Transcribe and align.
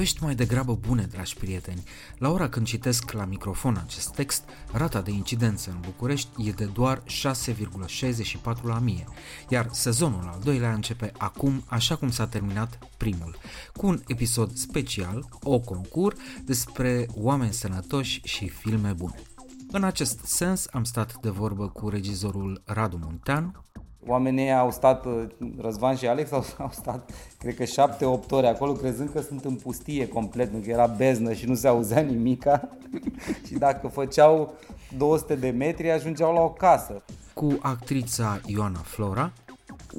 Vești 0.00 0.22
mai 0.22 0.34
degrabă 0.34 0.74
bune, 0.74 1.08
dragi 1.10 1.34
prieteni. 1.34 1.82
La 2.18 2.30
ora 2.30 2.48
când 2.48 2.66
citesc 2.66 3.12
la 3.12 3.24
microfon 3.24 3.76
acest 3.76 4.14
text, 4.14 4.44
rata 4.72 5.00
de 5.00 5.10
incidență 5.10 5.70
în 5.70 5.80
București 5.80 6.48
e 6.48 6.50
de 6.50 6.64
doar 6.64 7.02
6,64 7.02 8.62
la 8.62 8.78
mie, 8.78 9.04
iar 9.48 9.68
sezonul 9.72 10.28
al 10.32 10.40
doilea 10.44 10.72
începe 10.72 11.12
acum, 11.18 11.64
așa 11.66 11.96
cum 11.96 12.10
s-a 12.10 12.26
terminat 12.26 12.78
primul, 12.96 13.36
cu 13.72 13.86
un 13.86 14.02
episod 14.06 14.56
special, 14.56 15.28
o 15.42 15.58
concur, 15.58 16.14
despre 16.44 17.06
oameni 17.14 17.52
sănătoși 17.52 18.20
și 18.24 18.48
filme 18.48 18.92
bune. 18.92 19.22
În 19.70 19.84
acest 19.84 20.20
sens 20.24 20.66
am 20.72 20.84
stat 20.84 21.20
de 21.20 21.30
vorbă 21.30 21.68
cu 21.68 21.88
regizorul 21.88 22.62
Radu 22.64 22.98
Muntean, 23.02 23.64
Oamenii 24.06 24.52
au 24.52 24.70
stat, 24.70 25.04
uh, 25.04 25.24
Răzvan 25.60 25.96
și 25.96 26.06
Alex 26.06 26.32
au, 26.32 26.44
au 26.58 26.70
stat, 26.72 27.10
cred 27.38 27.54
că 27.54 27.64
șapte, 27.64 28.04
opt 28.04 28.32
ore 28.32 28.46
acolo, 28.46 28.72
crezând 28.72 29.10
că 29.10 29.20
sunt 29.20 29.44
în 29.44 29.54
pustie 29.54 30.08
complet, 30.08 30.50
că 30.64 30.70
era 30.70 30.86
beznă 30.86 31.32
și 31.32 31.46
nu 31.46 31.54
se 31.54 31.68
auzea 31.68 32.00
nimica. 32.00 32.68
și 33.46 33.54
dacă 33.54 33.88
făceau 33.88 34.54
200 34.96 35.34
de 35.34 35.50
metri, 35.50 35.90
ajungeau 35.90 36.32
la 36.32 36.40
o 36.40 36.50
casă. 36.50 37.02
Cu 37.34 37.58
actrița 37.60 38.40
Ioana 38.46 38.80
Flora. 38.84 39.32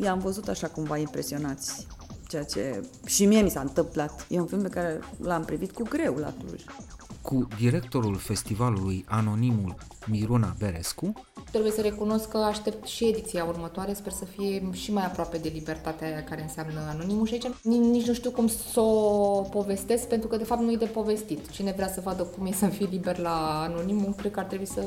I-am 0.02 0.20
văzut 0.20 0.48
așa 0.48 0.68
cumva 0.68 0.98
impresionați, 0.98 1.88
ceea 2.28 2.44
ce 2.44 2.82
și 3.06 3.26
mie 3.26 3.42
mi 3.42 3.50
s-a 3.50 3.62
întâmplat. 3.62 4.26
E 4.30 4.40
un 4.40 4.46
film 4.46 4.62
pe 4.62 4.70
care 4.70 5.00
l-am 5.22 5.44
privit 5.44 5.72
cu 5.72 5.84
greu 5.84 6.16
la 6.16 6.34
Cluj 6.40 6.64
cu 7.22 7.48
directorul 7.60 8.16
festivalului 8.16 9.06
Anonimul 9.08 9.76
Miruna 10.08 10.56
Berescu. 10.60 11.14
Trebuie 11.52 11.72
să 11.72 11.82
recunosc 11.82 12.30
că 12.30 12.38
aștept 12.38 12.88
și 12.88 13.08
ediția 13.08 13.44
următoare, 13.44 13.94
sper 13.94 14.12
să 14.12 14.26
fie 14.26 14.70
și 14.72 14.94
mai 14.94 15.06
aproape 15.06 15.38
de 15.38 15.52
libertatea 15.54 16.08
aia 16.08 16.24
care 16.24 16.42
înseamnă 16.42 16.80
Anonimul 16.90 17.26
și 17.26 17.34
aici 17.34 17.48
nici 17.64 18.06
nu 18.06 18.14
știu 18.14 18.32
cum 18.32 18.48
să 18.48 18.80
o 18.80 19.42
povestesc, 19.42 20.08
pentru 20.08 20.28
că 20.28 20.38
de 20.38 20.44
fapt 20.44 20.62
nu 20.62 20.72
e 20.72 20.76
de 20.76 20.86
povestit. 20.86 21.50
Cine 21.50 21.72
vrea 21.76 21.88
să 21.88 22.02
vadă 22.04 22.24
cum 22.24 22.46
e 22.46 22.52
să 22.52 22.66
fie 22.66 22.88
liber 22.92 23.18
la 23.18 23.62
Anonimul, 23.62 24.14
cred 24.18 24.32
că 24.32 24.40
ar 24.40 24.46
trebui 24.46 24.68
să, 24.68 24.84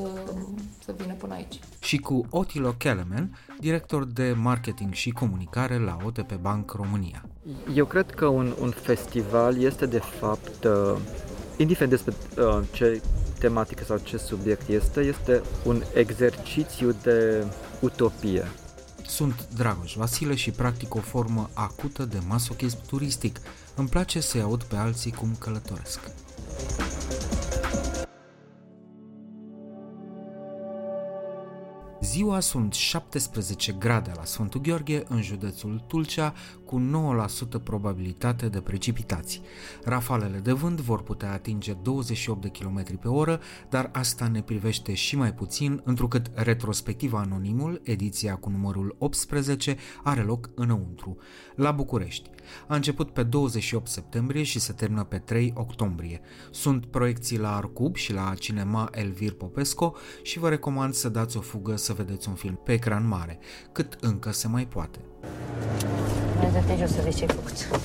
să 0.85 0.95
vină 0.97 1.13
până 1.13 1.33
aici. 1.33 1.59
Și 1.79 1.97
cu 1.97 2.25
Otilo 2.29 2.71
Kelemen, 2.77 3.37
director 3.59 4.05
de 4.05 4.35
marketing 4.37 4.93
și 4.93 5.09
comunicare 5.11 5.77
la 5.77 5.97
OTP 6.05 6.33
Bank 6.33 6.71
România. 6.71 7.25
Eu 7.73 7.85
cred 7.85 8.11
că 8.11 8.25
un, 8.25 8.53
un 8.61 8.69
festival 8.69 9.61
este 9.61 9.85
de 9.85 9.99
fapt 9.99 10.63
uh 10.63 10.97
indiferent 11.57 11.91
despre 11.91 12.13
uh, 12.37 12.59
ce 12.71 13.01
tematică 13.39 13.83
sau 13.83 13.97
ce 14.03 14.17
subiect 14.17 14.67
este, 14.67 15.01
este 15.01 15.41
un 15.63 15.83
exercițiu 15.93 16.95
de 17.01 17.45
utopie. 17.79 18.51
Sunt 19.07 19.47
Dragoș 19.55 19.93
Vasile 19.95 20.35
și 20.35 20.51
practic 20.51 20.95
o 20.95 20.99
formă 20.99 21.49
acută 21.53 22.03
de 22.05 22.17
masochism 22.27 22.77
turistic. 22.87 23.39
Îmi 23.75 23.87
place 23.87 24.19
să-i 24.19 24.41
aud 24.41 24.63
pe 24.63 24.75
alții 24.75 25.11
cum 25.11 25.35
călătoresc. 25.39 25.99
Ziua 32.15 32.39
sunt 32.39 32.73
17 32.73 33.71
grade 33.71 34.11
la 34.15 34.23
Sfântul 34.23 34.61
Gheorghe, 34.61 35.03
în 35.07 35.21
județul 35.21 35.83
Tulcea, 35.87 36.33
cu 36.65 36.81
9% 37.59 37.63
probabilitate 37.63 38.47
de 38.47 38.61
precipitații. 38.61 39.41
Rafalele 39.83 40.37
de 40.37 40.51
vânt 40.51 40.79
vor 40.79 41.03
putea 41.03 41.31
atinge 41.31 41.73
28 41.73 42.41
de 42.41 42.47
km 42.47 42.99
pe 42.99 43.07
oră, 43.07 43.39
dar 43.69 43.89
asta 43.93 44.27
ne 44.27 44.41
privește 44.41 44.93
și 44.93 45.15
mai 45.15 45.33
puțin, 45.33 45.81
întrucât 45.83 46.31
retrospectiva 46.33 47.19
Anonimul, 47.19 47.81
ediția 47.83 48.35
cu 48.35 48.49
numărul 48.49 48.95
18, 48.99 49.77
are 50.03 50.21
loc 50.21 50.49
înăuntru, 50.53 51.17
la 51.55 51.71
București. 51.71 52.29
A 52.67 52.75
început 52.75 53.11
pe 53.11 53.23
28 53.23 53.87
septembrie 53.87 54.43
și 54.43 54.59
se 54.59 54.73
termină 54.73 55.03
pe 55.03 55.17
3 55.17 55.53
octombrie. 55.55 56.21
Sunt 56.51 56.85
proiecții 56.85 57.39
la 57.39 57.55
Arcub 57.55 57.95
și 57.95 58.13
la 58.13 58.33
Cinema 58.39 58.89
Elvir 58.91 59.33
Popesco 59.33 59.95
și 60.21 60.39
vă 60.39 60.49
recomand 60.49 60.93
să 60.93 61.09
dați 61.09 61.37
o 61.37 61.41
fugă 61.41 61.75
să 61.75 61.93
vedeți 61.93 62.29
un 62.29 62.35
film 62.35 62.59
pe 62.63 62.73
ecran 62.73 63.07
mare, 63.07 63.39
cât 63.71 63.97
încă 64.01 64.31
se 64.31 64.47
mai 64.47 64.67
poate. 64.67 64.99
Mai 66.67 66.77
jos 66.77 66.91
să 66.91 67.01
vezi 67.01 67.17
ce 67.17 67.25
făcut. 67.25 67.79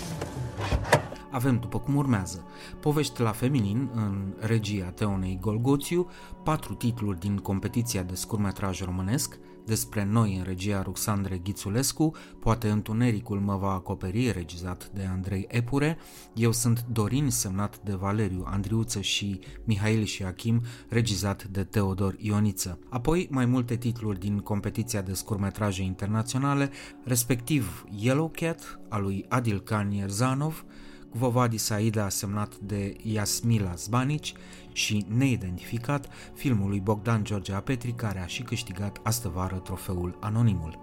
Avem, 1.30 1.58
după 1.58 1.78
cum 1.78 1.96
urmează, 1.96 2.44
povești 2.80 3.20
la 3.20 3.30
feminin 3.30 3.90
în 3.94 4.34
regia 4.38 4.84
Teonei 4.84 5.38
Golgoțiu, 5.40 6.10
patru 6.44 6.74
titluri 6.74 7.18
din 7.18 7.36
competiția 7.36 8.02
de 8.02 8.14
scurmetraj 8.14 8.82
românesc, 8.82 9.38
despre 9.66 10.04
noi 10.04 10.36
în 10.36 10.42
regia 10.42 10.82
Ruxandre 10.82 11.38
Ghițulescu, 11.38 12.14
poate 12.40 12.68
Întunericul 12.68 13.40
mă 13.40 13.56
va 13.56 13.72
acoperi, 13.72 14.30
regizat 14.30 14.90
de 14.94 15.02
Andrei 15.04 15.44
Epure, 15.48 15.98
Eu 16.34 16.52
sunt 16.52 16.84
Dorin, 16.92 17.30
semnat 17.30 17.80
de 17.84 17.94
Valeriu 17.94 18.44
Andriuță 18.46 19.00
și 19.00 19.40
Mihail 19.64 20.04
și 20.04 20.22
Achim, 20.22 20.62
regizat 20.88 21.44
de 21.44 21.64
Teodor 21.64 22.14
Ioniță. 22.18 22.78
Apoi 22.88 23.28
mai 23.30 23.46
multe 23.46 23.76
titluri 23.76 24.18
din 24.18 24.38
competiția 24.38 25.02
de 25.02 25.12
scurmetraje 25.12 25.82
internaționale, 25.82 26.70
respectiv 27.04 27.84
Yellow 28.00 28.28
Cat, 28.28 28.80
a 28.88 28.98
lui 28.98 29.24
Adil 29.28 29.60
Khan 29.60 29.90
Yerzanov, 29.90 30.64
Vovadi 31.12 31.58
Saida 31.58 32.08
semnat 32.08 32.56
de 32.56 32.96
Yasmila 33.02 33.74
Zbanici 33.74 34.34
și 34.80 35.06
neidentificat 35.08 36.08
filmul 36.34 36.68
lui 36.68 36.80
Bogdan 36.80 37.24
George 37.24 37.52
Apetri 37.52 37.92
care 37.92 38.20
a 38.20 38.26
și 38.26 38.42
câștigat 38.42 39.00
astăvară 39.02 39.56
trofeul 39.56 40.18
Anonimul. 40.20 40.78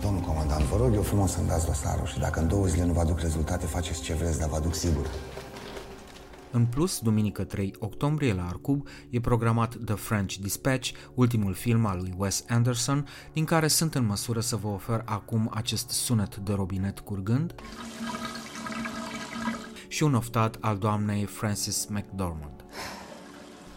Domnul 0.00 0.22
comandant, 0.22 0.64
vă 0.64 0.76
rog 0.76 0.94
eu 0.94 1.02
frumos 1.02 1.30
să-mi 1.30 1.48
dați 1.48 1.66
dosarul 1.66 2.06
și 2.06 2.18
dacă 2.18 2.40
în 2.40 2.48
două 2.48 2.66
zile 2.66 2.84
nu 2.84 2.92
vă 2.92 3.00
aduc 3.00 3.20
rezultate, 3.20 3.66
faceți 3.66 4.02
ce 4.02 4.14
vreți, 4.14 4.38
dar 4.38 4.48
vă 4.48 4.56
aduc 4.56 4.74
sigur. 4.74 5.06
În 6.50 6.66
plus, 6.66 6.98
duminică 6.98 7.44
3 7.44 7.74
octombrie 7.78 8.32
la 8.32 8.46
Arcub 8.46 8.86
e 9.10 9.20
programat 9.20 9.76
The 9.84 9.94
French 9.94 10.34
Dispatch, 10.34 10.90
ultimul 11.14 11.54
film 11.54 11.86
al 11.86 11.98
lui 11.98 12.14
Wes 12.16 12.44
Anderson, 12.48 13.06
din 13.32 13.44
care 13.44 13.68
sunt 13.68 13.94
în 13.94 14.06
măsură 14.06 14.40
să 14.40 14.56
vă 14.56 14.68
ofer 14.68 15.02
acum 15.04 15.50
acest 15.54 15.90
sunet 15.90 16.36
de 16.36 16.52
robinet 16.52 16.98
curgând 17.00 17.54
și 19.90 20.02
un 20.02 20.14
oftat 20.14 20.56
al 20.60 20.78
doamnei 20.78 21.24
Frances 21.24 21.86
McDormand. 21.86 22.64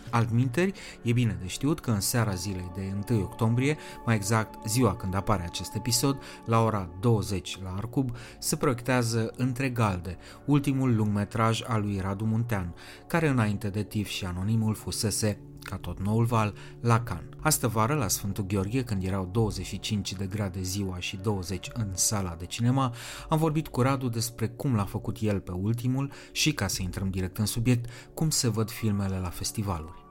Altminteri, 0.09 0.73
e 1.01 1.11
bine 1.11 1.37
de 1.41 1.47
știut 1.47 1.79
că 1.79 1.91
în 1.91 1.99
seara 1.99 2.33
zilei 2.33 2.71
de 2.75 2.93
1 3.11 3.21
octombrie, 3.21 3.77
mai 4.05 4.15
exact 4.15 4.67
ziua 4.67 4.95
când 4.95 5.15
apare 5.15 5.43
acest 5.43 5.75
episod, 5.75 6.21
la 6.45 6.63
ora 6.63 6.89
20 6.99 7.59
la 7.63 7.73
Arcub, 7.77 8.15
se 8.39 8.55
proiectează 8.55 9.33
Între 9.37 9.69
Galde, 9.69 10.17
ultimul 10.45 10.95
lungmetraj 10.95 11.61
al 11.67 11.81
lui 11.81 11.99
Radu 11.99 12.25
Muntean, 12.25 12.73
care 13.07 13.27
înainte 13.27 13.69
de 13.69 13.83
TIF 13.83 14.07
și 14.07 14.25
Anonimul 14.25 14.75
fusese 14.75 15.39
ca 15.63 15.77
tot 15.77 15.99
noul 15.99 16.25
val, 16.25 16.53
la 16.79 17.03
Cannes. 17.03 17.25
Astă 17.41 17.67
vară, 17.67 17.93
la 17.93 18.07
Sfântul 18.07 18.45
Gheorghe, 18.47 18.83
când 18.83 19.03
erau 19.03 19.29
25 19.31 20.13
de 20.13 20.25
grade 20.25 20.61
ziua 20.61 20.99
și 20.99 21.17
20 21.17 21.69
în 21.73 21.87
sala 21.93 22.35
de 22.37 22.45
cinema, 22.45 22.93
am 23.29 23.37
vorbit 23.37 23.67
cu 23.67 23.81
Radu 23.81 24.09
despre 24.09 24.47
cum 24.47 24.75
l-a 24.75 24.83
făcut 24.83 25.17
el 25.19 25.39
pe 25.39 25.51
ultimul 25.51 26.11
și, 26.31 26.53
ca 26.53 26.67
să 26.67 26.81
intrăm 26.81 27.09
direct 27.09 27.37
în 27.37 27.45
subiect, 27.45 27.89
cum 28.13 28.29
se 28.29 28.49
văd 28.49 28.69
filmele 28.69 29.19
la 29.19 29.29
festivaluri. 29.29 30.05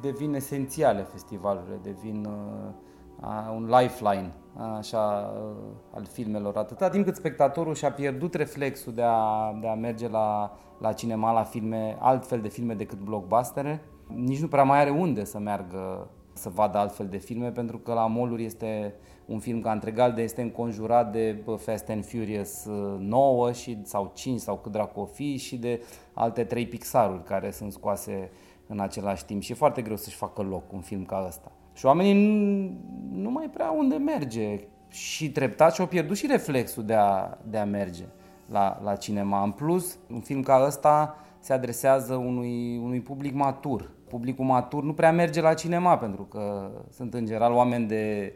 Devin 0.00 0.34
esențiale 0.34 1.02
festivalurile, 1.02 1.80
devin 1.82 2.24
uh, 2.24 3.52
un 3.54 3.70
lifeline 3.80 4.34
așa, 4.78 5.32
uh, 5.34 5.72
al 5.94 6.04
filmelor. 6.04 6.56
Atâta 6.56 6.88
timp 6.88 7.04
cât 7.04 7.16
spectatorul 7.16 7.74
și-a 7.74 7.92
pierdut 7.92 8.34
reflexul 8.34 8.92
de 8.92 9.02
a, 9.02 9.52
de 9.60 9.68
a 9.68 9.74
merge 9.74 10.08
la, 10.08 10.56
la 10.78 10.92
cinema, 10.92 11.32
la 11.32 11.42
filme, 11.42 11.96
altfel 12.00 12.40
de 12.40 12.48
filme 12.48 12.74
decât 12.74 12.98
blockbustere, 12.98 13.82
nici 14.14 14.40
nu 14.40 14.48
prea 14.48 14.62
mai 14.62 14.80
are 14.80 14.90
unde 14.90 15.24
să 15.24 15.38
meargă 15.38 16.08
să 16.32 16.48
vadă 16.48 16.78
altfel 16.78 17.06
de 17.06 17.16
filme, 17.16 17.50
pentru 17.50 17.78
că 17.78 17.92
la 17.92 18.06
moluri 18.06 18.44
este 18.44 18.94
un 19.26 19.38
film 19.38 19.60
ca 19.60 19.72
Întregalde 19.72 20.22
este 20.22 20.42
înconjurat 20.42 21.12
de 21.12 21.42
Fast 21.56 21.88
and 21.88 22.06
Furious 22.06 22.66
9 22.98 23.48
uh, 23.48 23.54
și, 23.54 23.78
sau 23.82 24.10
5 24.14 24.40
sau 24.40 24.56
cât 24.56 24.72
dracu 24.72 25.00
o 25.00 25.04
fi 25.04 25.36
și 25.36 25.56
de 25.56 25.82
alte 26.12 26.44
trei 26.44 26.66
pixaruri 26.66 27.24
care 27.24 27.50
sunt 27.50 27.72
scoase 27.72 28.30
în 28.66 28.80
același 28.80 29.24
timp 29.24 29.42
și 29.42 29.52
e 29.52 29.54
foarte 29.54 29.82
greu 29.82 29.96
să-și 29.96 30.16
facă 30.16 30.42
loc 30.42 30.72
un 30.72 30.80
film 30.80 31.04
ca 31.04 31.24
ăsta. 31.26 31.52
Și 31.72 31.86
oamenii 31.86 32.12
nu, 32.12 32.70
nu 33.12 33.30
mai 33.30 33.50
prea 33.52 33.70
unde 33.70 33.96
merge. 33.96 34.60
și 34.88 35.30
treptat 35.30 35.74
și-au 35.74 35.86
pierdut 35.86 36.16
și 36.16 36.26
reflexul 36.26 36.84
de 36.84 36.94
a, 36.94 37.38
de 37.44 37.58
a 37.58 37.64
merge 37.64 38.04
la, 38.46 38.80
la 38.82 38.96
cinema. 38.96 39.42
În 39.42 39.50
plus, 39.50 39.98
un 40.12 40.20
film 40.20 40.42
ca 40.42 40.62
ăsta 40.66 41.16
se 41.38 41.52
adresează 41.52 42.14
unui, 42.14 42.78
unui 42.78 43.00
public 43.00 43.34
matur. 43.34 43.90
Publicul 44.10 44.44
matur 44.44 44.82
nu 44.82 44.92
prea 44.92 45.12
merge 45.12 45.40
la 45.40 45.54
cinema 45.54 45.98
pentru 45.98 46.22
că 46.22 46.70
sunt 46.90 47.14
în 47.14 47.26
general 47.26 47.52
oameni 47.52 47.86
de, 47.86 48.32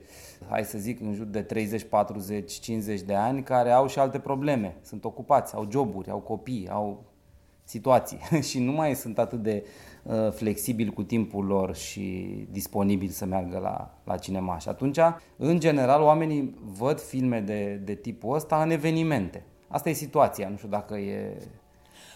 hai 0.48 0.64
să 0.64 0.78
zic, 0.78 1.00
în 1.00 1.14
jur 1.14 1.26
de 1.26 1.42
30, 1.42 1.84
40, 1.84 2.52
50 2.52 3.00
de 3.00 3.14
ani 3.14 3.42
care 3.42 3.70
au 3.70 3.86
și 3.86 3.98
alte 3.98 4.18
probleme. 4.18 4.76
Sunt 4.82 5.04
ocupați, 5.04 5.54
au 5.54 5.68
joburi, 5.70 6.10
au 6.10 6.18
copii, 6.18 6.68
au 6.70 7.04
situații 7.64 8.18
și 8.48 8.60
nu 8.60 8.72
mai 8.72 8.94
sunt 8.94 9.18
atât 9.18 9.42
de 9.42 9.64
uh, 10.02 10.30
flexibili 10.30 10.92
cu 10.92 11.02
timpul 11.02 11.44
lor 11.44 11.74
și 11.74 12.36
disponibili 12.50 13.12
să 13.12 13.24
meargă 13.24 13.58
la, 13.58 13.98
la 14.04 14.16
cinema. 14.16 14.58
Și 14.58 14.68
atunci, 14.68 14.98
în 15.36 15.60
general, 15.60 16.02
oamenii 16.02 16.54
văd 16.78 17.00
filme 17.00 17.40
de, 17.40 17.80
de 17.84 17.94
tipul 17.94 18.34
ăsta 18.34 18.62
în 18.62 18.70
evenimente. 18.70 19.44
Asta 19.68 19.88
e 19.88 19.92
situația, 19.92 20.48
nu 20.48 20.56
știu 20.56 20.68
dacă 20.68 20.94
e 20.96 21.36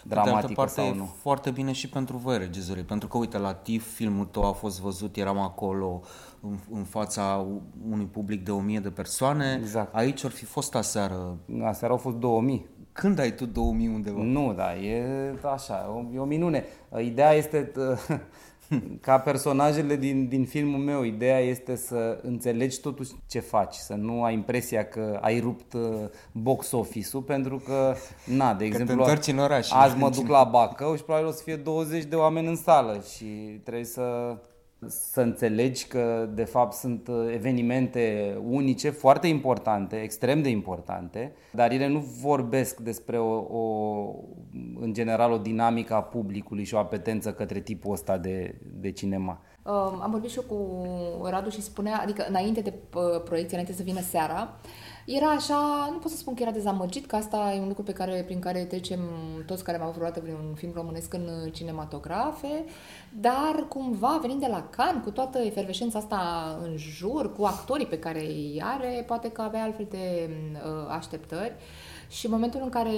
dramatică 0.03 0.47
de 0.47 0.53
parte, 0.53 0.81
sau 0.81 0.93
nu. 0.93 1.03
e 1.03 1.07
foarte 1.21 1.51
bine 1.51 1.71
și 1.71 1.89
pentru 1.89 2.17
voi, 2.17 2.37
regizorii, 2.37 2.83
pentru 2.83 3.07
că, 3.07 3.17
uite, 3.17 3.37
la 3.37 3.53
TIF 3.53 3.93
filmul 3.93 4.25
tău 4.25 4.45
a 4.45 4.51
fost 4.51 4.81
văzut, 4.81 5.15
eram 5.15 5.37
acolo 5.37 6.01
în, 6.41 6.57
în 6.71 6.83
fața 6.83 7.45
unui 7.89 8.05
public 8.05 8.43
de 8.43 8.51
1000 8.51 8.79
de 8.79 8.89
persoane. 8.89 9.57
Exact. 9.61 9.95
Aici 9.95 10.23
ar 10.23 10.31
fi 10.31 10.45
fost 10.45 10.75
aseară. 10.75 11.37
Aseară 11.63 11.93
au 11.93 11.99
fost 11.99 12.15
2000. 12.15 12.65
Când 12.91 13.19
ai 13.19 13.35
tu 13.35 13.45
2000 13.45 13.87
undeva? 13.87 14.21
Nu, 14.21 14.53
da, 14.53 14.75
e 14.75 15.03
așa, 15.53 15.89
o, 15.95 16.15
e 16.15 16.19
o 16.19 16.25
minune. 16.25 16.65
Ideea 17.01 17.31
este 17.31 17.71
ca 19.01 19.19
personajele 19.19 19.95
din, 19.95 20.27
din 20.27 20.45
filmul 20.45 20.79
meu, 20.79 21.03
ideea 21.03 21.39
este 21.39 21.75
să 21.75 22.19
înțelegi 22.21 22.79
totuși 22.79 23.11
ce 23.27 23.39
faci, 23.39 23.75
să 23.75 23.93
nu 23.93 24.23
ai 24.23 24.33
impresia 24.33 24.87
că 24.87 25.19
ai 25.21 25.39
rupt 25.39 25.73
uh, 25.73 25.81
box 26.31 26.71
office-ul, 26.71 27.23
pentru 27.23 27.57
că, 27.65 27.95
na, 28.25 28.53
de 28.53 28.69
că 28.69 28.77
exemplu, 28.77 29.05
te 29.05 29.31
în 29.31 29.39
oraș, 29.39 29.71
azi 29.71 29.97
mă 29.97 30.09
duc 30.09 30.27
la 30.27 30.43
Bacău 30.43 30.95
și 30.95 31.03
probabil 31.03 31.27
o 31.27 31.31
să 31.31 31.43
fie 31.43 31.55
20 31.55 32.03
de 32.03 32.15
oameni 32.15 32.47
în 32.47 32.55
sală 32.55 33.03
și 33.15 33.25
trebuie 33.63 33.85
să 33.85 34.37
să 34.87 35.21
înțelegi 35.21 35.87
că 35.87 36.29
de 36.33 36.43
fapt 36.43 36.73
sunt 36.73 37.07
uh, 37.07 37.33
evenimente 37.33 38.35
unice, 38.43 38.89
foarte 38.89 39.27
importante, 39.27 39.95
extrem 39.95 40.41
de 40.41 40.49
importante, 40.49 41.33
dar 41.51 41.71
ele 41.71 41.87
nu 41.87 41.99
vorbesc 41.99 42.79
despre 42.79 43.19
o, 43.19 43.35
o 43.35 44.15
în 44.79 44.93
general 44.93 45.31
o 45.31 45.37
dinamică 45.37 45.93
a 45.93 46.01
publicului 46.01 46.63
și 46.63 46.73
o 46.73 46.77
apetență 46.77 47.33
către 47.33 47.59
tipul 47.59 47.91
ăsta 47.91 48.17
de, 48.17 48.55
de 48.79 48.91
cinema. 48.91 49.41
Um, 49.63 50.01
am 50.01 50.11
vorbit 50.11 50.29
și 50.29 50.39
eu 50.39 50.43
cu 50.57 51.27
Radu 51.29 51.49
și 51.49 51.61
spunea, 51.61 51.99
adică 52.01 52.25
înainte 52.27 52.61
de 52.61 52.73
uh, 52.95 53.21
proiecție, 53.23 53.57
înainte 53.57 53.77
să 53.77 53.83
vină 53.83 54.01
seara, 54.01 54.59
era 55.05 55.27
așa, 55.27 55.89
nu 55.91 55.97
pot 55.97 56.11
să 56.11 56.17
spun 56.17 56.33
că 56.33 56.41
era 56.41 56.51
dezamăgit, 56.51 57.05
că 57.05 57.15
asta 57.15 57.53
e 57.55 57.59
un 57.59 57.67
lucru 57.67 57.83
pe 57.83 57.93
care, 57.93 58.23
prin 58.25 58.39
care 58.39 58.63
trecem 58.63 58.99
toți 59.45 59.63
care 59.63 59.77
am 59.77 59.83
avut 59.83 59.95
vreodată 59.95 60.21
un 60.49 60.53
film 60.55 60.71
românesc 60.75 61.13
în 61.13 61.49
cinematografe, 61.51 62.65
dar 63.19 63.65
cumva 63.67 64.17
venind 64.21 64.39
de 64.39 64.47
la 64.47 64.67
Cannes, 64.69 65.03
cu 65.03 65.11
toată 65.11 65.39
efervescența 65.39 65.99
asta 65.99 66.19
în 66.63 66.77
jur, 66.77 67.33
cu 67.35 67.43
actorii 67.43 67.85
pe 67.85 67.99
care 67.99 68.25
îi 68.25 68.61
are, 68.63 69.03
poate 69.07 69.31
că 69.31 69.41
avea 69.41 69.63
altfel 69.63 69.87
de 69.89 70.29
uh, 70.53 70.95
așteptări. 70.97 71.53
Și 72.09 72.25
în 72.25 72.31
momentul 72.31 72.59
în 72.63 72.69
care 72.69 72.91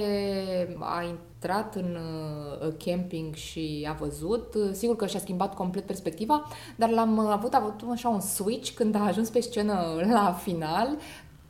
a 0.78 1.02
intrat 1.02 1.74
în 1.74 1.96
uh, 1.96 2.72
camping 2.84 3.34
și 3.34 3.86
a 3.90 3.92
văzut, 3.92 4.54
uh, 4.54 4.70
sigur 4.72 4.96
că 4.96 5.06
și-a 5.06 5.20
schimbat 5.20 5.54
complet 5.54 5.86
perspectiva, 5.86 6.48
dar 6.76 6.90
l-am 6.90 7.18
avut, 7.18 7.54
avut 7.54 7.80
așa 7.90 8.08
un 8.08 8.20
switch 8.20 8.70
când 8.70 8.94
a 8.94 9.06
ajuns 9.06 9.28
pe 9.28 9.40
scenă 9.40 10.04
la 10.10 10.32
final, 10.32 10.98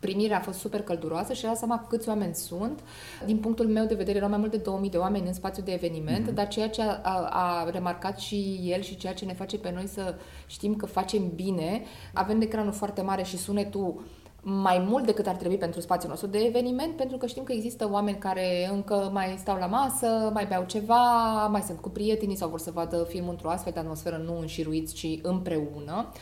primirea 0.02 0.37
a 0.37 0.40
fost 0.40 0.58
super 0.58 0.82
călduroasă 0.82 1.32
și 1.32 1.44
a 1.44 1.49
dat 1.49 1.56
seama 1.56 1.87
câți 1.88 2.08
oameni 2.08 2.34
sunt. 2.34 2.81
Din 3.25 3.37
punctul 3.37 3.66
meu 3.66 3.84
de 3.84 3.94
vedere 3.94 4.16
erau 4.16 4.28
mai 4.28 4.38
mult 4.38 4.50
de 4.50 4.56
2000 4.56 4.90
de 4.90 4.96
oameni 4.96 5.26
în 5.26 5.32
spațiu 5.32 5.62
de 5.62 5.72
eveniment, 5.72 6.31
mm-hmm. 6.31 6.34
dar 6.34 6.49
ceea 6.49 6.69
ce 6.69 6.82
a, 6.82 7.00
a, 7.02 7.28
a 7.31 7.70
remarcat 7.70 8.19
și 8.19 8.60
el 8.64 8.81
și 8.81 8.96
ceea 8.96 9.14
ce 9.14 9.25
ne 9.25 9.32
face 9.32 9.58
pe 9.58 9.72
noi 9.75 9.87
să 9.87 10.14
știm 10.46 10.75
că 10.75 10.87
facem 10.87 11.34
bine, 11.34 11.82
avem 12.14 12.40
ecranul 12.40 12.72
foarte 12.72 13.02
mare 13.02 13.22
și 13.22 13.38
sunetul 13.38 14.04
mai 14.44 14.78
mult 14.88 15.06
decât 15.06 15.26
ar 15.26 15.34
trebui 15.34 15.56
pentru 15.56 15.81
spațiul 15.81 16.10
nostru 16.10 16.28
de 16.28 16.38
eveniment, 16.38 16.96
pentru 16.96 17.16
că 17.16 17.26
știm 17.26 17.43
că 17.43 17.52
există 17.52 17.88
oameni 17.90 18.19
care 18.19 18.69
încă 18.72 19.10
mai 19.12 19.34
stau 19.38 19.58
la 19.58 19.66
masă, 19.66 20.31
mai 20.32 20.46
beau 20.46 20.64
ceva, 20.64 21.02
mai 21.46 21.60
sunt 21.60 21.81
cu 21.81 21.88
prietenii 21.88 22.37
sau 22.37 22.48
vor 22.48 22.58
să 22.58 22.70
vadă 22.70 23.06
filmul 23.08 23.31
într-o 23.31 23.50
astfel 23.50 23.72
de 23.72 23.81
atmosferă, 23.81 24.22
nu 24.25 24.38
înșiruiți, 24.38 24.94
ci 24.94 25.19
împreună 25.22 26.12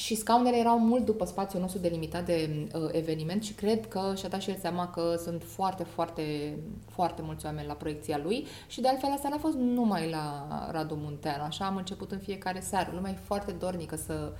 și 0.00 0.14
scaunele 0.14 0.56
erau 0.56 0.78
mult 0.78 1.04
după 1.04 1.24
spațiul 1.24 1.60
nostru 1.60 1.80
delimitat 1.80 2.24
de 2.24 2.68
uh, 2.74 2.88
eveniment 2.92 3.42
și 3.42 3.52
cred 3.52 3.88
că 3.88 4.12
și-a 4.16 4.28
dat 4.28 4.40
și 4.40 4.50
el 4.50 4.56
seama 4.56 4.88
că 4.88 5.14
sunt 5.22 5.42
foarte, 5.42 5.82
foarte, 5.82 6.56
foarte 6.88 7.22
mulți 7.22 7.46
oameni 7.46 7.66
la 7.66 7.72
proiecția 7.74 8.20
lui 8.22 8.46
și 8.66 8.80
de 8.80 8.88
altfel 8.88 9.10
asta 9.10 9.28
n-a 9.28 9.38
fost 9.38 9.56
numai 9.56 10.10
la 10.10 10.46
Radu 10.70 10.94
Munteanu, 10.94 11.42
așa 11.42 11.64
am 11.64 11.76
început 11.76 12.12
în 12.12 12.18
fiecare 12.18 12.60
seară. 12.60 12.90
Lumea 12.94 13.10
e 13.10 13.18
foarte 13.24 13.52
dornică 13.52 13.96
să, 13.96 14.32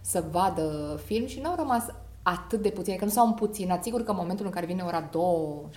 să 0.00 0.24
vadă 0.30 1.00
film 1.04 1.26
și 1.26 1.40
nu 1.40 1.48
au 1.48 1.56
rămas 1.56 1.84
atât 2.22 2.62
de 2.62 2.70
puține, 2.70 2.96
că 2.96 3.04
nu 3.04 3.10
s-au 3.10 3.26
împuținat. 3.26 3.82
Sigur 3.82 4.02
că 4.02 4.10
în 4.10 4.16
momentul 4.20 4.46
în 4.46 4.52
care 4.52 4.66
vine 4.66 4.82
ora 4.82 5.08
2, 5.12 5.22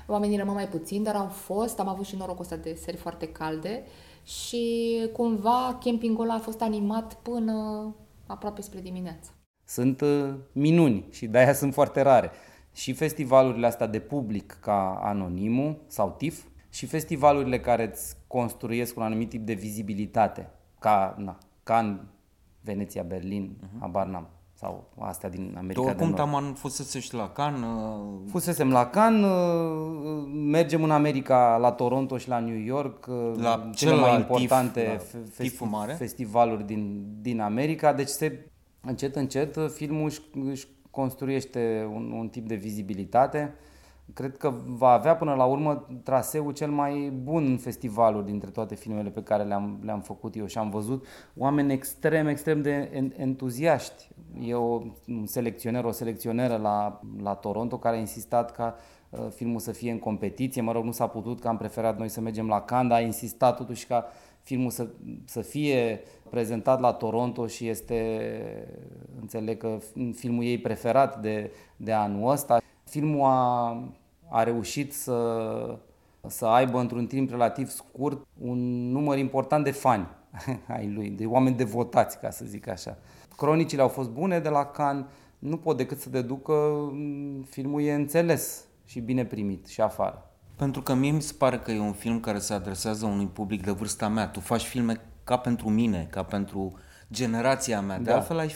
oamenii 0.08 0.38
rămân 0.38 0.54
mai 0.54 0.68
puțini, 0.68 1.04
dar 1.04 1.16
au 1.16 1.28
fost, 1.28 1.80
am 1.80 1.88
avut 1.88 2.06
și 2.06 2.16
norocul 2.16 2.42
ăsta 2.42 2.56
de 2.56 2.78
seri 2.82 2.98
foarte 2.98 3.28
calde 3.28 3.84
și 4.24 4.96
cumva 5.14 5.78
campingul 5.84 6.24
ăla 6.24 6.34
a 6.34 6.40
fost 6.40 6.62
animat 6.62 7.14
până 7.14 7.56
aproape 8.30 8.62
spre 8.62 8.80
dimineață. 8.80 9.32
Sunt 9.64 10.02
uh, 10.02 10.34
minuni 10.52 11.06
și 11.12 11.28
de-aia 11.28 11.54
sunt 11.54 11.74
foarte 11.74 12.02
rare. 12.02 12.32
Și 12.74 12.94
festivalurile 12.94 13.66
astea 13.66 13.88
de 13.88 14.00
public 14.00 14.58
ca 14.62 15.00
Anonimul 15.04 15.82
sau 15.88 16.16
TIF 16.18 16.44
și 16.70 16.86
festivalurile 16.86 17.60
care 17.60 17.90
îți 17.90 18.16
construiesc 18.28 18.98
un 18.98 19.04
anumit 19.04 19.30
tip 19.30 19.46
de 19.46 19.54
vizibilitate 19.54 20.50
ca, 20.80 21.16
na, 21.18 21.38
ca 21.64 21.80
în 21.80 22.08
Veneția, 22.62 23.04
Berlin, 23.04 23.58
uh-huh. 23.58 23.80
habar 23.80 24.08
n-am 24.08 24.30
sau 24.60 24.90
astea 24.98 25.30
din 25.30 25.54
America 25.58 25.82
tu 25.82 25.88
oricum 25.88 26.10
de 26.10 26.16
Nord. 26.16 26.32
taman 26.32 26.54
fusese 26.54 27.00
și 27.00 27.14
la 27.14 27.30
Cannes? 27.30 27.62
Uh... 27.62 28.30
Fusesem 28.30 28.72
la 28.72 28.86
Cannes, 28.86 29.26
uh, 29.26 30.30
mergem 30.32 30.84
în 30.84 30.92
America, 30.92 31.58
la 31.58 31.72
Toronto 31.72 32.18
și 32.18 32.28
la 32.28 32.40
New 32.40 32.58
York, 32.58 33.08
uh, 33.08 33.34
la 33.38 33.70
cele 33.76 33.96
mai 33.96 34.16
importante 34.16 35.02
tif, 35.12 35.56
festi- 35.56 35.70
mare? 35.70 35.94
festivaluri 35.94 36.66
din, 36.66 37.06
din 37.22 37.40
America, 37.40 37.94
deci 37.94 38.08
se, 38.08 38.46
încet, 38.82 39.16
încet 39.16 39.58
filmul 39.72 40.06
își, 40.06 40.22
își 40.50 40.68
construiește 40.92 41.90
un, 41.94 42.12
un 42.12 42.28
tip 42.28 42.48
de 42.48 42.56
vizibilitate 42.56 43.54
cred 44.14 44.38
că 44.38 44.54
va 44.66 44.90
avea 44.90 45.16
până 45.16 45.34
la 45.34 45.46
urmă 45.46 45.88
traseul 46.04 46.52
cel 46.52 46.70
mai 46.70 47.10
bun 47.24 47.46
în 47.46 47.58
festivalul 47.58 48.26
dintre 48.26 48.50
toate 48.50 48.76
filmele 48.76 49.10
pe 49.10 49.24
care 49.24 49.44
le-am, 49.44 49.80
le-am 49.84 50.02
făcut 50.02 50.36
eu 50.36 50.46
și 50.46 50.58
am 50.58 50.70
văzut 50.70 51.06
oameni 51.38 51.74
extrem, 51.74 52.28
extrem 52.28 52.62
de 52.62 52.90
entuziaști. 53.18 54.10
E 54.42 54.54
o, 54.54 54.82
un 55.08 55.26
selecționer, 55.26 55.84
o 55.84 55.92
selecționeră 55.92 56.58
la, 56.58 57.02
la 57.22 57.34
Toronto 57.34 57.78
care 57.78 57.96
a 57.96 58.00
insistat 58.00 58.52
ca 58.52 58.76
uh, 59.10 59.28
filmul 59.36 59.60
să 59.60 59.72
fie 59.72 59.92
în 59.92 60.00
competiție. 60.00 60.62
Mă 60.62 60.72
rog, 60.72 60.84
nu 60.84 60.92
s-a 60.92 61.08
putut, 61.08 61.40
că 61.40 61.48
am 61.48 61.58
preferat 61.58 61.98
noi 61.98 62.10
să 62.10 62.22
mergem 62.22 62.48
la 62.48 62.62
Cannes, 62.62 62.90
dar 62.90 63.00
a 63.00 63.06
insistat 63.06 63.58
totuși 63.58 63.88
ca 63.88 64.06
filmul 64.42 64.70
să, 64.70 64.88
să 65.26 65.42
fie 65.42 66.02
prezentat 66.30 66.80
la 66.80 66.94
Toronto 66.94 67.48
și 67.48 67.68
este, 67.68 68.22
înțeleg 69.22 69.58
că 69.58 69.78
filmul 70.14 70.44
ei 70.44 70.58
preferat 70.58 71.22
de, 71.22 71.52
de 71.78 71.92
anul 71.92 72.32
ăsta. 72.32 72.60
Filmul 72.90 73.26
a, 73.26 73.84
a 74.30 74.44
reușit 74.44 74.94
să, 74.94 75.80
să 76.28 76.46
aibă 76.46 76.80
într-un 76.80 77.06
timp 77.06 77.30
relativ 77.30 77.70
scurt 77.70 78.28
un 78.42 78.92
număr 78.92 79.18
important 79.18 79.64
de 79.64 79.72
fani 79.72 80.08
ai 80.78 80.92
lui, 80.94 81.10
de 81.10 81.26
oameni 81.26 81.56
devotați, 81.56 82.20
ca 82.20 82.30
să 82.30 82.46
zic 82.46 82.68
așa. 82.68 82.98
Cronicile 83.38 83.82
au 83.82 83.88
fost 83.88 84.10
bune 84.10 84.40
de 84.40 84.50
la 84.50 84.66
Cannes, 84.66 85.06
nu 85.40 85.58
pot 85.58 85.78
decât 85.78 86.00
să 86.00 86.10
deduc 86.10 86.44
că 86.44 86.88
mm, 86.92 87.42
filmul 87.42 87.82
e 87.82 87.94
înțeles 87.94 88.64
și 88.86 89.00
bine 89.00 89.26
primit 89.26 89.68
și 89.68 89.82
afară. 89.82 90.30
Pentru 90.56 90.82
că 90.82 90.94
mie 90.94 91.12
mi 91.12 91.22
se 91.22 91.34
pare 91.38 91.60
că 91.60 91.72
e 91.72 91.80
un 91.80 91.94
film 91.94 92.20
care 92.20 92.40
se 92.40 92.54
adresează 92.54 93.06
unui 93.06 93.28
public 93.28 93.64
de 93.64 93.72
vârsta 93.72 94.08
mea. 94.08 94.28
Tu 94.28 94.40
faci 94.40 94.64
filme 94.64 95.02
ca 95.24 95.38
pentru 95.38 95.70
mine, 95.70 96.08
ca 96.10 96.24
pentru 96.24 96.78
generația 97.12 97.82
mea. 97.82 97.98
De 97.98 98.04
da. 98.04 98.16
altfel 98.16 98.38
ai 98.38 98.56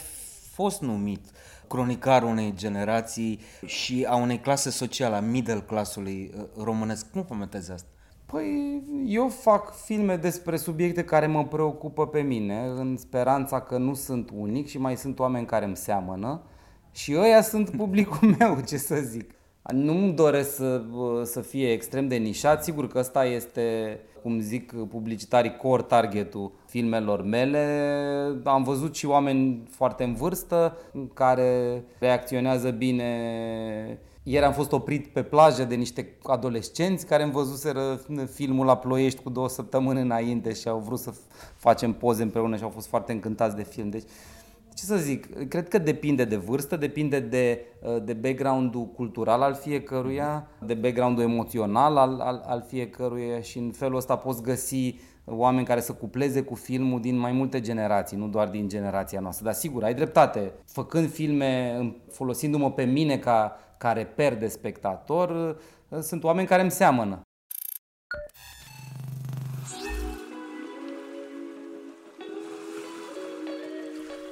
fost 0.53 0.81
numit 0.81 1.25
cronicarul 1.67 2.29
unei 2.29 2.53
generații 2.55 3.39
și 3.65 4.05
a 4.09 4.15
unei 4.15 4.39
clase 4.39 4.69
sociale, 4.69 5.15
a 5.15 5.19
middle 5.19 5.63
classului 5.67 6.31
uh, 6.37 6.43
românesc. 6.63 7.11
Cum 7.11 7.23
comentezi 7.23 7.71
asta? 7.71 7.87
Păi 8.25 8.83
eu 9.05 9.27
fac 9.27 9.75
filme 9.75 10.15
despre 10.15 10.57
subiecte 10.57 11.03
care 11.03 11.27
mă 11.27 11.45
preocupă 11.45 12.07
pe 12.07 12.21
mine, 12.21 12.65
în 12.75 12.97
speranța 12.97 13.61
că 13.61 13.77
nu 13.77 13.93
sunt 13.93 14.29
unic 14.35 14.67
și 14.67 14.77
mai 14.77 14.97
sunt 14.97 15.19
oameni 15.19 15.45
care 15.45 15.65
îmi 15.65 15.75
seamănă 15.75 16.41
și 16.91 17.15
ăia 17.17 17.41
sunt 17.41 17.69
publicul 17.77 18.35
meu, 18.39 18.59
ce 18.67 18.77
să 18.77 18.95
zic. 18.95 19.31
Nu-mi 19.71 20.13
doresc 20.13 20.55
să, 20.55 20.81
să 21.23 21.41
fie 21.41 21.71
extrem 21.71 22.07
de 22.07 22.15
nișat, 22.15 22.63
sigur 22.63 22.87
că 22.87 22.99
ăsta 22.99 23.25
este 23.25 23.99
cum 24.23 24.39
zic 24.39 24.73
publicitarii, 24.89 25.57
core 25.57 25.81
targetul 25.81 26.51
filmelor 26.65 27.23
mele. 27.23 27.91
Am 28.43 28.63
văzut 28.63 28.95
și 28.95 29.05
oameni 29.05 29.63
foarte 29.69 30.03
în 30.03 30.13
vârstă 30.13 30.77
care 31.13 31.83
reacționează 31.99 32.69
bine 32.69 33.99
ieri 34.23 34.45
am 34.45 34.53
fost 34.53 34.71
oprit 34.71 35.07
pe 35.07 35.23
plajă 35.23 35.63
de 35.63 35.75
niște 35.75 36.17
adolescenți 36.23 37.05
care 37.05 37.23
îmi 37.23 37.31
văzuseră 37.31 38.01
filmul 38.33 38.65
la 38.65 38.77
Ploiești 38.77 39.21
cu 39.21 39.29
două 39.29 39.49
săptămâni 39.49 40.01
înainte 40.01 40.53
și 40.53 40.67
au 40.67 40.79
vrut 40.79 40.99
să 40.99 41.13
facem 41.55 41.93
poze 41.93 42.23
împreună 42.23 42.55
și 42.55 42.63
au 42.63 42.69
fost 42.69 42.87
foarte 42.87 43.11
încântați 43.11 43.55
de 43.55 43.63
film. 43.63 43.89
Deci, 43.89 44.03
ce 44.73 44.85
să 44.85 44.95
zic, 44.95 45.47
cred 45.47 45.67
că 45.67 45.77
depinde 45.77 46.25
de 46.25 46.35
vârstă, 46.35 46.75
depinde 46.75 47.19
de, 47.19 47.65
de 48.03 48.13
background-ul 48.13 48.85
cultural 48.85 49.41
al 49.41 49.53
fiecăruia, 49.53 50.47
de 50.65 50.73
background-ul 50.73 51.23
emoțional 51.23 51.97
al, 51.97 52.19
al, 52.19 52.43
al 52.45 52.65
fiecăruia 52.67 53.41
și 53.41 53.57
în 53.57 53.71
felul 53.71 53.97
ăsta 53.97 54.15
poți 54.15 54.41
găsi 54.41 54.95
oameni 55.25 55.65
care 55.65 55.79
să 55.79 55.93
cupleze 55.93 56.41
cu 56.41 56.55
filmul 56.55 57.01
din 57.01 57.17
mai 57.17 57.31
multe 57.31 57.61
generații, 57.61 58.17
nu 58.17 58.27
doar 58.27 58.47
din 58.47 58.67
generația 58.67 59.19
noastră. 59.19 59.45
Dar 59.45 59.53
sigur, 59.53 59.83
ai 59.83 59.93
dreptate. 59.93 60.53
Făcând 60.65 61.11
filme, 61.11 61.77
folosindu-mă 62.11 62.71
pe 62.71 62.83
mine 62.83 63.17
ca, 63.17 63.57
ca 63.77 63.91
reper 63.91 64.37
de 64.37 64.47
spectator, 64.47 65.57
sunt 66.01 66.23
oameni 66.23 66.47
care 66.47 66.61
îmi 66.61 66.71
seamănă. 66.71 67.21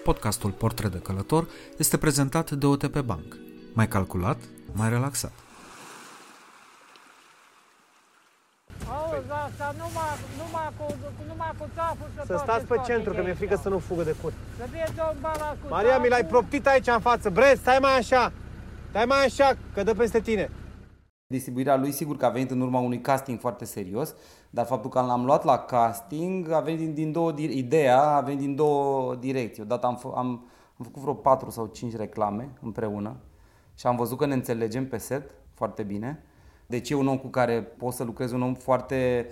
Podcastul 0.04 0.52
Portret 0.52 0.92
de 0.92 1.00
Călător 1.00 1.48
este 1.78 1.98
prezentat 1.98 2.52
de 2.52 2.66
OTP 2.66 3.00
Bank. 3.00 3.38
Mai 3.74 3.88
calculat, 3.88 4.38
mai 4.72 4.90
relaxat. 4.90 5.32
asta 9.48 9.76
numai, 9.78 10.14
numai, 10.38 10.70
cu, 10.78 10.96
numai 11.28 11.52
cu 11.58 11.66
țaful 11.76 12.08
să 12.16 12.24
Să 12.26 12.40
stați 12.44 12.66
pe 12.66 12.82
centru, 12.86 13.14
că 13.14 13.22
mi-e 13.22 13.34
frică 13.34 13.60
să 13.62 13.70
nu 13.70 13.80
fugă 13.80 14.04
de 14.04 14.16
cur. 14.22 14.34
Să 14.58 14.68
fie 14.72 14.86
domn 14.96 15.18
Bala 15.22 15.56
cu 15.62 15.68
Maria, 15.70 15.98
mi 15.98 16.10
l-ai 16.10 16.26
proptit 16.26 16.68
aici 16.68 16.88
în 16.88 17.00
față. 17.00 17.30
Bre, 17.30 17.54
stai 17.58 17.78
mai 17.82 17.98
așa. 17.98 18.32
Stai 18.90 19.06
mai 19.06 19.26
așa, 19.26 19.58
că 19.74 19.84
dă 19.84 19.94
peste 19.94 20.20
tine. 20.20 20.50
Distribuirea 21.32 21.78
lui 21.78 21.92
sigur 21.92 22.18
că 22.18 22.26
a 22.26 22.30
venit 22.30 22.52
în 22.52 22.62
urma 22.62 22.80
unui 22.80 23.02
casting 23.02 23.40
foarte 23.40 23.66
serios, 23.66 24.16
dar 24.50 24.66
faptul 24.66 24.90
că 24.90 25.00
l-am 25.00 25.26
luat 25.26 25.44
la 25.44 25.58
casting 25.58 26.52
a 26.52 26.60
venit 26.60 26.80
din, 26.80 26.94
din 26.94 27.12
două, 27.12 27.34
ideea 27.38 28.02
a 28.02 28.22
venit 28.22 28.40
din 28.40 28.56
două 28.56 29.16
direcții. 29.16 29.62
Odată 29.62 29.86
am, 29.86 29.98
f- 30.00 30.16
am, 30.16 30.28
am 30.78 30.84
făcut 30.84 31.02
vreo 31.02 31.14
patru 31.14 31.50
sau 31.50 31.66
cinci 31.66 31.96
reclame 31.96 32.50
împreună 32.62 33.16
și 33.76 33.88
am 33.88 33.96
văzut 33.96 34.18
că 34.18 34.26
ne 34.26 34.34
înțelegem 34.34 34.88
pe 34.88 34.98
set 34.98 35.32
foarte 35.54 35.84
bine. 35.84 36.24
Deci 36.66 36.90
e 36.90 36.96
un 36.96 37.08
om 37.08 37.18
cu 37.18 37.28
care 37.28 37.62
pot 37.62 37.94
să 37.94 38.04
lucrez, 38.04 38.32
un 38.32 38.42
om 38.42 38.54
foarte 38.54 39.28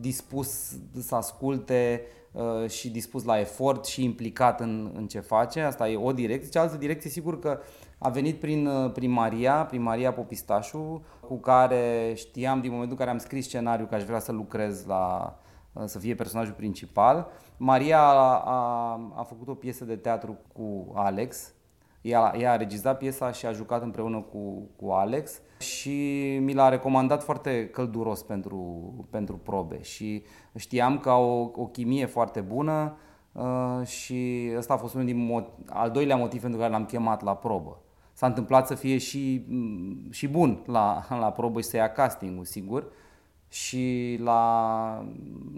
dispus 0.00 0.76
să 1.00 1.14
asculte 1.14 2.02
uh, 2.32 2.68
și 2.68 2.90
dispus 2.90 3.24
la 3.24 3.40
efort 3.40 3.84
și 3.84 4.04
implicat 4.04 4.60
în, 4.60 4.90
în 4.94 5.06
ce 5.06 5.20
face. 5.20 5.60
Asta 5.60 5.88
e 5.88 5.96
o 5.96 6.12
direcție. 6.12 6.50
Cealaltă 6.50 6.76
direcție, 6.76 7.10
sigur 7.10 7.38
că 7.38 7.58
a 7.98 8.08
venit 8.08 8.40
prin, 8.40 8.66
uh, 8.66 8.92
prin 8.92 9.10
Maria, 9.10 9.64
prin 9.64 9.82
Maria 9.82 10.12
Popistașu, 10.12 11.02
cu 11.30 11.36
care 11.36 12.12
știam 12.16 12.60
din 12.60 12.70
momentul 12.70 12.96
în 12.98 13.04
care 13.04 13.10
am 13.10 13.22
scris 13.22 13.44
scenariul 13.44 13.88
că 13.88 13.94
aș 13.94 14.02
vrea 14.02 14.18
să 14.18 14.32
lucrez 14.32 14.84
la, 14.86 15.36
uh, 15.72 15.82
să 15.86 15.98
fie 15.98 16.14
personajul 16.14 16.54
principal. 16.54 17.26
Maria 17.56 18.00
a, 18.00 18.42
a, 18.44 19.00
a 19.14 19.22
făcut 19.22 19.48
o 19.48 19.54
piesă 19.54 19.84
de 19.84 19.96
teatru 19.96 20.38
cu 20.52 20.92
Alex, 20.94 21.52
ea, 22.00 22.34
ea 22.38 22.52
a 22.52 22.56
regizat 22.56 22.98
piesa 22.98 23.32
și 23.32 23.46
a 23.46 23.52
jucat 23.52 23.82
împreună 23.82 24.20
cu, 24.20 24.68
cu 24.76 24.90
Alex 24.90 25.40
și 25.58 26.36
mi 26.40 26.54
l-a 26.54 26.68
recomandat 26.68 27.22
foarte 27.22 27.68
călduros 27.68 28.22
pentru, 28.22 28.92
pentru 29.10 29.36
probe 29.36 29.82
și 29.82 30.22
știam 30.56 30.98
că 30.98 31.10
au 31.10 31.52
o, 31.56 31.60
o 31.60 31.66
chimie 31.66 32.06
foarte 32.06 32.40
bună 32.40 32.96
uh, 33.32 33.86
și 33.86 34.50
ăsta 34.56 34.74
a 34.74 34.76
fost 34.76 34.94
unul 34.94 35.06
din 35.06 35.30
mo- 35.30 35.64
al 35.66 35.90
doilea 35.90 36.16
motiv 36.16 36.40
pentru 36.40 36.58
care 36.58 36.70
l-am 36.70 36.84
chemat 36.84 37.22
la 37.22 37.36
probă. 37.36 37.78
S-a 38.20 38.26
întâmplat 38.26 38.66
să 38.66 38.74
fie 38.74 38.98
și, 38.98 39.46
și 40.10 40.28
bun 40.28 40.62
la, 40.66 41.06
la 41.08 41.32
probă 41.32 41.60
și 41.60 41.66
să 41.66 41.76
ia 41.76 41.92
castingul, 41.92 42.44
sigur. 42.44 42.92
Și 43.48 44.16
la, 44.22 45.04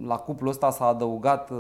la 0.05 0.17
cuplul 0.17 0.51
ăsta 0.51 0.71
s-a 0.71 0.87
adăugat, 0.87 1.51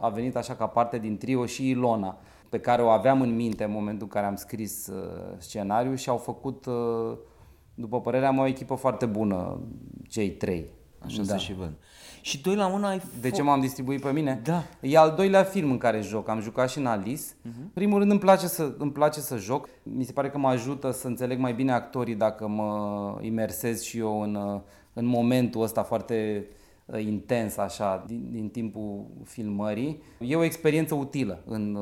a 0.00 0.08
venit 0.08 0.36
așa 0.36 0.54
ca 0.54 0.66
parte 0.66 0.98
din 0.98 1.16
trio 1.16 1.46
și 1.46 1.68
Ilona, 1.68 2.18
pe 2.48 2.60
care 2.60 2.82
o 2.82 2.88
aveam 2.88 3.20
în 3.20 3.34
minte 3.34 3.64
în 3.64 3.70
momentul 3.70 4.02
în 4.02 4.08
care 4.08 4.26
am 4.26 4.34
scris 4.34 4.86
uh, 4.86 5.34
scenariul 5.38 5.96
și 5.96 6.08
au 6.08 6.16
făcut, 6.16 6.66
uh, 6.66 7.16
după 7.74 8.00
părerea 8.00 8.30
mea, 8.30 8.42
o 8.42 8.46
echipă 8.46 8.74
foarte 8.74 9.06
bună, 9.06 9.60
cei 10.08 10.30
trei. 10.30 10.70
Așa 11.04 11.22
da. 11.22 11.36
și 11.36 11.54
văd. 11.54 11.72
Și 12.24 12.42
doi 12.42 12.54
la 12.54 12.66
una 12.66 12.88
ai 12.88 13.02
De 13.20 13.30
ce 13.30 13.42
m-am 13.42 13.60
distribuit 13.60 14.00
pe 14.00 14.12
mine? 14.12 14.40
Da. 14.44 14.62
E 14.80 14.98
al 14.98 15.14
doilea 15.16 15.42
film 15.42 15.70
în 15.70 15.78
care 15.78 16.00
joc. 16.00 16.28
Am 16.28 16.40
jucat 16.40 16.70
și 16.70 16.78
în 16.78 16.86
Alice. 16.86 17.22
Uh-huh. 17.22 17.72
Primul 17.74 17.98
rând 17.98 18.10
îmi 18.10 18.20
place, 18.20 18.46
să, 18.46 18.74
îmi 18.78 18.92
place 18.92 19.20
să 19.20 19.36
joc. 19.36 19.68
Mi 19.82 20.04
se 20.04 20.12
pare 20.12 20.30
că 20.30 20.38
mă 20.38 20.48
ajută 20.48 20.90
să 20.90 21.06
înțeleg 21.06 21.38
mai 21.38 21.52
bine 21.52 21.72
actorii 21.72 22.14
dacă 22.14 22.48
mă 22.48 23.18
imersez 23.20 23.82
și 23.82 23.98
eu 23.98 24.20
în, 24.20 24.62
în 24.92 25.06
momentul 25.06 25.62
ăsta 25.62 25.82
foarte 25.82 26.46
uh, 26.84 27.04
intens 27.04 27.56
așa 27.56 28.04
din, 28.06 28.28
din 28.30 28.48
timpul 28.48 29.06
filmării. 29.24 30.02
E 30.18 30.36
o 30.36 30.44
experiență 30.44 30.94
utilă 30.94 31.42
în, 31.46 31.78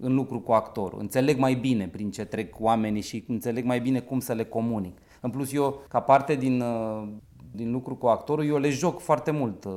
în 0.00 0.14
lucru 0.14 0.40
cu 0.40 0.52
actorul. 0.52 1.00
Înțeleg 1.00 1.38
mai 1.38 1.54
bine 1.54 1.88
prin 1.88 2.10
ce 2.10 2.24
trec 2.24 2.54
oamenii 2.58 3.02
și 3.02 3.24
înțeleg 3.28 3.64
mai 3.64 3.80
bine 3.80 4.00
cum 4.00 4.20
să 4.20 4.32
le 4.32 4.44
comunic. 4.44 4.98
În 5.20 5.30
plus 5.30 5.52
eu, 5.52 5.82
ca 5.88 6.00
parte 6.00 6.34
din 6.34 6.60
uh, 6.60 7.08
din 7.52 7.70
lucru 7.70 7.96
cu 7.96 8.06
actorul, 8.06 8.46
eu 8.46 8.58
le 8.58 8.70
joc 8.70 9.00
foarte 9.00 9.30
mult 9.30 9.64
uh, 9.64 9.72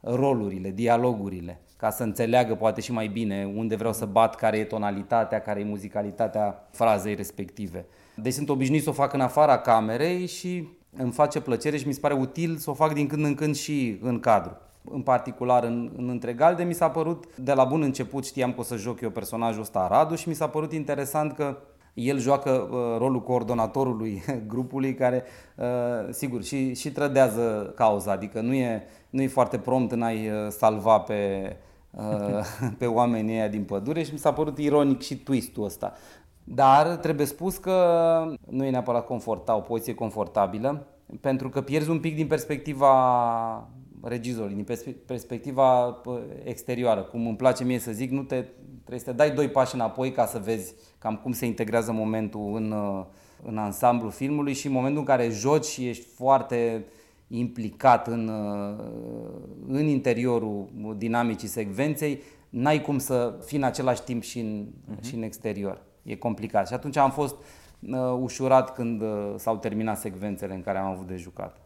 rolurile, 0.00 0.70
dialogurile, 0.70 1.60
ca 1.76 1.90
să 1.90 2.02
înțeleagă 2.02 2.54
poate 2.54 2.80
și 2.80 2.92
mai 2.92 3.08
bine 3.08 3.52
unde 3.56 3.76
vreau 3.76 3.92
să 3.92 4.06
bat, 4.06 4.34
care 4.34 4.58
e 4.58 4.64
tonalitatea, 4.64 5.40
care 5.40 5.60
e 5.60 5.64
muzicalitatea 5.64 6.68
frazei 6.70 7.14
respective. 7.14 7.86
Deci 8.14 8.32
sunt 8.32 8.48
obișnuit 8.48 8.82
să 8.82 8.88
o 8.88 8.92
fac 8.92 9.12
în 9.12 9.20
afara 9.20 9.58
camerei 9.58 10.26
și 10.26 10.68
îmi 10.96 11.12
face 11.12 11.40
plăcere 11.40 11.76
și 11.76 11.86
mi 11.86 11.92
se 11.92 12.00
pare 12.00 12.14
util 12.14 12.56
să 12.56 12.70
o 12.70 12.74
fac 12.74 12.92
din 12.92 13.06
când 13.06 13.24
în 13.24 13.34
când 13.34 13.56
și 13.56 13.98
în 14.02 14.20
cadru. 14.20 14.56
În 14.84 15.02
particular 15.02 15.64
în, 15.64 15.92
în 15.96 16.08
Întregalde 16.08 16.62
mi 16.62 16.74
s-a 16.74 16.90
părut, 16.90 17.36
de 17.36 17.52
la 17.52 17.64
bun 17.64 17.82
început 17.82 18.26
știam 18.26 18.52
că 18.52 18.60
o 18.60 18.62
să 18.62 18.76
joc 18.76 19.00
eu 19.00 19.10
personajul 19.10 19.60
ăsta 19.60 19.88
Radu 19.90 20.14
și 20.14 20.28
mi 20.28 20.34
s-a 20.34 20.48
părut 20.48 20.72
interesant 20.72 21.32
că 21.32 21.56
el 21.94 22.18
joacă 22.18 22.50
uh, 22.50 22.98
rolul 22.98 23.22
coordonatorului 23.22 24.22
grupului 24.52 24.94
care, 24.94 25.24
uh, 25.56 25.66
sigur, 26.10 26.42
și, 26.42 26.74
și 26.74 26.92
trădează 26.92 27.72
cauza, 27.76 28.12
adică 28.12 28.40
nu 28.40 28.54
e, 28.54 28.82
nu 29.10 29.22
e 29.22 29.26
foarte 29.26 29.58
prompt 29.58 29.92
în 29.92 30.02
a-i 30.02 30.28
uh, 30.28 30.48
salva 30.48 30.98
pe, 30.98 31.52
uh, 31.90 32.44
pe 32.78 32.86
oamenii 32.86 33.34
ăia 33.34 33.48
din 33.48 33.64
pădure 33.64 34.02
și 34.02 34.12
mi 34.12 34.18
s-a 34.18 34.32
părut 34.32 34.58
ironic 34.58 35.00
și 35.00 35.16
twist-ul 35.16 35.64
ăsta. 35.64 35.92
Dar 36.44 36.86
trebuie 36.86 37.26
spus 37.26 37.56
că 37.56 37.76
nu 38.48 38.64
e 38.64 38.70
neapărat 38.70 39.06
conforta, 39.06 39.56
o 39.56 39.60
poziție 39.60 39.94
confortabilă, 39.94 40.86
pentru 41.20 41.48
că 41.48 41.60
pierzi 41.60 41.90
un 41.90 42.00
pic 42.00 42.14
din 42.14 42.26
perspectiva 42.26 43.68
regizorului, 44.02 44.64
din 44.64 44.76
perspectiva 45.06 45.86
uh, 45.86 46.18
exterioară. 46.44 47.02
Cum 47.02 47.26
îmi 47.26 47.36
place 47.36 47.64
mie 47.64 47.78
să 47.78 47.92
zic, 47.92 48.10
nu 48.10 48.22
te, 48.22 48.44
trebuie 48.90 49.14
să 49.14 49.22
te 49.22 49.28
dai 49.28 49.36
doi 49.36 49.48
pași 49.48 49.74
înapoi 49.74 50.12
ca 50.12 50.26
să 50.26 50.38
vezi 50.38 50.74
cam 50.98 51.16
cum 51.16 51.32
se 51.32 51.46
integrează 51.46 51.92
momentul 51.92 52.54
în, 52.54 52.70
uh, 52.70 53.04
în 53.42 53.58
ansamblu 53.58 54.08
filmului 54.08 54.52
și 54.52 54.66
în 54.66 54.72
momentul 54.72 54.98
în 54.98 55.04
care 55.04 55.28
joci 55.28 55.64
și 55.64 55.88
ești 55.88 56.06
foarte 56.14 56.84
implicat 57.28 58.06
în, 58.06 58.28
uh, 58.28 58.84
în 59.68 59.86
interiorul 59.86 60.68
dinamicii 60.96 61.48
secvenței, 61.48 62.22
n-ai 62.48 62.80
cum 62.80 62.98
să 62.98 63.38
fii 63.44 63.56
în 63.58 63.64
același 63.64 64.02
timp 64.02 64.22
și 64.22 64.38
în, 64.38 64.66
uh-huh. 64.66 65.08
și 65.08 65.14
în 65.14 65.22
exterior. 65.22 65.82
E 66.02 66.16
complicat. 66.16 66.66
Și 66.66 66.74
atunci 66.74 66.96
am 66.96 67.10
fost 67.10 67.34
uh, 67.80 67.98
ușurat 68.20 68.74
când 68.74 69.00
uh, 69.00 69.34
s-au 69.36 69.56
terminat 69.56 69.98
secvențele 69.98 70.54
în 70.54 70.62
care 70.62 70.78
am 70.78 70.90
avut 70.90 71.06
de 71.06 71.16
jucat. 71.16 71.60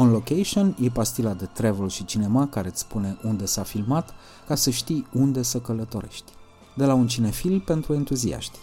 On 0.00 0.10
Location 0.10 0.76
e 0.80 0.88
pastila 0.88 1.32
de 1.32 1.46
travel 1.46 1.88
și 1.88 2.04
cinema 2.04 2.46
care 2.48 2.68
îți 2.68 2.80
spune 2.80 3.18
unde 3.22 3.46
s-a 3.46 3.62
filmat 3.62 4.14
ca 4.46 4.54
să 4.54 4.70
știi 4.70 5.06
unde 5.12 5.42
să 5.42 5.60
călătorești. 5.60 6.32
De 6.74 6.84
la 6.84 6.94
un 6.94 7.06
cinefil 7.06 7.60
pentru 7.60 7.94
entuziaști. 7.94 8.58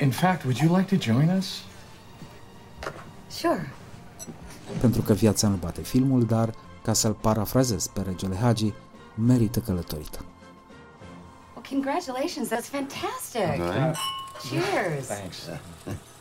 In 0.00 0.10
fact, 0.10 0.42
would 0.42 0.56
you 0.58 0.76
like 0.76 0.96
to 0.96 1.02
join 1.12 1.28
us? 1.38 1.46
Sure. 3.26 3.72
Pentru 4.80 5.02
că 5.02 5.12
viața 5.12 5.48
nu 5.48 5.56
bate 5.56 5.82
filmul, 5.82 6.24
dar, 6.24 6.54
ca 6.82 6.92
să-l 6.92 7.12
parafrazez 7.12 7.86
pe 7.86 8.00
regele 8.00 8.36
Hagi, 8.36 8.72
merită 9.14 9.60
călătorită. 9.60 10.24
Well, 11.54 11.66
congratulations, 11.70 12.48
that's 12.48 12.70
fantastic. 12.70 13.58
Uh, 13.58 13.98
Cheers. 14.50 15.06
Thanks. 15.06 15.36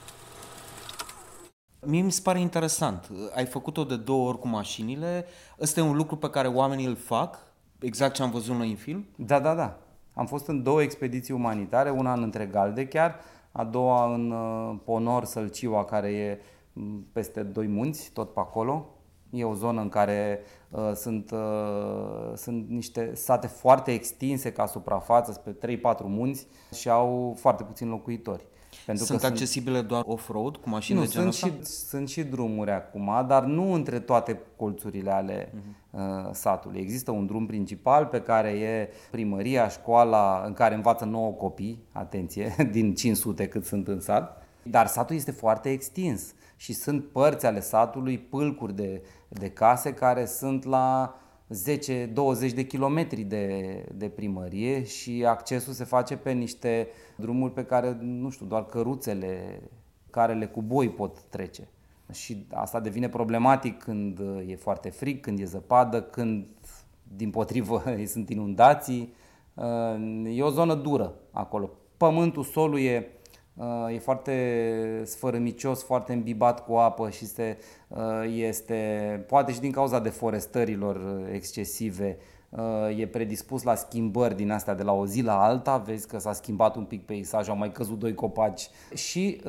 Mie 1.85 2.01
mi 2.01 2.11
se 2.11 2.21
pare 2.23 2.39
interesant. 2.39 3.09
Ai 3.35 3.45
făcut-o 3.45 3.83
de 3.83 3.95
două 3.95 4.27
ori 4.27 4.39
cu 4.39 4.47
mașinile. 4.47 5.25
Ăsta 5.61 5.79
e 5.79 5.83
un 5.83 5.95
lucru 5.95 6.15
pe 6.15 6.29
care 6.29 6.47
oamenii 6.47 6.85
îl 6.85 6.95
fac, 6.95 7.39
exact 7.79 8.13
ce 8.13 8.23
am 8.23 8.31
văzut 8.31 8.55
noi 8.55 8.69
în 8.69 8.75
film? 8.75 9.05
Da, 9.15 9.39
da, 9.39 9.55
da. 9.55 9.77
Am 10.13 10.25
fost 10.25 10.47
în 10.47 10.63
două 10.63 10.81
expediții 10.81 11.33
umanitare, 11.33 11.89
una 11.89 12.13
în 12.13 12.23
Întregalde 12.23 12.87
chiar, 12.87 13.19
a 13.51 13.63
doua 13.63 14.13
în 14.13 14.31
uh, 14.31 14.75
Ponor, 14.83 15.25
Sălciua, 15.25 15.85
care 15.85 16.11
e 16.11 16.39
m, 16.73 17.05
peste 17.11 17.43
doi 17.43 17.67
munți, 17.67 18.11
tot 18.11 18.33
pe 18.33 18.39
acolo. 18.39 18.87
E 19.29 19.43
o 19.43 19.53
zonă 19.53 19.81
în 19.81 19.89
care 19.89 20.39
uh, 20.69 20.91
sunt, 20.95 21.31
uh, 21.31 22.33
sunt 22.35 22.69
niște 22.69 23.15
sate 23.15 23.47
foarte 23.47 23.91
extinse 23.91 24.51
ca 24.51 24.65
suprafață, 24.65 25.31
spre 25.31 25.77
3-4 25.77 25.77
munți 26.03 26.47
și 26.73 26.89
au 26.89 27.35
foarte 27.39 27.63
puțini 27.63 27.89
locuitori. 27.89 28.45
Pentru 28.85 29.05
sunt 29.05 29.19
că 29.19 29.25
accesibile 29.25 29.77
sunt... 29.77 29.87
doar 29.87 30.03
off-road 30.05 30.55
cu 30.57 30.69
mașini 30.69 30.97
nu, 30.97 31.03
de 31.03 31.09
genul 31.11 31.31
sunt 31.31 31.51
și, 31.51 31.65
sunt 31.65 32.09
și 32.09 32.23
drumuri 32.23 32.71
acum, 32.71 33.25
dar 33.27 33.43
nu 33.43 33.73
între 33.73 33.99
toate 33.99 34.39
colțurile 34.55 35.11
ale 35.11 35.47
uh-huh. 35.47 35.89
uh, 35.91 36.01
satului. 36.31 36.79
Există 36.79 37.11
un 37.11 37.25
drum 37.25 37.45
principal 37.45 38.05
pe 38.05 38.21
care 38.21 38.49
e 38.49 38.89
primăria, 39.11 39.67
școala 39.67 40.43
în 40.45 40.53
care 40.53 40.75
învață 40.75 41.05
9 41.05 41.31
copii, 41.31 41.83
atenție, 41.91 42.55
din 42.71 42.95
500 42.95 43.47
cât 43.47 43.65
sunt 43.65 43.87
în 43.87 43.99
sat. 43.99 44.43
Dar 44.63 44.87
satul 44.87 45.15
este 45.15 45.31
foarte 45.31 45.69
extins 45.69 46.33
și 46.55 46.73
sunt 46.73 47.05
părți 47.05 47.45
ale 47.45 47.59
satului, 47.59 48.17
pâlcuri 48.17 48.75
de, 48.75 49.01
de 49.27 49.49
case 49.49 49.93
care 49.93 50.25
sunt 50.25 50.63
la 50.63 51.15
10-20 51.49 52.53
de 52.53 52.65
kilometri 52.65 53.21
de, 53.21 53.85
de 53.93 54.09
primărie 54.09 54.83
și 54.83 55.25
accesul 55.27 55.73
se 55.73 55.83
face 55.83 56.17
pe 56.17 56.31
niște 56.31 56.87
drumuri 57.15 57.53
pe 57.53 57.65
care, 57.65 57.97
nu 58.01 58.29
știu, 58.29 58.45
doar 58.45 58.65
căruțele, 58.65 59.61
carele 60.09 60.45
cu 60.45 60.61
boi 60.61 60.89
pot 60.89 61.21
trece. 61.21 61.67
Și 62.11 62.45
asta 62.53 62.79
devine 62.79 63.09
problematic 63.09 63.77
când 63.77 64.19
e 64.47 64.55
foarte 64.55 64.89
frig, 64.89 65.21
când 65.21 65.39
e 65.39 65.45
zăpadă, 65.45 66.01
când 66.01 66.45
din 67.15 67.29
potrivă 67.29 67.83
sunt 68.05 68.29
inundații. 68.29 69.13
E 70.25 70.43
o 70.43 70.49
zonă 70.49 70.73
dură 70.73 71.13
acolo. 71.31 71.69
Pământul, 71.97 72.43
solul 72.43 72.79
e 72.79 73.07
e 73.91 73.99
foarte 73.99 75.01
sfărâmicios, 75.05 75.83
foarte 75.83 76.13
îmbibat 76.13 76.65
cu 76.65 76.73
apă 76.73 77.09
și 77.09 77.25
se, 77.25 77.57
este, 78.25 79.25
poate 79.27 79.51
și 79.51 79.59
din 79.59 79.71
cauza 79.71 79.99
deforestărilor 79.99 81.27
excesive, 81.31 82.17
e 82.97 83.07
predispus 83.07 83.63
la 83.63 83.75
schimbări 83.75 84.35
din 84.35 84.51
astea 84.51 84.73
de 84.73 84.83
la 84.83 84.93
o 84.93 85.05
zi 85.05 85.21
la 85.21 85.43
alta, 85.43 85.77
vezi 85.77 86.07
că 86.07 86.19
s-a 86.19 86.33
schimbat 86.33 86.75
un 86.75 86.83
pic 86.83 87.05
peisajul, 87.05 87.51
au 87.51 87.57
mai 87.57 87.71
căzut 87.71 87.99
doi 87.99 88.13
copaci. 88.13 88.69
Și 88.93 89.41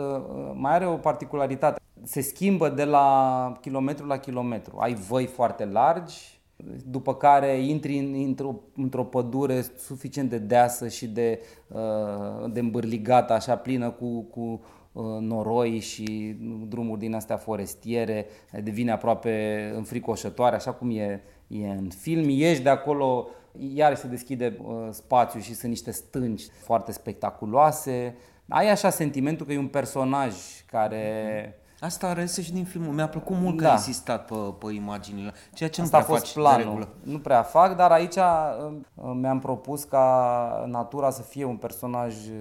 mai 0.52 0.72
are 0.72 0.86
o 0.86 0.96
particularitate, 0.96 1.80
se 2.02 2.20
schimbă 2.20 2.68
de 2.68 2.84
la 2.84 3.58
kilometru 3.60 4.06
la 4.06 4.18
kilometru, 4.18 4.76
ai 4.78 4.94
văi 4.94 5.26
foarte 5.26 5.64
largi, 5.64 6.40
după 6.86 7.14
care 7.14 7.56
intri 7.56 7.98
într-o, 7.98 8.60
într-o 8.76 9.04
pădure 9.04 9.64
suficient 9.78 10.30
de 10.30 10.38
deasă 10.38 10.88
și 10.88 11.06
de, 11.06 11.40
uh, 11.68 12.50
de 12.52 12.60
îmbârligată, 12.60 13.32
așa 13.32 13.56
plină 13.56 13.90
cu, 13.90 14.22
cu 14.22 14.60
uh, 14.92 15.04
noroi 15.20 15.78
și 15.78 16.36
drumuri 16.68 17.00
din 17.00 17.14
astea 17.14 17.36
forestiere, 17.36 18.26
devine 18.62 18.90
aproape 18.90 19.72
înfricoșătoare, 19.76 20.56
așa 20.56 20.72
cum 20.72 20.90
e, 20.90 21.22
e 21.46 21.68
în 21.68 21.88
film. 21.88 22.28
Ieși 22.28 22.62
de 22.62 22.68
acolo, 22.68 23.28
iar 23.74 23.94
se 23.94 24.06
deschide 24.06 24.56
uh, 24.62 24.74
spațiu 24.90 25.40
și 25.40 25.54
sunt 25.54 25.70
niște 25.70 25.90
stânci 25.90 26.42
foarte 26.42 26.92
spectaculoase. 26.92 28.16
Ai 28.48 28.70
așa 28.70 28.90
sentimentul 28.90 29.46
că 29.46 29.52
e 29.52 29.58
un 29.58 29.68
personaj 29.68 30.34
care 30.66 31.58
Asta 31.84 32.12
reiese 32.12 32.42
și 32.42 32.52
din 32.52 32.64
filmul. 32.64 32.94
Mi-a 32.94 33.08
plăcut 33.08 33.36
mult 33.36 33.56
da. 33.56 33.62
că 33.62 33.68
a 33.68 33.72
insistat 33.72 34.26
pe, 34.26 34.34
pe 34.34 34.72
imaginile. 34.72 35.32
Ceea 35.54 35.68
ce 35.68 35.80
Asta 35.80 35.98
nu 35.98 36.04
prea 36.04 36.14
a 36.14 36.18
fost 36.18 36.34
planul. 36.34 36.88
Nu 37.02 37.18
prea 37.18 37.42
fac, 37.42 37.76
dar 37.76 37.90
aici 37.90 38.16
uh, 38.16 38.72
mi-am 39.14 39.38
propus 39.38 39.84
ca 39.84 40.64
natura 40.66 41.10
să 41.10 41.22
fie 41.22 41.44
un 41.44 41.56
personaj 41.56 42.14
uh, 42.14 42.36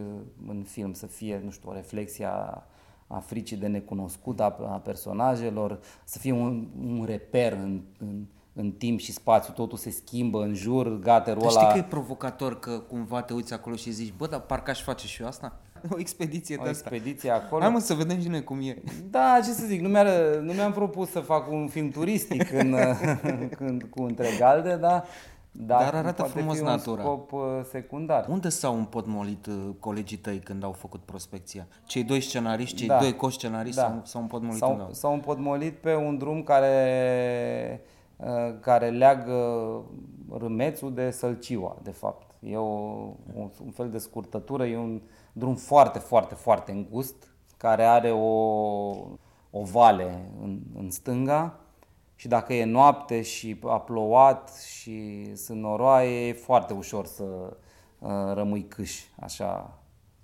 în 0.48 0.64
film, 0.68 0.94
să 0.94 1.06
fie, 1.06 1.42
nu 1.44 1.52
știu, 1.52 1.70
o 1.70 1.74
reflexie 1.74 2.26
a, 2.26 2.64
a 3.08 3.20
fricii 3.20 3.58
de 3.58 3.68
necunoscut 3.68 4.40
a, 4.40 4.56
a 4.72 4.82
personajelor, 4.84 5.80
să 6.04 6.18
fie 6.18 6.32
un, 6.32 6.68
un 6.88 7.04
reper 7.06 7.54
în, 7.54 7.82
în, 8.00 8.26
în 8.54 8.72
timp 8.72 9.00
și 9.00 9.12
spațiu, 9.12 9.54
totul 9.54 9.78
se 9.78 9.90
schimbă 9.90 10.44
în 10.44 10.54
jur, 10.54 11.00
gaterul 11.00 11.42
ăla... 11.42 11.52
Știi 11.52 11.72
că 11.72 11.78
e 11.78 11.84
provocator 11.84 12.60
că 12.60 12.72
cumva 12.72 13.22
te 13.22 13.34
uiți 13.34 13.54
acolo 13.54 13.76
și 13.76 13.92
zici, 13.92 14.14
bă, 14.18 14.28
dar 14.28 14.40
parcă 14.40 14.72
aș 14.72 14.82
face 14.82 15.08
și 15.08 15.22
eu 15.22 15.28
asta? 15.28 15.60
o 15.94 16.00
expediție 16.00 16.58
o 16.60 16.64
de 16.64 16.70
expediție 16.70 17.30
asta. 17.30 17.46
acolo. 17.46 17.62
Hai 17.62 17.72
mă 17.72 17.80
să 17.80 17.94
vedem 17.94 18.22
și 18.22 18.28
noi 18.28 18.44
cum 18.44 18.60
e. 18.62 18.82
Da, 19.10 19.40
ce 19.44 19.52
să 19.52 19.66
zic, 19.66 19.82
nu, 19.82 19.88
mi 19.88 20.00
nu 20.42 20.54
mi-am 20.54 20.72
propus 20.72 21.10
să 21.10 21.20
fac 21.20 21.52
un 21.52 21.68
film 21.68 21.90
turistic 21.90 22.52
în, 22.52 22.76
în, 23.60 23.80
cu 23.90 24.04
întregalde, 24.04 24.76
dar 24.76 25.06
dar, 25.56 25.80
dar 25.80 25.96
arată 25.96 26.24
frumos 26.24 26.58
fi 26.58 26.64
natura. 26.64 27.04
Un 27.04 27.08
scop 27.08 27.32
uh, 27.32 27.42
secundar. 27.70 28.26
Unde 28.30 28.50
s-au 28.50 28.76
împotmolit 28.78 29.46
uh, 29.46 29.54
colegii 29.80 30.18
tăi 30.18 30.40
când 30.40 30.64
au 30.64 30.72
făcut 30.72 31.02
prospecția? 31.02 31.68
Cei 31.86 32.04
doi 32.04 32.22
scenariști, 32.22 32.76
cei 32.76 32.88
da. 32.88 33.00
doi 33.00 33.16
co-scenariști 33.16 33.76
da. 33.76 33.82
s-au, 33.82 34.02
s-au 34.04 34.22
împotmolit 34.22 34.58
s-au, 34.58 34.90
s-au 34.92 35.14
împotmolit 35.14 35.78
pe 35.78 35.96
un 35.96 36.18
drum 36.18 36.44
care, 36.44 37.82
uh, 38.18 38.28
care 38.60 38.90
leagă 38.90 39.36
Râmețul 40.38 40.94
de 40.94 41.12
Sălciua, 41.12 41.78
de 41.84 41.92
fapt. 41.92 42.33
E 42.46 42.58
o, 42.58 42.64
un, 43.34 43.50
un 43.64 43.72
fel 43.72 43.90
de 43.90 43.98
scurtătură, 43.98 44.66
e 44.66 44.78
un 44.78 45.02
drum 45.34 45.56
foarte, 45.56 46.00
foarte, 46.00 46.36
foarte 46.36 46.72
îngust, 46.72 47.36
care 47.58 47.84
are 47.84 48.12
o, 48.12 48.28
o 49.50 49.64
vale 49.64 50.32
în, 50.42 50.60
în 50.76 50.90
stânga 50.90 51.60
și 52.16 52.28
dacă 52.28 52.54
e 52.54 52.64
noapte 52.64 53.22
și 53.22 53.60
a 53.64 53.80
plouat 53.80 54.54
și 54.56 55.26
sunt 55.36 55.60
noroaie, 55.60 56.28
e 56.28 56.34
foarte 56.34 56.74
ușor 56.74 57.06
să 57.06 57.24
uh, 58.00 58.10
rămâi 58.34 58.64
câș, 58.68 59.00
așa, 59.20 59.80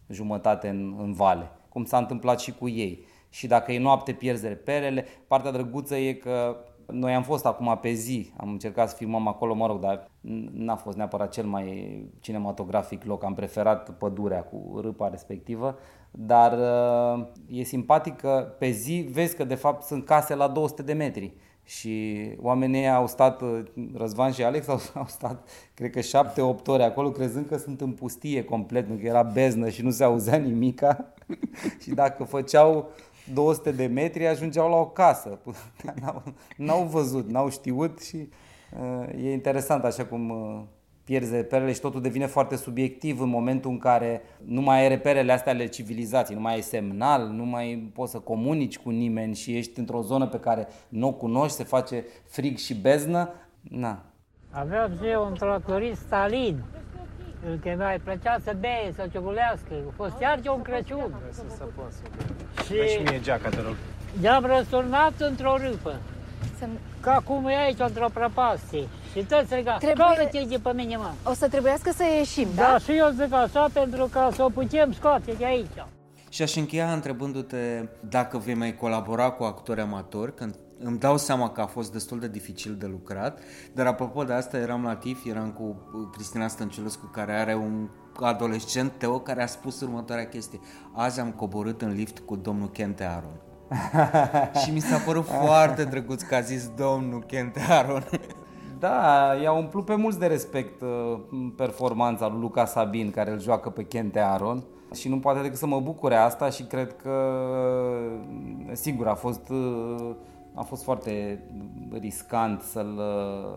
jumătate 0.07 0.67
în, 0.67 0.95
în 0.99 1.13
vale, 1.13 1.51
cum 1.69 1.85
s-a 1.85 1.97
întâmplat 1.97 2.39
și 2.39 2.51
cu 2.51 2.67
ei. 2.67 3.05
Și 3.29 3.47
dacă 3.47 3.71
e 3.71 3.79
noapte, 3.79 4.13
pierzi 4.13 4.47
reperele. 4.47 5.05
Partea 5.27 5.51
drăguță 5.51 5.95
e 5.95 6.13
că 6.13 6.57
noi 6.91 7.13
am 7.13 7.23
fost 7.23 7.45
acum 7.45 7.77
pe 7.81 7.91
zi, 7.91 8.31
am 8.37 8.49
încercat 8.49 8.89
să 8.89 8.95
filmăm 8.95 9.27
acolo, 9.27 9.53
mă 9.53 9.67
rog, 9.67 9.79
dar 9.79 10.09
n-a 10.51 10.75
fost 10.75 10.97
neapărat 10.97 11.31
cel 11.31 11.45
mai 11.45 11.97
cinematografic 12.19 13.03
loc, 13.03 13.23
am 13.23 13.33
preferat 13.33 13.89
pădurea 13.89 14.43
cu 14.43 14.79
râpa 14.81 15.07
respectivă, 15.07 15.77
dar 16.11 16.57
uh, 16.57 17.25
e 17.47 17.63
simpatic 17.63 18.15
că 18.15 18.55
pe 18.59 18.69
zi 18.69 19.09
vezi 19.11 19.35
că 19.35 19.43
de 19.43 19.55
fapt 19.55 19.83
sunt 19.83 20.05
case 20.05 20.35
la 20.35 20.47
200 20.47 20.81
de 20.81 20.93
metri 20.93 21.33
și 21.63 22.25
oamenii 22.39 22.87
au 22.87 23.07
stat, 23.07 23.41
uh, 23.41 23.63
Răzvan 23.93 24.31
și 24.31 24.43
Alex 24.43 24.67
au, 24.67 24.79
au 25.01 25.05
stat, 25.07 25.49
cred 25.73 25.89
că 25.91 25.99
7-8 25.99 26.65
ore 26.65 26.83
acolo, 26.83 27.11
crezând 27.11 27.47
că 27.47 27.57
sunt 27.57 27.81
în 27.81 27.91
pustie 27.91 28.43
complet, 28.43 28.87
nu 28.87 28.95
că 28.95 29.05
era 29.05 29.23
beznă 29.23 29.69
și 29.69 29.83
nu 29.83 29.91
se 29.91 30.03
auzea 30.03 30.37
nimica. 30.37 31.13
Și 31.81 31.89
dacă 31.89 32.23
făceau 32.23 32.89
200 33.33 33.71
de 33.71 33.85
metri 33.85 34.27
ajungeau 34.27 34.69
la 34.69 34.75
o 34.75 34.87
casă. 34.87 35.39
N-au, 36.01 36.23
n-au 36.57 36.83
văzut, 36.83 37.29
n-au 37.29 37.49
știut 37.49 38.01
și 38.01 38.29
uh, 38.79 39.23
e 39.23 39.31
interesant 39.31 39.83
așa 39.83 40.05
cum 40.05 40.29
uh, 40.29 40.61
pierzi 41.03 41.35
reperele 41.35 41.71
și 41.71 41.79
totul 41.79 42.01
devine 42.01 42.25
foarte 42.25 42.55
subiectiv 42.55 43.21
în 43.21 43.29
momentul 43.29 43.71
în 43.71 43.77
care 43.77 44.21
nu 44.45 44.61
mai 44.61 44.81
ai 44.81 44.87
reperele 44.87 45.31
astea 45.31 45.51
ale 45.51 45.67
civilizației, 45.67 46.37
nu 46.37 46.43
mai 46.43 46.53
ai 46.53 46.61
semnal, 46.61 47.27
nu 47.27 47.43
mai 47.43 47.91
poți 47.93 48.11
să 48.11 48.19
comunici 48.19 48.77
cu 48.77 48.89
nimeni 48.89 49.35
și 49.35 49.57
ești 49.57 49.79
într-o 49.79 50.01
zonă 50.01 50.27
pe 50.27 50.39
care 50.39 50.67
nu 50.89 51.07
o 51.07 51.13
cunoști, 51.13 51.55
se 51.55 51.63
face 51.63 52.05
frig 52.25 52.57
și 52.57 52.75
beznă. 52.75 53.29
Na. 53.61 54.03
Avea 54.51 54.89
un 55.19 55.33
tractorist 55.33 56.01
Stalin 56.01 56.63
îl 57.47 57.59
chemea, 57.63 57.91
îi 57.91 58.01
plăcea 58.03 58.37
să 58.43 58.55
bee, 58.59 58.93
să 58.95 59.07
ciogulească. 59.11 59.73
A 59.89 59.93
fost 59.95 60.13
chiar 60.19 60.41
ce 60.41 60.49
un 60.49 60.61
Crăciun. 60.61 61.13
Să 61.31 61.43
săpăm, 61.57 61.89
să 61.89 62.01
bea. 62.15 62.63
Și... 62.63 62.91
și 62.93 63.01
mie 63.01 63.19
geaca, 63.21 63.49
te 63.49 63.61
rog. 63.61 63.75
I-am 64.21 64.45
răsturnat 64.45 65.13
într-o 65.17 65.57
râpă. 65.57 65.95
Să... 66.57 66.65
Ca 67.01 67.21
cum 67.25 67.47
e 67.47 67.55
aici, 67.55 67.79
într-o 67.79 68.07
prăpastie. 68.13 68.87
Și 69.11 69.23
tot 69.23 69.45
striga, 69.45 69.77
Trebuie... 69.77 70.29
te 70.31 70.59
pe 70.63 70.73
mine, 70.73 70.97
mă. 70.97 71.11
O 71.23 71.33
să 71.33 71.47
trebuiască 71.47 71.91
să 71.91 72.03
ieșim, 72.17 72.47
da? 72.55 72.61
Da, 72.61 72.77
și 72.77 72.97
eu 72.97 73.09
zic 73.09 73.33
așa, 73.33 73.67
pentru 73.73 74.09
ca 74.11 74.29
să 74.33 74.43
o 74.43 74.49
putem 74.49 74.91
scoate 74.91 75.31
de 75.37 75.45
aici. 75.45 75.85
Și 76.29 76.41
aș 76.41 76.55
încheia 76.55 76.93
întrebându-te 76.93 77.83
dacă 77.99 78.37
vei 78.37 78.53
mai 78.53 78.75
colabora 78.75 79.29
cu 79.29 79.43
actori 79.43 79.81
amatori, 79.81 80.35
când 80.35 80.55
îmi 80.79 80.97
dau 80.97 81.17
seama 81.17 81.49
că 81.49 81.61
a 81.61 81.65
fost 81.65 81.91
destul 81.91 82.19
de 82.19 82.27
dificil 82.27 82.75
de 82.75 82.85
lucrat, 82.85 83.39
dar 83.73 83.85
apropo 83.85 84.23
de 84.23 84.33
asta 84.33 84.57
eram 84.57 84.83
la 84.83 84.95
TIF, 84.95 85.25
eram 85.25 85.51
cu 85.51 85.75
Cristina 86.11 86.47
Stăncelescu 86.47 87.05
care 87.05 87.33
are 87.33 87.55
un 87.55 87.89
adolescent, 88.21 88.91
Teo, 88.97 89.19
care 89.19 89.43
a 89.43 89.45
spus 89.45 89.81
următoarea 89.81 90.27
chestie. 90.27 90.59
Azi 90.93 91.19
am 91.19 91.31
coborât 91.31 91.81
în 91.81 91.93
lift 91.93 92.19
cu 92.19 92.35
domnul 92.35 92.69
Kente 92.69 93.03
Aron. 93.03 93.41
și 94.63 94.71
mi 94.71 94.79
s-a 94.79 94.97
părut 94.97 95.25
foarte 95.25 95.83
drăguț 95.83 96.21
că 96.21 96.35
a 96.35 96.41
zis 96.41 96.69
domnul 96.77 97.23
Kente 97.23 97.59
Aron. 97.69 98.03
Da, 98.79 99.33
i-a 99.41 99.51
umplut 99.51 99.85
pe 99.85 99.95
mulți 99.95 100.19
de 100.19 100.25
respect 100.25 100.81
uh, 100.81 101.19
performanța 101.55 102.27
lui 102.27 102.39
Luca 102.39 102.65
Sabin, 102.65 103.11
care 103.11 103.31
îl 103.31 103.39
joacă 103.39 103.69
pe 103.69 103.83
Kente 103.83 104.19
Aron 104.19 104.63
și 104.93 105.09
nu 105.09 105.19
poate 105.19 105.41
decât 105.41 105.57
să 105.57 105.65
mă 105.65 105.79
bucure 105.79 106.15
asta 106.15 106.49
și 106.49 106.63
cred 106.63 106.95
că, 107.01 107.41
sigur, 108.71 109.07
a 109.07 109.13
fost 109.13 109.49
uh, 109.49 110.15
a 110.53 110.61
fost 110.61 110.83
foarte 110.83 111.43
riscant 111.91 112.61
să-l, 112.61 113.01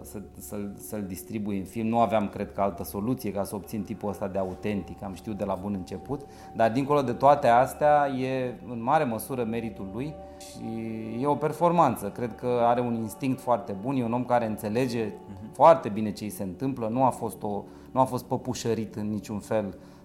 să, 0.03 0.23
să-l, 0.39 0.75
să-l 0.77 1.05
distribui 1.07 1.59
în 1.59 1.65
film. 1.65 1.87
Nu 1.87 2.01
aveam, 2.01 2.29
cred 2.29 2.53
că, 2.53 2.61
altă 2.61 2.85
soluție 2.85 3.33
ca 3.33 3.45
să 3.45 3.55
obțin 3.55 3.83
tipul 3.83 4.09
ăsta 4.09 4.29
de 4.29 4.39
autentic, 4.39 5.03
am 5.03 5.15
știut 5.15 5.39
de 5.39 5.45
la 5.45 5.55
bun 5.55 5.75
început. 5.75 6.21
Dar 6.57 6.73
dincolo 6.73 7.03
de 7.03 7.13
toate 7.13 7.47
astea, 7.47 8.09
e 8.09 8.55
în 8.71 8.83
mare 8.83 9.05
măsură 9.05 9.45
meritul 9.45 9.91
lui 9.93 10.15
și 10.39 10.59
e 11.21 11.27
o 11.27 11.35
performanță. 11.35 12.11
Cred 12.11 12.35
că 12.35 12.47
are 12.47 12.81
un 12.81 12.95
instinct 12.95 13.41
foarte 13.41 13.77
bun, 13.81 13.97
e 13.97 14.05
un 14.05 14.13
om 14.13 14.25
care 14.25 14.47
înțelege 14.47 15.09
uh-huh. 15.09 15.53
foarte 15.53 15.89
bine 15.89 16.13
ce 16.13 16.25
îi 16.25 16.31
se 16.31 16.43
întâmplă, 16.43 16.89
nu 16.89 17.05
a 17.05 17.11
fost, 17.11 17.43
o, 17.43 17.63
nu 17.93 18.01
a 18.01 18.05
fost 18.05 18.25
păpușărit 18.25 18.95
în 18.95 19.09
niciun 19.09 19.39
fel 19.39 19.67
Uh, 19.67 20.02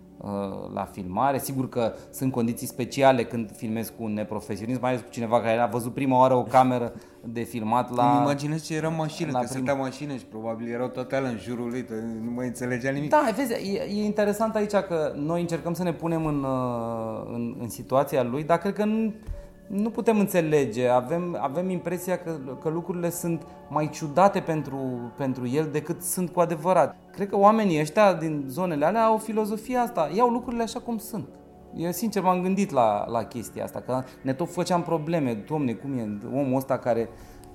la 0.73 0.85
filmare. 0.91 1.39
Sigur 1.39 1.69
că 1.69 1.93
sunt 2.11 2.31
condiții 2.31 2.67
speciale 2.67 3.23
când 3.23 3.51
filmezi 3.55 3.91
cu 3.97 4.03
un 4.03 4.13
neprofesionist, 4.13 4.81
mai 4.81 4.89
ales 4.89 5.01
cu 5.01 5.09
cineva 5.09 5.41
care 5.41 5.57
a 5.57 5.65
văzut 5.65 5.93
prima 5.93 6.17
oară 6.17 6.33
o 6.33 6.43
cameră 6.43 6.93
de 7.23 7.41
filmat 7.41 7.95
la... 7.95 8.11
Îmi 8.11 8.21
imaginez 8.21 8.65
ce 8.65 8.75
era 8.75 8.89
mașină, 8.89 9.31
că 9.31 9.37
prim... 9.37 9.49
stătea 9.49 9.73
mașină 9.73 10.13
și 10.13 10.25
probabil 10.25 10.71
erau 10.71 10.87
toate 10.87 11.15
alea 11.15 11.29
în 11.29 11.37
jurul 11.37 11.69
lui, 11.69 11.85
nu 12.23 12.31
mai 12.31 12.47
înțelegea 12.47 12.91
nimic. 12.91 13.09
Da, 13.09 13.29
vezi, 13.35 13.53
e, 13.53 13.83
e 13.83 14.05
interesant 14.05 14.55
aici 14.55 14.71
că 14.71 15.13
noi 15.15 15.41
încercăm 15.41 15.73
să 15.73 15.83
ne 15.83 15.93
punem 15.93 16.25
în, 16.25 16.43
uh, 16.43 17.29
în, 17.33 17.55
în 17.59 17.69
situația 17.69 18.23
lui, 18.23 18.43
dar 18.43 18.57
cred 18.57 18.73
că 18.73 18.85
nu, 18.85 19.13
nu 19.67 19.89
putem 19.89 20.19
înțelege, 20.19 20.87
avem, 20.87 21.37
avem 21.39 21.69
impresia 21.69 22.17
că, 22.17 22.37
că 22.61 22.69
lucrurile 22.69 23.09
sunt 23.09 23.41
mai 23.69 23.89
ciudate 23.89 24.39
pentru, 24.39 25.11
pentru 25.17 25.47
el 25.47 25.69
decât 25.71 26.01
sunt 26.01 26.29
cu 26.29 26.39
adevărat. 26.39 26.95
Cred 27.11 27.29
că 27.29 27.37
oamenii 27.37 27.79
ăștia 27.79 28.13
din 28.13 28.45
zonele 28.47 28.85
alea 28.85 29.03
au 29.03 29.17
filozofia 29.17 29.81
asta, 29.81 30.09
iau 30.15 30.29
lucrurile 30.29 30.63
așa 30.63 30.79
cum 30.79 30.97
sunt. 30.97 31.27
Eu 31.75 31.91
sincer 31.91 32.21
m-am 32.21 32.41
gândit 32.41 32.71
la, 32.71 33.05
la 33.09 33.23
chestia 33.23 33.63
asta, 33.63 33.79
că 33.79 34.03
ne 34.21 34.33
tot 34.33 34.51
făceam 34.51 34.81
probleme, 34.81 35.43
domne, 35.47 35.73
cum 35.73 35.97
e 35.97 36.17
omul 36.33 36.55
ăsta 36.55 36.77
care 36.77 37.09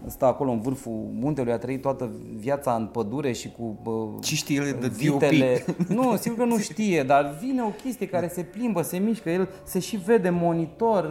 stă 0.06 0.24
acolo 0.24 0.50
în 0.50 0.60
vârful 0.60 1.08
muntelui, 1.12 1.52
a 1.52 1.58
trăit 1.58 1.80
toată 1.80 2.10
viața 2.36 2.74
în 2.74 2.86
pădure 2.86 3.32
și 3.32 3.50
cu 3.50 3.78
bă, 3.82 3.90
Ce 4.20 4.34
știe 4.34 4.56
el 4.56 4.76
de 4.80 4.88
vitele. 4.88 5.64
Nu, 5.88 6.16
sigur 6.16 6.38
că 6.38 6.44
nu 6.44 6.58
știe, 6.58 7.02
dar 7.02 7.38
vine 7.42 7.62
o 7.62 7.68
chestie 7.82 8.06
care 8.08 8.28
se 8.28 8.42
plimbă, 8.42 8.82
se 8.82 8.98
mișcă, 8.98 9.30
el 9.30 9.48
se 9.64 9.78
și 9.78 9.96
vede 9.96 10.30
monitor, 10.30 11.10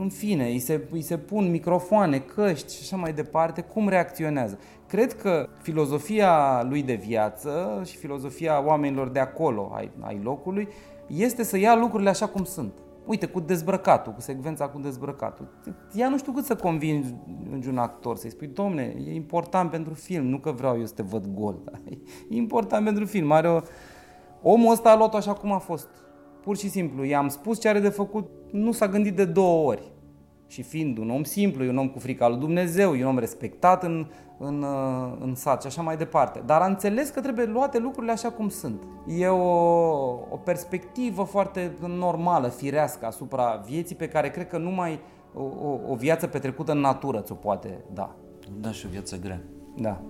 în 0.00 0.08
fine, 0.08 0.44
îi 0.44 0.58
se, 0.58 0.80
îi 0.90 1.02
se 1.02 1.18
pun 1.18 1.50
microfoane, 1.50 2.18
căști 2.18 2.74
și 2.74 2.80
așa 2.82 2.96
mai 2.96 3.12
departe, 3.12 3.60
cum 3.60 3.88
reacționează. 3.88 4.58
Cred 4.88 5.12
că 5.12 5.48
filozofia 5.62 6.62
lui 6.68 6.82
de 6.82 6.94
viață 6.94 7.82
și 7.84 7.96
filozofia 7.96 8.64
oamenilor 8.64 9.08
de 9.08 9.18
acolo, 9.18 9.70
ai, 9.74 9.90
ai 10.00 10.20
locului, 10.22 10.68
este 11.06 11.42
să 11.42 11.58
ia 11.58 11.76
lucrurile 11.76 12.10
așa 12.10 12.26
cum 12.26 12.44
sunt. 12.44 12.72
Uite, 13.06 13.26
cu 13.26 13.40
dezbrăcatul, 13.40 14.12
cu 14.12 14.20
secvența 14.20 14.68
cu 14.68 14.78
dezbrăcatul. 14.78 15.48
Ea 15.94 16.08
nu 16.08 16.18
știu 16.18 16.32
cât 16.32 16.44
să 16.44 16.56
convingi 16.56 17.68
un 17.68 17.78
actor, 17.78 18.16
să-i 18.16 18.30
spui, 18.30 18.46
domne, 18.46 18.94
e 19.06 19.14
important 19.14 19.70
pentru 19.70 19.94
film, 19.94 20.26
nu 20.26 20.38
că 20.38 20.50
vreau 20.50 20.78
eu 20.78 20.86
să 20.86 20.94
te 20.94 21.02
văd 21.02 21.26
gol. 21.34 21.56
Da? 21.64 21.78
E 22.30 22.36
important 22.36 22.84
pentru 22.84 23.04
film. 23.04 23.32
Are 23.32 23.48
o... 23.48 23.60
Omul 24.42 24.72
ăsta 24.72 24.90
a 24.90 24.96
luat-o 24.96 25.16
așa 25.16 25.32
cum 25.32 25.52
a 25.52 25.58
fost. 25.58 25.88
Pur 26.42 26.56
și 26.56 26.68
simplu, 26.68 27.04
i-am 27.04 27.28
spus 27.28 27.60
ce 27.60 27.68
are 27.68 27.80
de 27.80 27.88
făcut, 27.88 28.30
nu 28.50 28.72
s-a 28.72 28.88
gândit 28.88 29.16
de 29.16 29.24
două 29.24 29.66
ori. 29.66 29.92
Și 30.46 30.62
fiind 30.62 30.98
un 30.98 31.10
om 31.10 31.22
simplu, 31.22 31.64
e 31.64 31.68
un 31.68 31.78
om 31.78 31.88
cu 31.88 31.98
frica 31.98 32.28
lui 32.28 32.38
Dumnezeu, 32.38 32.94
e 32.94 33.02
un 33.02 33.08
om 33.08 33.18
respectat 33.18 33.82
în, 33.82 34.06
în, 34.38 34.62
uh, 34.62 35.16
în 35.20 35.34
sat 35.34 35.60
și 35.60 35.66
așa 35.66 35.82
mai 35.82 35.96
departe. 35.96 36.42
Dar 36.46 36.60
a 36.60 36.66
înțeles 36.66 37.08
că 37.08 37.20
trebuie 37.20 37.46
luate 37.46 37.78
lucrurile 37.78 38.12
așa 38.12 38.30
cum 38.30 38.48
sunt. 38.48 38.82
E 39.06 39.26
o, 39.26 39.46
o 40.30 40.36
perspectivă 40.44 41.22
foarte 41.22 41.72
normală, 41.86 42.48
firească 42.48 43.06
asupra 43.06 43.62
vieții 43.66 43.96
pe 43.96 44.08
care 44.08 44.30
cred 44.30 44.48
că 44.48 44.58
numai 44.58 45.00
o, 45.34 45.42
o, 45.42 45.78
o 45.88 45.94
viață 45.94 46.26
petrecută 46.26 46.72
în 46.72 46.78
natură 46.78 47.20
ți-o 47.20 47.34
poate 47.34 47.84
da. 47.92 48.16
Da, 48.60 48.70
și 48.70 48.86
o 48.86 48.88
viață 48.88 49.18
grea. 49.18 49.42
Da. 49.76 50.00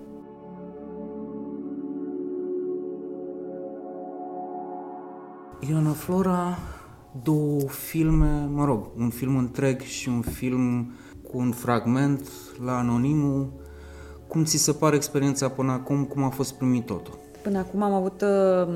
Ioana 5.68 5.90
Flora, 5.90 6.58
două 7.22 7.60
filme, 7.60 8.48
mă 8.50 8.64
rog, 8.64 8.86
un 8.98 9.10
film 9.10 9.36
întreg 9.36 9.80
și 9.80 10.08
un 10.08 10.20
film 10.20 10.92
cu 11.30 11.38
un 11.38 11.50
fragment 11.50 12.28
la 12.64 12.78
Anonimul. 12.78 13.52
Cum 14.28 14.44
ți 14.44 14.56
se 14.56 14.72
pare 14.72 14.96
experiența 14.96 15.48
până 15.48 15.72
acum? 15.72 16.04
Cum 16.04 16.22
a 16.22 16.28
fost 16.28 16.54
primit 16.54 16.86
totul? 16.86 17.18
Până 17.42 17.58
acum 17.58 17.82
am 17.82 17.92
avut, 17.92 18.22
uh, 18.22 18.74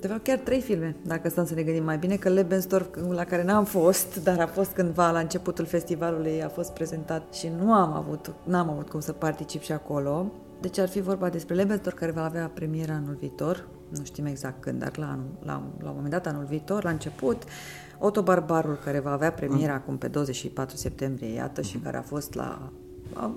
de 0.00 0.06
fapt, 0.06 0.22
chiar 0.22 0.38
trei 0.38 0.60
filme, 0.60 0.96
dacă 1.06 1.28
stăm 1.28 1.46
să 1.46 1.54
ne 1.54 1.62
gândim 1.62 1.84
mai 1.84 1.98
bine, 1.98 2.16
că 2.16 2.28
Lebensdorf, 2.28 2.86
la 3.08 3.24
care 3.24 3.44
n-am 3.44 3.64
fost, 3.64 4.22
dar 4.22 4.40
a 4.40 4.46
fost 4.46 4.70
cândva 4.70 5.10
la 5.10 5.18
începutul 5.18 5.64
festivalului, 5.64 6.42
a 6.42 6.48
fost 6.48 6.72
prezentat 6.72 7.34
și 7.34 7.50
nu 7.62 7.72
am 7.72 7.92
avut, 7.92 8.32
n-am 8.44 8.70
avut 8.70 8.88
cum 8.88 9.00
să 9.00 9.12
particip 9.12 9.60
și 9.60 9.72
acolo. 9.72 10.32
Deci 10.60 10.78
ar 10.78 10.88
fi 10.88 11.00
vorba 11.00 11.28
despre 11.28 11.54
Lebensdorf, 11.54 11.96
care 11.96 12.10
va 12.10 12.24
avea 12.24 12.50
premiera 12.54 12.92
anul 12.92 13.16
viitor, 13.20 13.68
nu 13.90 14.04
știm 14.04 14.26
exact 14.26 14.60
când, 14.60 14.78
dar 14.78 14.96
la, 14.96 15.10
anul, 15.10 15.26
la, 15.42 15.62
la 15.82 15.88
un 15.88 15.94
moment 15.94 16.12
dat 16.12 16.26
anul 16.26 16.44
viitor, 16.44 16.84
la 16.84 16.90
început, 16.90 17.42
Otto 17.98 18.22
Barbarul, 18.22 18.78
care 18.84 19.00
va 19.00 19.12
avea 19.12 19.32
premiera 19.32 19.72
mm. 19.72 19.78
acum 19.78 19.98
pe 19.98 20.08
24 20.08 20.76
septembrie, 20.76 21.32
iată, 21.32 21.60
mm. 21.60 21.68
și 21.68 21.78
care 21.78 21.96
a 21.96 22.02
fost 22.02 22.34
la 22.34 22.72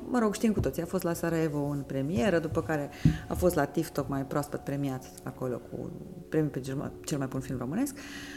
mă 0.09 0.19
rog, 0.19 0.33
știm 0.33 0.53
cu 0.53 0.59
toții, 0.59 0.81
a 0.81 0.85
fost 0.85 1.03
la 1.03 1.13
Sarajevo 1.13 1.59
în 1.59 1.81
premieră, 1.87 2.39
după 2.39 2.61
care 2.61 2.89
a 3.27 3.33
fost 3.33 3.55
la 3.55 3.65
TIFF 3.65 3.89
tocmai 3.89 4.25
proaspăt 4.25 4.59
premiat 4.59 5.11
acolo 5.23 5.57
cu 5.57 5.91
premiul 6.29 6.51
pe 6.51 6.59
cel 6.59 6.75
mai, 6.75 6.91
cel 7.05 7.17
mai 7.17 7.27
bun 7.27 7.39
film 7.39 7.57
românesc. 7.57 7.95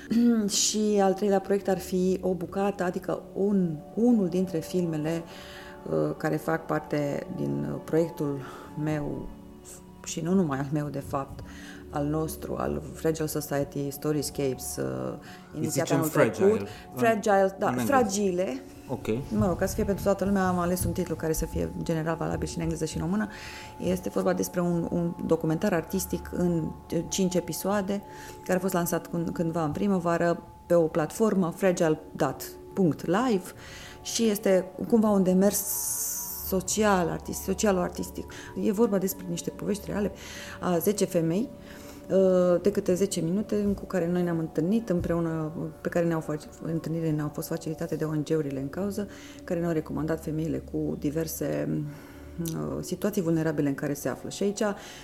și 0.64 0.98
al 1.02 1.12
treilea 1.12 1.40
proiect 1.40 1.68
ar 1.68 1.78
fi 1.78 2.18
o 2.20 2.34
bucată, 2.34 2.82
adică 2.82 3.22
un, 3.34 3.76
unul 3.94 4.28
dintre 4.28 4.58
filmele 4.58 5.22
uh, 5.90 6.14
care 6.16 6.36
fac 6.36 6.66
parte 6.66 7.26
din 7.36 7.66
proiectul 7.84 8.40
meu 8.82 9.28
și 10.04 10.20
nu 10.20 10.34
numai 10.34 10.58
al 10.58 10.68
meu, 10.72 10.88
de 10.88 11.02
fapt, 11.06 11.40
al 11.90 12.06
nostru, 12.06 12.54
al 12.58 12.82
Fragile 12.94 13.26
Society 13.26 13.90
Storyscapes, 13.90 14.76
uh, 14.76 15.14
inițiat 15.56 15.90
anul 15.90 16.04
fragile. 16.04 16.46
trecut. 16.46 16.68
Fragile, 16.94 17.56
da, 17.58 17.72
fragile. 17.72 18.62
Ok. 18.88 19.06
Mă 19.36 19.46
rog, 19.46 19.58
ca 19.58 19.66
să 19.66 19.74
fie 19.74 19.84
pentru 19.84 20.04
toată 20.04 20.24
lumea, 20.24 20.48
am 20.48 20.58
ales 20.58 20.84
un 20.84 20.92
titlu 20.92 21.14
care 21.14 21.32
să 21.32 21.46
fie 21.46 21.70
general 21.82 22.16
valabil 22.16 22.48
și 22.48 22.56
în 22.56 22.62
engleză 22.62 22.84
și 22.84 22.96
în 22.96 23.02
română. 23.02 23.28
Este 23.78 24.08
vorba 24.08 24.32
despre 24.32 24.60
un, 24.60 24.88
un 24.90 25.14
documentar 25.26 25.72
artistic 25.72 26.30
în 26.32 26.70
cinci 27.08 27.34
episoade, 27.34 28.02
care 28.44 28.58
a 28.58 28.60
fost 28.60 28.72
lansat 28.72 29.10
cândva 29.32 29.64
în 29.64 29.72
primăvară 29.72 30.42
pe 30.66 30.74
o 30.74 30.82
platformă, 30.82 31.52
fragile.live 31.56 33.42
și 34.02 34.28
este 34.28 34.64
cumva 34.88 35.08
un 35.08 35.22
demers 35.22 35.64
social, 36.46 37.08
artist, 37.08 37.42
social-artistic. 37.42 38.32
E 38.62 38.72
vorba 38.72 38.98
despre 38.98 39.26
niște 39.28 39.50
povești 39.50 39.90
reale 39.90 40.12
a 40.60 40.78
10 40.78 41.04
femei 41.04 41.48
uh, 42.10 42.60
de 42.62 42.70
câte 42.70 42.94
10 42.94 43.20
minute 43.20 43.56
cu 43.56 43.84
care 43.84 44.08
noi 44.08 44.22
ne-am 44.22 44.38
întâlnit 44.38 44.88
împreună, 44.88 45.52
pe 45.80 45.88
care 45.88 46.06
ne-au 46.06 46.24
întâlnirile 46.62 47.10
ne-au 47.10 47.30
fost 47.34 47.48
facilitate 47.48 47.96
de 47.96 48.04
ONG-urile 48.04 48.60
în 48.60 48.68
cauză, 48.68 49.08
care 49.44 49.60
ne-au 49.60 49.72
recomandat 49.72 50.22
femeile 50.22 50.58
cu 50.58 50.96
diverse 50.98 51.68
Uh, 51.68 52.15
situații 52.80 53.22
vulnerabile 53.22 53.68
în 53.68 53.74
care 53.74 53.94
se 53.94 54.08
află. 54.08 54.28
Și 54.30 54.42
aici 54.42 54.62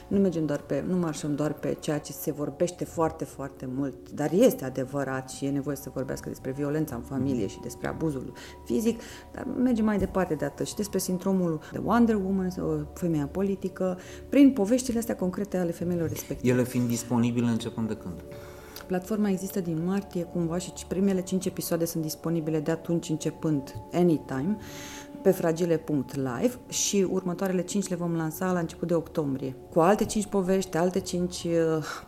nu 0.09 0.18
mergem 0.18 0.47
doar 0.47 0.61
pe, 0.61 0.85
nu 0.88 0.97
marșăm 0.97 1.35
doar 1.35 1.53
pe 1.53 1.77
ceea 1.81 1.99
ce 1.99 2.12
se 2.12 2.33
vorbește 2.33 2.85
foarte, 2.85 3.25
foarte 3.25 3.68
mult, 3.75 4.11
dar 4.11 4.33
este 4.33 4.64
adevărat 4.64 5.31
și 5.31 5.45
e 5.45 5.51
nevoie 5.51 5.77
să 5.77 5.90
vorbească 5.95 6.29
despre 6.29 6.51
violența 6.51 6.95
în 6.95 7.03
familie 7.03 7.47
și 7.47 7.61
despre 7.61 7.88
abuzul 7.88 8.33
fizic, 8.64 9.01
dar 9.33 9.45
mergem 9.45 9.85
mai 9.85 9.99
departe 9.99 10.35
de 10.35 10.45
atât 10.45 10.66
și 10.66 10.75
despre 10.75 10.99
sindromul 10.99 11.61
de 11.73 11.81
Wonder 11.85 12.14
Woman, 12.14 12.53
femeia 12.95 13.27
politică, 13.27 13.99
prin 14.29 14.53
poveștile 14.53 14.99
astea 14.99 15.16
concrete 15.16 15.57
ale 15.57 15.71
femeilor 15.71 16.09
respective. 16.09 16.53
Ele 16.53 16.64
fiind 16.64 16.88
disponibile 16.88 17.47
începând 17.47 17.88
de 17.88 17.97
când? 17.97 18.14
Platforma 18.87 19.29
există 19.29 19.61
din 19.61 19.85
martie 19.85 20.23
cumva 20.23 20.59
și 20.59 20.73
primele 20.88 21.23
5 21.23 21.47
episoade 21.47 21.85
sunt 21.85 22.03
disponibile 22.03 22.61
de 22.61 22.71
atunci 22.71 23.09
începând 23.09 23.75
anytime 23.92 24.57
pe 25.22 25.30
fragile.live 25.30 26.58
și 26.68 27.06
următoarele 27.11 27.62
5 27.62 27.88
le 27.88 27.96
vom 27.96 28.14
lansa 28.16 28.52
la 28.52 28.58
început 28.58 28.88
de 28.88 28.94
octombrie. 28.94 29.56
Cu 29.70 29.80
alte 29.80 30.04
5 30.04 30.26
povești, 30.26 30.76
alte 30.76 31.00
5 31.00 31.44
uh, 31.44 31.52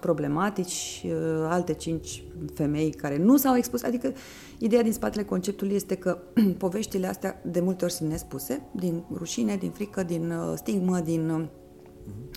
problematici, 0.01 1.05
uh, 1.05 1.47
alte 1.49 1.75
5 1.75 2.25
femei 2.55 2.91
care 2.91 3.17
nu 3.17 3.37
s-au 3.37 3.57
expus, 3.57 3.83
adică 3.83 4.13
ideea 4.59 4.83
din 4.83 4.93
spatele 4.93 5.25
conceptului 5.25 5.75
este 5.75 5.95
că 5.95 6.19
poveștile 6.59 7.07
astea 7.07 7.41
de 7.45 7.61
multe 7.61 7.85
ori 7.85 7.93
sunt 7.93 8.11
nespuse, 8.11 8.63
din 8.73 9.05
rușine, 9.15 9.57
din 9.57 9.71
frică, 9.71 10.03
din 10.03 10.31
uh, 10.31 10.53
stigmă, 10.57 10.99
din 10.99 11.49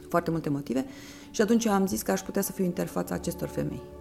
foarte 0.10 0.32
multe 0.32 0.50
motive 0.50 0.86
și 1.32 1.42
atunci 1.42 1.66
eu 1.66 1.72
am 1.72 1.88
zis 1.88 2.02
că 2.02 2.12
aș 2.12 2.22
putea 2.22 2.42
să 2.42 2.52
fiu 2.52 2.64
interfața 2.64 3.16
acestor 3.16 3.48
femei 3.48 3.97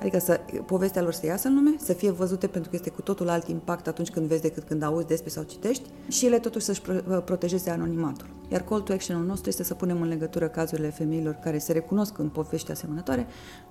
Adică 0.00 0.18
să, 0.18 0.40
povestea 0.66 1.02
lor 1.02 1.12
să 1.12 1.26
iasă 1.26 1.48
în 1.48 1.54
lume, 1.54 1.74
să 1.78 1.92
fie 1.92 2.10
văzute 2.10 2.46
pentru 2.46 2.70
că 2.70 2.76
este 2.76 2.90
cu 2.90 3.02
totul 3.02 3.28
alt 3.28 3.48
impact 3.48 3.86
atunci 3.86 4.10
când 4.10 4.26
vezi 4.26 4.42
decât 4.42 4.62
când 4.62 4.82
auzi 4.82 5.06
despre 5.06 5.30
sau 5.30 5.42
citești 5.42 5.82
și 6.08 6.26
ele 6.26 6.38
totuși 6.38 6.64
să-și 6.64 6.80
protejeze 7.24 7.70
anonimatul. 7.70 8.26
Iar 8.48 8.62
call 8.62 8.80
to 8.80 8.92
action-ul 8.92 9.24
nostru 9.24 9.48
este 9.48 9.62
să 9.62 9.74
punem 9.74 10.02
în 10.02 10.08
legătură 10.08 10.48
cazurile 10.48 10.90
femeilor 10.90 11.34
care 11.34 11.58
se 11.58 11.72
recunosc 11.72 12.18
în 12.18 12.28
povești 12.28 12.70
asemănătoare 12.70 13.26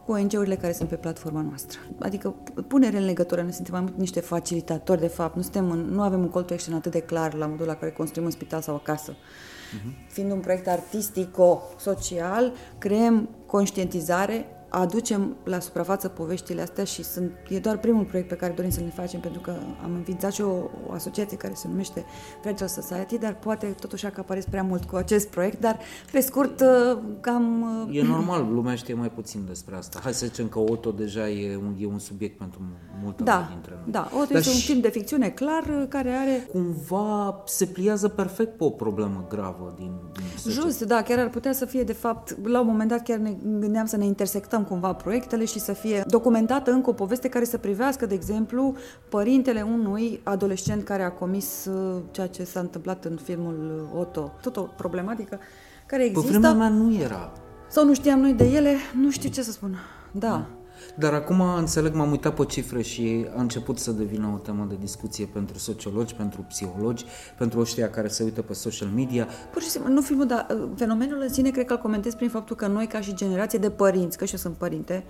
cu 0.06 0.12
ONG-urile 0.12 0.56
care 0.56 0.74
sunt 0.74 0.90
pe 0.90 0.96
platforma 0.96 1.42
noastră. 1.42 1.80
Adică 2.00 2.36
punere 2.68 2.98
în 2.98 3.06
legătură, 3.06 3.42
noi 3.42 3.52
suntem 3.52 3.74
mai 3.74 3.84
mult 3.84 3.98
niște 3.98 4.20
facilitatori, 4.20 5.00
de 5.00 5.08
fapt, 5.08 5.36
nu, 5.36 5.42
suntem 5.42 5.72
în, 5.72 5.80
nu 5.80 6.02
avem 6.02 6.20
un 6.20 6.30
call 6.30 6.46
to 6.46 6.54
action 6.54 6.76
atât 6.76 6.92
de 6.92 7.00
clar 7.00 7.34
la 7.34 7.46
modul 7.46 7.66
la 7.66 7.76
care 7.76 7.92
construim 7.92 8.26
un 8.26 8.32
spital 8.32 8.62
sau 8.62 8.76
o 8.76 8.78
casă. 8.78 9.12
Uh-huh. 9.12 10.08
Fiind 10.10 10.32
un 10.32 10.40
proiect 10.40 10.68
artistico-social, 10.68 12.54
creăm 12.78 13.30
conștientizare 13.46 14.46
aducem 14.70 15.36
la 15.44 15.60
suprafață 15.60 16.08
poveștile 16.08 16.62
astea 16.62 16.84
și 16.84 17.04
sunt, 17.04 17.32
e 17.50 17.60
doar 17.60 17.78
primul 17.78 18.04
proiect 18.04 18.30
pe 18.30 18.36
care 18.36 18.54
dorim 18.54 18.72
să 18.72 18.80
ne 18.80 18.90
facem, 18.90 19.20
pentru 19.20 19.42
că 19.42 19.54
am 19.84 19.94
înființat 19.94 20.34
și 20.34 20.42
o, 20.42 20.52
o 20.88 20.92
asociație 20.94 21.38
care 21.38 21.54
se 21.54 21.68
numește 21.68 22.06
Fragile 22.42 22.68
Society, 22.68 23.18
dar 23.18 23.36
poate 23.36 23.66
totuși 23.80 24.06
acaparez 24.06 24.46
prea 24.46 24.64
mult 24.64 24.84
cu 24.84 24.96
acest 24.96 25.28
proiect, 25.28 25.60
dar 25.60 25.80
pe 26.12 26.20
scurt 26.20 26.62
uh, 26.62 26.98
cam... 27.22 27.62
Uh, 27.88 27.98
e 27.98 28.04
normal, 28.04 28.54
lumea 28.54 28.76
știe 28.76 28.94
mai 28.94 29.10
puțin 29.10 29.46
despre 29.48 29.76
asta. 29.76 30.00
Hai 30.04 30.14
să 30.14 30.26
zicem 30.26 30.48
că 30.48 30.60
Otto 30.60 30.92
deja 30.92 31.30
e 31.30 31.56
un, 31.56 31.76
e 31.80 31.86
un 31.86 32.00
subiect 32.00 32.38
pentru 32.38 32.62
multă 33.04 33.24
da, 33.24 33.48
dintre 33.52 33.74
noi. 33.76 33.92
Da, 33.92 34.10
Otto 34.14 34.26
dar 34.34 34.38
este 34.38 34.50
un 34.50 34.60
film 34.60 34.80
de 34.80 34.90
ficțiune 34.90 35.30
clar 35.30 35.64
uh, 35.64 35.86
care 35.90 36.10
are... 36.10 36.48
Cumva 36.52 37.44
se 37.46 37.66
pliază 37.66 38.08
perfect 38.08 38.58
pe 38.58 38.64
o 38.64 38.70
problemă 38.70 39.26
gravă 39.30 39.74
din, 39.78 39.92
din 40.14 40.52
Just, 40.52 40.82
da, 40.84 41.02
chiar 41.02 41.20
ar 41.20 41.30
putea 41.30 41.54
să 41.54 41.66
fie 41.66 41.84
de 41.84 41.94
fapt, 41.94 42.48
la 42.48 42.60
un 42.60 42.68
moment 42.68 42.90
dat 42.90 43.04
chiar 43.04 43.18
ne 43.18 43.36
gândeam 43.60 43.86
să 43.86 43.98
ne 43.98 44.06
intersectăm 44.06 44.57
adaptăm 44.58 44.64
cumva 44.64 44.94
proiectele 44.94 45.46
și 45.46 45.60
să 45.60 45.74
fie 45.74 46.04
documentată 46.08 46.72
încă 46.72 46.90
o 46.90 46.94
poveste 46.94 47.30
care 47.30 47.46
să 47.46 47.58
privească, 47.58 48.06
de 48.06 48.14
exemplu, 48.14 48.76
părintele 49.10 49.62
unui 49.62 50.20
adolescent 50.24 50.84
care 50.84 51.04
a 51.04 51.12
comis 51.12 51.66
uh, 51.66 52.02
ceea 52.12 52.28
ce 52.28 52.44
s-a 52.44 52.60
întâmplat 52.60 53.06
în 53.06 53.18
filmul 53.24 53.90
Otto. 53.96 54.34
Tot 54.42 54.58
o 54.58 54.62
problematică 54.62 55.40
care 55.86 56.04
există. 56.04 56.32
Pe 56.32 56.38
vremea 56.38 56.54
mea 56.54 56.70
nu 56.70 56.94
era. 56.94 57.32
Sau 57.70 57.86
nu 57.86 57.94
știam 57.94 58.20
noi 58.20 58.34
de 58.34 58.44
ele, 58.44 58.76
nu 58.94 59.12
știu 59.12 59.30
ce 59.30 59.42
să 59.42 59.52
spun. 59.52 59.76
Da. 60.12 60.46
Mm. 60.90 60.96
Dar 61.00 61.14
acum 61.14 61.42
înțeleg, 61.42 61.94
m-am 61.94 62.12
uitat 62.12 62.34
pe 62.34 62.46
cifre 62.46 62.82
și 62.82 63.26
a 63.36 63.42
început 63.42 63.78
să 63.80 63.92
devină 63.92 64.32
o 64.36 64.38
temă 64.38 64.66
de 64.70 64.76
discuție 64.80 65.30
pentru 65.34 65.58
sociologi, 65.58 66.16
pentru 66.16 66.46
psihologi, 66.48 67.06
pentru 67.38 67.60
ăștia 67.60 67.90
care 67.90 68.08
se 68.08 68.24
uită 68.24 68.42
pe 68.42 68.54
social 68.54 68.90
media. 68.96 69.28
Pur 69.52 69.62
și 69.62 69.70
simplu, 69.70 69.94
nu 69.94 70.02
filmul, 70.02 70.26
dar 70.26 70.48
uh, 70.50 70.70
fenomenul 70.76 71.22
în 71.22 71.30
sine 71.30 71.50
cred 71.50 71.66
că 71.66 71.74
îl 71.74 71.80
comentez 71.80 72.14
prin 72.14 72.30
faptul 72.30 72.56
că 72.56 72.68
noi, 72.68 72.88
ca 72.88 73.02
și 73.02 73.16
generație 73.16 73.60
de 73.60 73.70
părinți, 73.70 74.18
că 74.18 74.26
și 74.26 74.34
eu 74.34 74.40
sunt 74.40 74.56
părinte, 74.56 75.04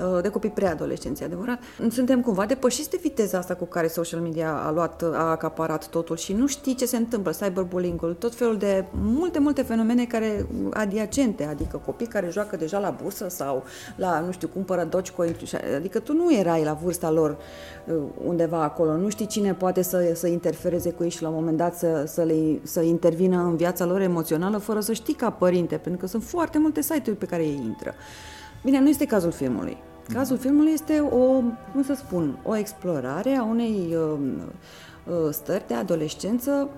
uh, 0.00 0.22
de 0.22 0.28
copii 0.28 0.50
preadolescenți, 0.50 1.24
adevărat, 1.24 1.58
suntem 1.90 2.20
cumva 2.20 2.46
depășiți 2.46 2.90
de 2.90 2.98
viteza 3.02 3.38
asta 3.38 3.54
cu 3.54 3.64
care 3.64 3.86
social 3.86 4.20
media 4.20 4.52
a 4.52 4.70
luat, 4.70 5.02
a 5.02 5.30
acaparat 5.30 5.88
totul 5.88 6.16
și 6.16 6.32
nu 6.32 6.46
știi 6.46 6.74
ce 6.74 6.86
se 6.86 6.96
întâmplă, 6.96 7.30
cyberbullying-ul, 7.30 8.14
tot 8.14 8.34
felul 8.34 8.56
de 8.56 8.84
multe, 8.92 9.38
multe 9.38 9.62
fenomene 9.62 10.04
care 10.04 10.46
adiacente, 10.70 11.44
adică 11.44 11.82
copii 11.84 12.06
care 12.06 12.28
joacă 12.30 12.56
deja 12.56 12.78
la 12.78 12.96
bursă 13.02 13.28
sau 13.28 13.64
la, 13.96 14.20
nu 14.20 14.32
știu, 14.32 14.48
cumpără 14.48 14.84
Dogecoin 14.84 15.17
Adică 15.76 15.98
tu 15.98 16.12
nu 16.12 16.34
erai 16.34 16.64
la 16.64 16.72
vârsta 16.72 17.10
lor 17.10 17.36
uh, 17.86 17.94
undeva 18.24 18.62
acolo, 18.62 18.96
nu 18.96 19.08
știi 19.08 19.26
cine 19.26 19.54
poate 19.54 19.82
să, 19.82 20.10
să 20.14 20.26
interfereze 20.26 20.90
cu 20.90 21.02
ei 21.02 21.10
și 21.10 21.22
la 21.22 21.28
un 21.28 21.34
moment 21.34 21.56
dat 21.56 21.76
să, 21.76 22.04
să, 22.06 22.22
le, 22.22 22.60
să 22.62 22.80
intervină 22.80 23.36
în 23.36 23.56
viața 23.56 23.84
lor 23.84 24.00
emoțională 24.00 24.58
fără 24.58 24.80
să 24.80 24.92
știi 24.92 25.14
ca 25.14 25.30
părinte, 25.30 25.76
pentru 25.76 26.00
că 26.00 26.06
sunt 26.06 26.22
foarte 26.22 26.58
multe 26.58 26.82
site-uri 26.82 27.18
pe 27.18 27.26
care 27.26 27.42
ei 27.42 27.60
intră. 27.64 27.94
Bine, 28.64 28.80
nu 28.80 28.88
este 28.88 29.06
cazul 29.06 29.30
filmului. 29.30 29.76
Cazul 30.12 30.38
filmului 30.38 30.72
este 30.72 31.00
o, 31.00 31.42
cum 31.72 31.82
să 31.82 31.94
spun, 31.94 32.38
o 32.44 32.56
explorare 32.56 33.34
a 33.34 33.44
unei 33.44 33.96
uh, 33.96 34.18
uh, 35.06 35.14
stări 35.30 35.66
de 35.66 35.74
adolescență 35.74 36.68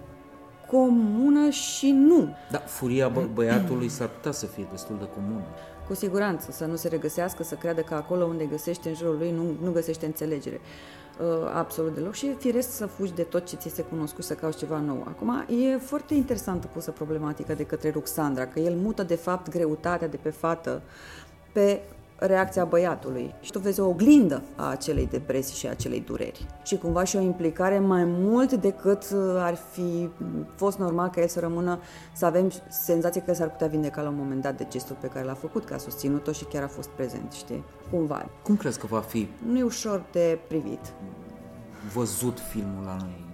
comună 0.71 1.49
și 1.49 1.91
nu. 1.91 2.35
Da, 2.51 2.59
furia 2.59 3.11
bă- 3.11 3.35
băiatului 3.35 3.89
s-ar 3.89 4.09
putea 4.09 4.33
să 4.33 4.47
fie 4.47 4.67
destul 4.71 4.97
de 4.99 5.09
comună 5.15 5.45
cu 5.91 5.97
siguranță, 5.97 6.51
să 6.53 6.65
nu 6.65 6.77
se 6.77 6.89
regăsească, 6.89 7.43
să 7.43 7.55
creadă 7.55 7.81
că 7.81 7.95
acolo 7.95 8.25
unde 8.25 8.45
găsește 8.45 8.89
în 8.89 8.95
jurul 8.95 9.17
lui 9.19 9.31
nu, 9.31 9.43
nu 9.63 9.73
găsește 9.73 10.07
înțelegere. 10.07 10.61
Uh, 11.21 11.27
absolut 11.55 11.95
deloc 11.95 12.15
și 12.15 12.27
e 12.27 12.35
firesc 12.39 12.73
să 12.73 12.87
fugi 12.87 13.13
de 13.13 13.23
tot 13.23 13.47
ce 13.47 13.57
ți 13.57 13.69
se 13.69 13.83
cunoscut 13.83 14.25
să 14.25 14.35
cauți 14.35 14.59
ceva 14.59 14.79
nou. 14.79 15.05
Acum, 15.09 15.45
e 15.49 15.77
foarte 15.77 16.15
interesantă 16.15 16.67
pusă 16.73 16.91
problematica 16.91 17.55
de 17.55 17.65
către 17.65 17.91
Ruxandra, 17.91 18.47
că 18.47 18.61
el 18.61 18.75
mută 18.75 19.03
de 19.03 19.15
fapt 19.15 19.49
greutatea 19.51 20.09
de 20.09 20.17
pe 20.17 20.31
fată 20.31 20.83
pe 21.53 21.81
reacția 22.21 22.65
băiatului 22.65 23.35
și 23.41 23.51
tu 23.51 23.59
vezi 23.59 23.81
o 23.81 23.89
oglindă 23.89 24.43
a 24.57 24.71
acelei 24.71 25.07
depresii 25.07 25.57
și 25.57 25.67
a 25.67 25.71
acelei 25.71 26.01
dureri 26.01 26.47
și 26.63 26.77
cumva 26.77 27.05
și 27.05 27.17
o 27.17 27.21
implicare 27.21 27.79
mai 27.79 28.05
mult 28.05 28.53
decât 28.53 29.03
uh, 29.15 29.35
ar 29.37 29.55
fi 29.55 30.09
fost 30.55 30.79
normal 30.79 31.09
ca 31.09 31.21
el 31.21 31.29
să 31.29 31.41
rămână, 31.41 31.81
să 32.13 32.27
avem 32.27 32.51
senzația 32.69 33.23
că 33.23 33.35
s-ar 33.35 33.51
putea 33.51 33.67
vindeca 33.67 34.03
la 34.03 34.09
un 34.09 34.17
moment 34.17 34.43
dat 34.43 34.57
de 34.57 34.67
gestul 34.69 34.97
pe 35.01 35.07
care 35.07 35.25
l-a 35.25 35.35
făcut, 35.35 35.65
că 35.65 35.75
a 35.75 35.79
susținut-o 35.79 36.33
și 36.33 36.45
chiar 36.45 36.63
a 36.63 36.69
fost 36.69 36.89
prezent, 36.89 37.33
știi? 37.33 37.65
Cumva. 37.91 38.31
Cum 38.43 38.57
crezi 38.57 38.79
că 38.79 38.87
va 38.87 39.01
fi? 39.01 39.29
Nu 39.47 39.59
e 39.59 39.63
ușor 39.63 40.05
de 40.13 40.39
privit. 40.49 40.93
Văzut 41.93 42.39
filmul 42.39 42.85
la 42.85 42.97
noi 43.01 43.30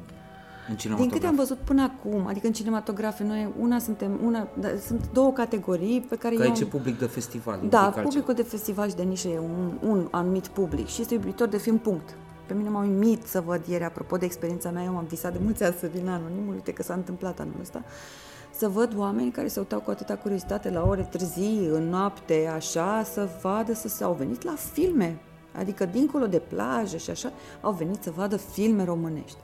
în 0.69 0.97
Din 0.97 1.09
câte 1.09 1.27
am 1.27 1.35
văzut 1.35 1.59
până 1.59 1.83
acum, 1.83 2.27
adică 2.27 2.47
în 2.47 2.53
cinematografe, 2.53 3.25
noi 3.25 3.53
una 3.59 3.79
suntem, 3.79 4.21
una, 4.25 4.49
da, 4.61 4.69
sunt 4.87 5.09
două 5.13 5.33
categorii 5.33 6.07
pe 6.09 6.17
care 6.17 6.35
Că 6.35 6.43
eu... 6.43 6.49
aici 6.49 6.61
e 6.61 6.65
public 6.65 6.99
de 6.99 7.07
festival. 7.07 7.61
Da, 7.69 7.79
publicul 7.79 8.05
altceva. 8.05 8.33
de 8.33 8.43
festival 8.43 8.89
și 8.89 8.95
de 8.95 9.03
nișă 9.03 9.29
e 9.29 9.39
un, 9.39 9.79
un 9.89 10.09
anumit 10.11 10.47
public 10.47 10.87
și 10.87 11.01
este 11.01 11.15
iubitor 11.15 11.49
de 11.49 11.57
film, 11.57 11.79
punct. 11.79 12.15
Pe 12.47 12.55
mine 12.55 12.69
m-a 12.69 12.81
uimit 12.81 13.27
să 13.27 13.41
văd 13.41 13.67
ieri, 13.67 13.85
apropo 13.85 14.17
de 14.17 14.25
experiența 14.25 14.71
mea, 14.71 14.85
eu 14.85 14.97
am 14.97 15.05
visat 15.09 15.33
de 15.33 15.39
mulți 15.43 15.63
ani 15.65 15.75
să 15.79 15.87
vin 15.87 16.09
anonimul, 16.09 16.55
uite 16.55 16.73
că 16.73 16.83
s-a 16.83 16.95
întâmplat 16.95 17.41
anul 17.41 17.55
ăsta, 17.61 17.85
să 18.51 18.69
văd 18.69 18.93
oameni 18.97 19.31
care 19.31 19.49
se 19.49 19.59
uitau 19.59 19.81
cu 19.81 19.91
atâta 19.91 20.17
curiozitate 20.17 20.71
la 20.71 20.87
ore 20.87 21.03
târzii, 21.03 21.69
în 21.73 21.89
noapte, 21.89 22.51
așa, 22.55 23.03
să 23.13 23.29
vadă 23.43 23.75
să 23.75 23.89
se 23.89 24.05
au 24.05 24.13
venit 24.13 24.43
la 24.43 24.55
filme. 24.73 25.19
Adică, 25.59 25.85
dincolo 25.85 26.27
de 26.27 26.39
plajă 26.39 26.97
și 26.97 27.11
așa, 27.11 27.33
au 27.61 27.73
venit 27.73 28.03
să 28.03 28.11
vadă 28.11 28.37
filme 28.37 28.85
românești. 28.85 29.37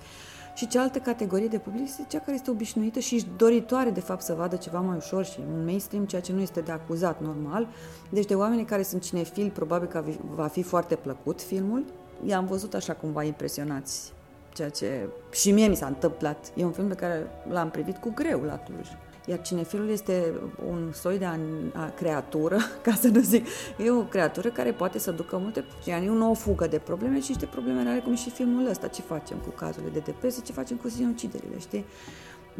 Și 0.62 0.68
cealaltă 0.68 0.98
categorie 0.98 1.46
de 1.46 1.58
public 1.58 1.82
este 1.84 2.04
cea 2.08 2.18
care 2.18 2.34
este 2.34 2.50
obișnuită 2.50 2.98
și 2.98 3.26
doritoare, 3.36 3.90
de 3.90 4.00
fapt, 4.00 4.22
să 4.22 4.34
vadă 4.34 4.56
ceva 4.56 4.80
mai 4.80 4.96
ușor 4.96 5.24
și 5.24 5.38
un 5.52 5.64
mainstream, 5.64 6.04
ceea 6.04 6.20
ce 6.20 6.32
nu 6.32 6.40
este 6.40 6.60
de 6.60 6.72
acuzat 6.72 7.22
normal. 7.22 7.68
Deci 8.10 8.24
de 8.24 8.34
oameni 8.34 8.64
care 8.64 8.82
sunt 8.82 9.02
cinefili, 9.02 9.50
probabil 9.50 9.88
că 9.88 10.04
va 10.34 10.46
fi 10.46 10.62
foarte 10.62 10.94
plăcut 10.94 11.42
filmul. 11.42 11.84
I-am 12.24 12.46
văzut 12.46 12.74
așa 12.74 12.94
cumva 12.94 13.22
impresionați, 13.22 14.12
ceea 14.52 14.68
ce 14.68 15.08
și 15.32 15.50
mie 15.50 15.66
mi 15.66 15.76
s-a 15.76 15.86
întâmplat. 15.86 16.52
E 16.56 16.64
un 16.64 16.72
film 16.72 16.88
pe 16.88 16.94
care 16.94 17.26
l-am 17.48 17.70
privit 17.70 17.96
cu 17.96 18.12
greu 18.14 18.42
la 18.42 18.58
Cluj. 18.58 18.88
Iar 19.26 19.40
cinefilul 19.40 19.88
este 19.88 20.32
un 20.68 20.92
soi 20.92 21.18
de 21.18 21.24
a, 21.24 21.38
a 21.74 21.92
creatură, 21.96 22.58
ca 22.82 22.94
să 22.94 23.08
nu 23.08 23.20
zic, 23.20 23.46
e 23.78 23.90
o 23.90 24.02
creatură 24.02 24.48
care 24.48 24.72
poate 24.72 24.98
să 24.98 25.10
ducă 25.10 25.36
multe, 25.36 25.64
yani 25.84 26.06
nu 26.06 26.30
o 26.30 26.34
fugă 26.34 26.66
de 26.66 26.78
probleme, 26.78 27.18
ci 27.18 27.28
niște 27.28 27.46
probleme 27.46 27.82
reale, 27.82 28.00
cum 28.00 28.14
și 28.14 28.30
filmul 28.30 28.66
ăsta. 28.66 28.86
Ce 28.86 29.02
facem 29.02 29.36
cu 29.36 29.50
cazurile 29.50 29.92
de 29.92 29.98
depresie, 29.98 30.42
ce 30.42 30.52
facem 30.52 30.76
cu 30.76 30.88
sinuciderile, 30.88 31.58
știi? 31.58 31.84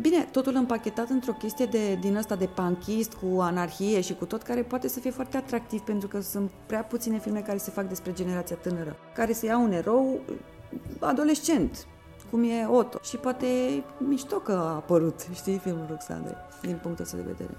Bine, 0.01 0.29
totul 0.31 0.55
împachetat 0.55 1.09
într-o 1.09 1.33
chestie 1.33 1.66
de, 1.66 1.94
din 1.94 2.16
asta 2.16 2.37
de 2.37 2.46
panchist, 2.46 3.12
cu 3.12 3.40
anarhie 3.40 4.01
și 4.01 4.14
cu 4.14 4.25
tot, 4.25 4.42
care 4.42 4.62
poate 4.62 4.88
să 4.88 5.01
fie 5.01 5.11
foarte 5.11 5.37
atractiv, 5.37 5.81
pentru 5.81 6.09
că 6.09 6.20
sunt 6.20 6.51
prea 6.66 6.83
puține 6.83 7.18
filme 7.18 7.40
care 7.40 7.59
se 7.59 7.70
fac 7.70 7.88
despre 7.88 8.12
generația 8.12 8.57
tânără, 8.57 8.96
care 9.14 9.33
se 9.33 9.46
ia 9.46 9.59
un 9.59 9.72
erou 9.72 10.20
adolescent, 10.98 11.87
cum 12.33 12.42
e 12.42 12.66
Otto. 12.66 12.99
Și 13.03 13.16
poate 13.16 13.47
mișto 13.99 14.37
că 14.37 14.53
a 14.53 14.75
apărut, 14.75 15.27
știi, 15.35 15.59
filmul 15.59 15.87
Roxandre, 15.88 16.37
din 16.61 16.79
punctul 16.83 17.05
ăsta 17.05 17.16
de 17.16 17.23
vedere. 17.27 17.51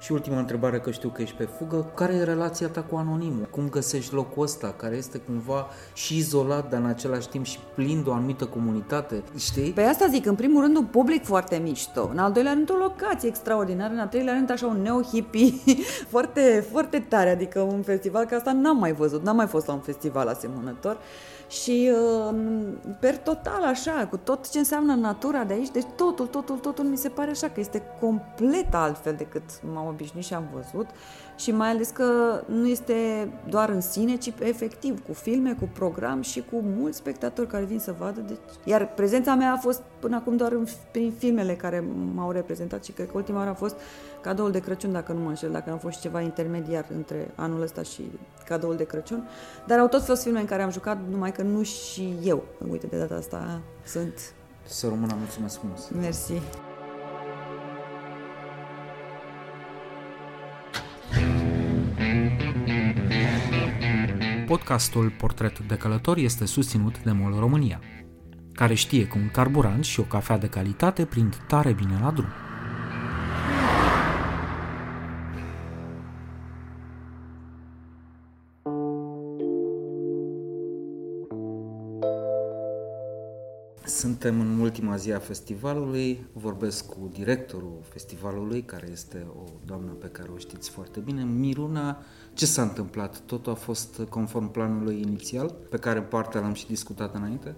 Și 0.00 0.12
ultima 0.12 0.38
întrebare, 0.38 0.80
că 0.80 0.90
știu 0.90 1.08
că 1.08 1.22
ești 1.22 1.36
pe 1.36 1.44
fugă, 1.44 1.90
care 1.94 2.14
e 2.14 2.22
relația 2.22 2.68
ta 2.68 2.82
cu 2.82 2.96
anonimul? 2.96 3.48
Cum 3.50 3.68
găsești 3.68 4.14
locul 4.14 4.42
ăsta, 4.42 4.74
care 4.76 4.96
este 4.96 5.18
cumva 5.18 5.66
și 5.94 6.16
izolat, 6.16 6.70
dar 6.70 6.80
în 6.80 6.86
același 6.86 7.28
timp 7.28 7.44
și 7.44 7.58
plin 7.74 8.02
de 8.02 8.10
o 8.10 8.12
anumită 8.12 8.44
comunitate, 8.44 9.22
știi? 9.38 9.70
Pe 9.70 9.82
asta 9.82 10.06
zic, 10.06 10.26
în 10.26 10.34
primul 10.34 10.62
rând 10.62 10.76
un 10.76 10.84
public 10.84 11.24
foarte 11.24 11.56
mișto, 11.56 12.08
în 12.12 12.18
al 12.18 12.32
doilea 12.32 12.52
rând 12.52 12.70
o 12.70 12.76
locație 12.76 13.28
extraordinară, 13.28 13.92
în 13.92 13.98
al 13.98 14.08
treilea 14.08 14.34
rând 14.34 14.50
așa 14.50 14.66
un 14.66 14.82
neo-hippie 14.82 15.74
foarte, 16.12 16.66
foarte 16.70 16.98
tare, 16.98 17.30
adică 17.30 17.60
un 17.60 17.82
festival, 17.82 18.24
că 18.24 18.34
asta 18.34 18.52
n-am 18.52 18.76
mai 18.76 18.92
văzut, 18.92 19.22
n-am 19.22 19.36
mai 19.36 19.46
fost 19.46 19.66
la 19.66 19.72
un 19.72 19.80
festival 19.80 20.28
asemănător 20.28 20.98
și 21.52 21.90
uh, 21.92 22.34
per 23.00 23.16
total 23.16 23.62
așa, 23.64 24.06
cu 24.10 24.16
tot 24.16 24.50
ce 24.50 24.58
înseamnă 24.58 24.94
natura 24.94 25.44
de 25.44 25.52
aici, 25.52 25.70
deci 25.70 25.86
totul, 25.96 26.26
totul, 26.26 26.58
totul 26.58 26.84
mi 26.84 26.96
se 26.96 27.08
pare 27.08 27.30
așa 27.30 27.48
că 27.48 27.60
este 27.60 27.82
complet 28.00 28.74
altfel 28.74 29.14
decât 29.14 29.62
m-au 29.72 29.88
obișnuit 29.88 30.24
și 30.24 30.34
am 30.34 30.48
văzut 30.52 30.86
și 31.42 31.50
mai 31.50 31.68
ales 31.68 31.88
că 31.88 32.40
nu 32.46 32.66
este 32.66 33.28
doar 33.48 33.68
în 33.68 33.80
sine, 33.80 34.16
ci 34.16 34.32
efectiv 34.38 35.04
cu 35.06 35.12
filme, 35.12 35.54
cu 35.60 35.68
program 35.72 36.20
și 36.20 36.44
cu 36.50 36.62
mulți 36.76 36.96
spectatori 36.96 37.48
care 37.48 37.64
vin 37.64 37.78
să 37.78 37.94
vadă. 37.98 38.20
Deci... 38.20 38.38
Iar 38.64 38.94
prezența 38.94 39.34
mea 39.34 39.52
a 39.52 39.56
fost 39.56 39.82
până 39.98 40.16
acum 40.16 40.36
doar 40.36 40.52
în, 40.52 40.66
prin 40.90 41.12
filmele 41.18 41.54
care 41.54 41.84
m-au 42.14 42.30
reprezentat 42.30 42.84
și 42.84 42.92
cred 42.92 43.06
că 43.06 43.12
ultima 43.16 43.38
oară 43.38 43.50
a 43.50 43.54
fost 43.54 43.76
cadoul 44.20 44.50
de 44.50 44.58
Crăciun, 44.58 44.92
dacă 44.92 45.12
nu 45.12 45.20
mă 45.20 45.28
înșel, 45.28 45.50
dacă 45.50 45.70
am 45.70 45.78
fost 45.78 46.00
ceva 46.00 46.20
intermediar 46.20 46.86
între 46.96 47.30
anul 47.34 47.62
ăsta 47.62 47.82
și 47.82 48.10
cadoul 48.44 48.76
de 48.76 48.84
Crăciun. 48.84 49.28
Dar 49.66 49.78
au 49.78 49.88
tot 49.88 50.02
fost 50.02 50.22
filme 50.22 50.40
în 50.40 50.46
care 50.46 50.62
am 50.62 50.70
jucat, 50.70 50.98
numai 51.10 51.32
că 51.32 51.42
nu 51.42 51.62
și 51.62 52.14
eu. 52.22 52.44
Uite, 52.70 52.86
de 52.86 52.98
data 52.98 53.14
asta 53.14 53.60
sunt... 53.84 54.34
Să 54.66 54.88
rămână, 54.88 55.14
mulțumesc 55.18 55.58
frumos! 55.58 55.88
Mersi! 56.00 56.32
Podcastul 64.52 65.10
Portret 65.18 65.58
de 65.58 65.76
Călător 65.76 66.16
este 66.16 66.44
susținut 66.44 67.02
de 67.02 67.12
MOL 67.12 67.38
România, 67.38 67.80
care 68.52 68.74
știe 68.74 69.06
că 69.06 69.18
un 69.18 69.30
carburant 69.30 69.84
și 69.84 70.00
o 70.00 70.02
cafea 70.02 70.38
de 70.38 70.46
calitate 70.46 71.04
prind 71.04 71.36
tare 71.46 71.72
bine 71.72 71.98
la 72.02 72.10
drum. 72.10 72.28
Suntem 84.22 84.40
în 84.40 84.60
ultima 84.60 84.96
zi 84.96 85.12
a 85.12 85.18
festivalului, 85.18 86.26
vorbesc 86.32 86.88
cu 86.88 87.10
directorul 87.12 87.78
festivalului, 87.88 88.62
care 88.62 88.88
este 88.90 89.26
o 89.36 89.44
doamnă 89.66 89.90
pe 89.90 90.06
care 90.06 90.28
o 90.34 90.36
știți 90.36 90.70
foarte 90.70 91.00
bine, 91.00 91.24
Miruna. 91.24 92.02
Ce 92.32 92.46
s-a 92.46 92.62
întâmplat? 92.62 93.20
Totul 93.20 93.52
a 93.52 93.54
fost 93.54 94.00
conform 94.08 94.50
planului 94.50 95.00
inițial, 95.00 95.54
pe 95.70 95.76
care 95.76 95.98
în 95.98 96.04
parte 96.04 96.38
l-am 96.38 96.52
și 96.52 96.66
discutat 96.66 97.14
înainte? 97.14 97.54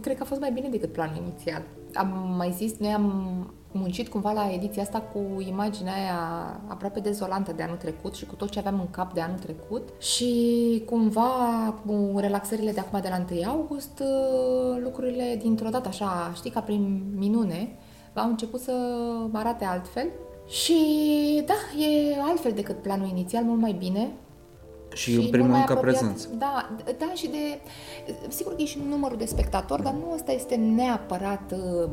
Cred 0.00 0.16
că 0.16 0.22
a 0.22 0.24
fost 0.24 0.40
mai 0.40 0.52
bine 0.52 0.68
decât 0.68 0.92
planul 0.92 1.16
inițial. 1.16 1.62
Am 1.94 2.34
mai 2.36 2.54
zis, 2.56 2.76
noi 2.76 2.92
am 2.92 3.54
muncit 3.72 4.08
cumva 4.08 4.32
la 4.32 4.52
ediția 4.52 4.82
asta 4.82 5.00
cu 5.00 5.40
imaginea 5.40 5.92
aia 5.92 6.60
aproape 6.66 7.00
dezolantă 7.00 7.52
de 7.52 7.62
anul 7.62 7.76
trecut 7.76 8.14
și 8.14 8.26
cu 8.26 8.34
tot 8.34 8.50
ce 8.50 8.58
aveam 8.58 8.80
în 8.80 8.90
cap 8.90 9.14
de 9.14 9.20
anul 9.20 9.38
trecut 9.38 9.88
și 9.98 10.82
cumva 10.86 11.30
cu 11.86 12.18
relaxările 12.18 12.72
de 12.72 12.80
acum 12.80 13.00
de 13.00 13.08
la 13.08 13.24
1 13.30 13.50
august 13.50 14.02
lucrurile 14.82 15.38
dintr-o 15.42 15.68
dată 15.68 15.88
așa, 15.88 16.32
știi, 16.34 16.50
ca 16.50 16.60
prin 16.60 17.02
minune, 17.16 17.76
au 18.14 18.28
început 18.28 18.60
să 18.60 18.72
arate 19.32 19.64
altfel 19.64 20.06
și 20.48 20.74
da, 21.46 21.82
e 21.84 22.20
altfel 22.20 22.52
decât 22.52 22.82
planul 22.82 23.08
inițial, 23.08 23.44
mult 23.44 23.60
mai 23.60 23.72
bine. 23.72 24.10
Și, 24.94 25.10
și 25.10 25.16
în 25.16 25.30
primul 25.30 25.50
rând 25.50 25.64
ca 25.64 25.74
prezență. 25.74 26.28
Da, 26.38 26.70
da, 26.98 27.12
și 27.14 27.28
de... 27.28 27.60
Sigur 28.28 28.54
că 28.54 28.62
e 28.62 28.64
și 28.64 28.78
numărul 28.88 29.16
de 29.16 29.24
spectatori, 29.24 29.82
dar 29.82 29.92
nu 29.92 30.12
ăsta 30.14 30.32
este 30.32 30.54
neapărat 30.54 31.52
uh, 31.52 31.90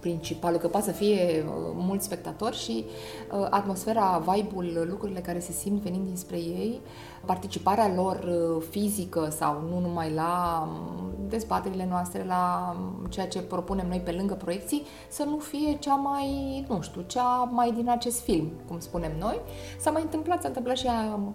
principalul, 0.00 0.58
că 0.58 0.68
poate 0.68 0.86
să 0.86 0.92
fie 0.92 1.44
uh, 1.46 1.52
mulți 1.74 2.04
spectatori 2.04 2.56
și 2.56 2.84
uh, 2.84 3.46
atmosfera, 3.50 4.22
vibe-ul, 4.26 4.86
lucrurile 4.88 5.20
care 5.20 5.38
se 5.38 5.52
simt 5.52 5.82
venind 5.82 6.04
dinspre 6.04 6.36
ei, 6.36 6.80
participarea 7.24 7.92
lor 7.94 8.16
uh, 8.24 8.62
fizică 8.70 9.28
sau 9.30 9.62
nu 9.70 9.80
numai 9.80 10.12
la 10.12 10.62
um, 10.68 11.10
dezbaterile 11.28 11.86
noastre, 11.90 12.24
la 12.24 12.74
um, 12.76 13.06
ceea 13.06 13.28
ce 13.28 13.42
propunem 13.42 13.88
noi 13.88 14.00
pe 14.04 14.10
lângă 14.12 14.34
proiecții, 14.34 14.82
să 15.08 15.24
nu 15.24 15.36
fie 15.36 15.76
cea 15.78 15.94
mai, 15.94 16.64
nu 16.68 16.80
știu, 16.80 17.04
cea 17.06 17.48
mai 17.52 17.72
din 17.72 17.90
acest 17.90 18.20
film, 18.20 18.50
cum 18.68 18.78
spunem 18.78 19.12
noi. 19.18 19.40
S-a 19.78 19.90
mai 19.90 20.02
întâmplat, 20.02 20.40
s-a 20.40 20.48
întâmplat 20.48 20.76
și 20.76 20.86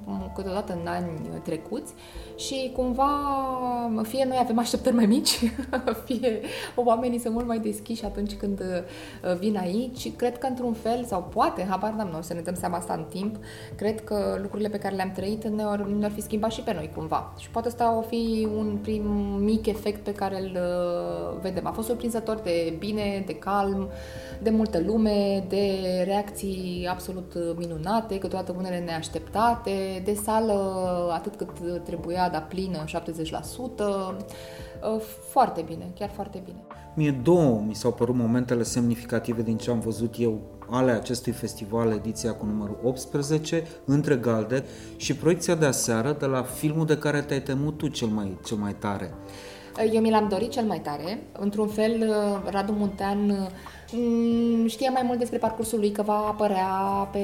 um, 0.06 0.32
câteodată 0.36 0.78
în 0.82 0.88
ani 0.88 1.10
trecuți 1.44 1.94
și 2.36 2.72
cumva 2.76 3.10
fie 4.02 4.26
noi 4.26 4.38
avem 4.40 4.60
așteptări 4.60 4.96
mai 4.96 5.06
mici, 5.06 5.40
fie 6.06 6.42
oamenii 6.76 7.20
sunt 7.20 7.34
mult 7.34 7.48
mai 7.48 7.60
deschiși 7.60 8.06
atunci 8.06 8.34
când 8.34 8.60
uh, 8.60 9.38
vin 9.38 9.58
aici. 9.58 10.16
Cred 10.16 10.38
că 10.38 10.48
într-un 10.48 10.74
fel, 10.74 11.06
sau 11.06 11.24
poate, 11.34 11.66
habar 11.70 11.92
n-am 11.92 12.10
noi 12.12 12.24
să 12.24 12.34
ne 12.34 12.42
dăm 12.42 12.56
seama 12.56 12.78
asta 12.78 12.94
în 12.94 13.04
timp, 13.10 13.36
cred 13.76 14.04
că 14.04 14.38
lucrurile 14.42 14.70
pe 14.70 14.78
care 14.78 14.96
le-am 14.96 15.12
trăit 15.12 15.44
ne-ar, 15.76 15.88
ne-ar 15.88 16.12
fi 16.12 16.22
schimbat 16.22 16.52
și 16.52 16.62
pe 16.62 16.74
noi 16.74 16.92
cumva. 16.96 17.34
Și 17.38 17.50
poate 17.50 17.68
asta 17.68 17.98
o 17.98 18.02
fi 18.02 18.48
un 18.58 18.78
prim 18.82 19.04
mic 19.40 19.66
efect 19.66 20.04
pe 20.04 20.14
care 20.14 20.42
îl 20.42 20.52
uh, 20.54 21.40
vedem. 21.42 21.68
A 21.68 21.72
fost 21.72 21.88
surprinzător 21.88 22.36
de 22.36 22.76
bine, 22.80 23.24
de 23.26 23.36
calm, 23.36 23.90
de 24.42 24.50
multă 24.50 24.82
lume, 24.86 25.46
de 25.48 25.80
reacții 26.06 26.88
absolut 26.90 27.34
minunate, 27.58 28.18
câteodată 28.18 28.54
unele 28.58 28.80
neașteptate, 28.80 30.02
de 30.04 30.14
sală 30.14 30.54
atât 31.14 31.36
cât 31.36 31.84
trebuia, 31.84 32.30
dar 32.30 32.46
plină, 32.48 32.84
70%. 32.84 32.92
Foarte 35.30 35.62
bine, 35.62 35.92
chiar 36.00 36.10
foarte 36.10 36.42
bine. 36.46 36.60
Mie 36.96 37.12
două 37.12 37.64
mi 37.68 37.76
s-au 37.76 37.92
părut 37.92 38.16
momentele 38.16 38.64
semnificative 38.64 39.42
din 39.42 39.58
ce 39.58 39.72
am 39.72 39.80
văzut 39.80 40.16
eu 40.18 40.40
ale 40.70 40.92
acestui 40.92 41.32
festival, 41.32 41.92
ediția 41.92 42.34
cu 42.34 42.46
numărul 42.46 42.80
18, 42.84 43.68
între 43.86 44.16
galde 44.16 44.66
și 44.96 45.16
proiecția 45.16 45.56
de 45.56 45.66
aseară 45.66 46.16
de 46.20 46.26
la 46.26 46.42
filmul 46.42 46.86
de 46.86 46.98
care 46.98 47.22
te-ai 47.22 47.42
temut 47.42 47.78
tu 47.78 47.88
cel 47.88 48.08
mai, 48.08 48.38
cel 48.46 48.58
mai 48.58 48.74
tare. 48.74 49.14
Eu 49.94 50.02
mi 50.02 50.10
l-am 50.10 50.28
dorit 50.28 50.50
cel 50.52 50.66
mai 50.66 50.80
tare. 50.80 51.24
Într-un 51.40 51.68
fel, 51.68 52.14
Radu 52.50 52.72
Muntean 52.72 53.20
Mm, 53.28 53.50
știam 54.68 54.94
mai 54.94 55.02
mult 55.06 55.20
despre 55.20 55.38
parcursul 55.38 55.80
lui 55.80 55.92
că 55.92 56.02
va 56.02 56.18
apărea 56.28 56.68
pe 57.12 57.20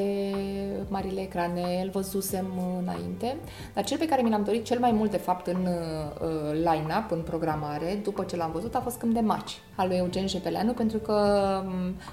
marile 0.88 1.22
ecrane, 1.22 1.82
îl 1.84 1.90
văzusem 1.90 2.46
înainte, 2.82 3.38
dar 3.74 3.84
cel 3.84 3.98
pe 3.98 4.08
care 4.08 4.22
mi 4.22 4.30
l-am 4.30 4.44
dorit 4.44 4.66
cel 4.66 4.80
mai 4.80 4.92
mult, 4.92 5.12
de 5.12 5.18
fapt, 5.18 5.48
în 5.48 5.66
uh, 5.66 6.54
line-up, 6.54 7.12
în 7.12 7.22
programare, 7.22 8.00
după 8.04 8.24
ce 8.24 8.36
l-am 8.36 8.52
văzut, 8.52 8.76
a 8.76 8.80
fost 8.80 8.98
Câmp 8.98 9.14
de 9.14 9.20
Maci, 9.20 9.60
al 9.76 9.88
lui 9.88 9.98
Eugen 9.98 10.28
Jepeleanu, 10.28 10.72
pentru 10.72 10.98
că 10.98 11.16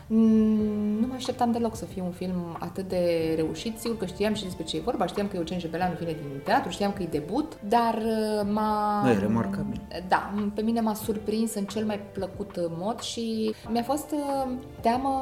mm, 0.07 0.99
nu 1.01 1.07
mă 1.07 1.15
așteptam 1.17 1.53
deloc 1.53 1.77
să 1.77 1.85
fie 1.85 2.03
un 2.03 2.11
film 2.11 2.57
atât 2.59 2.89
de 2.89 3.33
reușit. 3.37 3.79
Sigur 3.79 3.97
că 3.97 4.07
știam 4.07 4.35
și 4.35 4.43
despre 4.43 4.65
ce 4.65 4.77
e 4.77 4.81
vorba, 4.81 5.07
știam 5.07 5.29
că 5.29 5.37
Eugen 5.37 5.59
Jepeleanu 5.59 5.95
vine 5.99 6.13
din 6.13 6.41
teatru, 6.45 6.71
știam 6.71 6.93
că 6.93 7.03
e 7.03 7.07
debut, 7.07 7.59
dar 7.69 7.95
uh, 7.95 8.49
m-a... 8.53 9.03
Da, 9.05 9.11
e 9.11 9.19
remarcabil. 9.19 9.81
Da, 10.09 10.33
pe 10.55 10.63
mine 10.63 10.81
m-a 10.81 10.95
surprins 10.95 11.55
în 11.55 11.65
cel 11.65 11.85
mai 11.85 12.01
plăcut 12.13 12.55
mod 12.79 13.01
și 13.01 13.55
mi-a 13.69 13.83
fost 13.83 14.11
uh, 14.11 14.38
teamă 14.81 15.13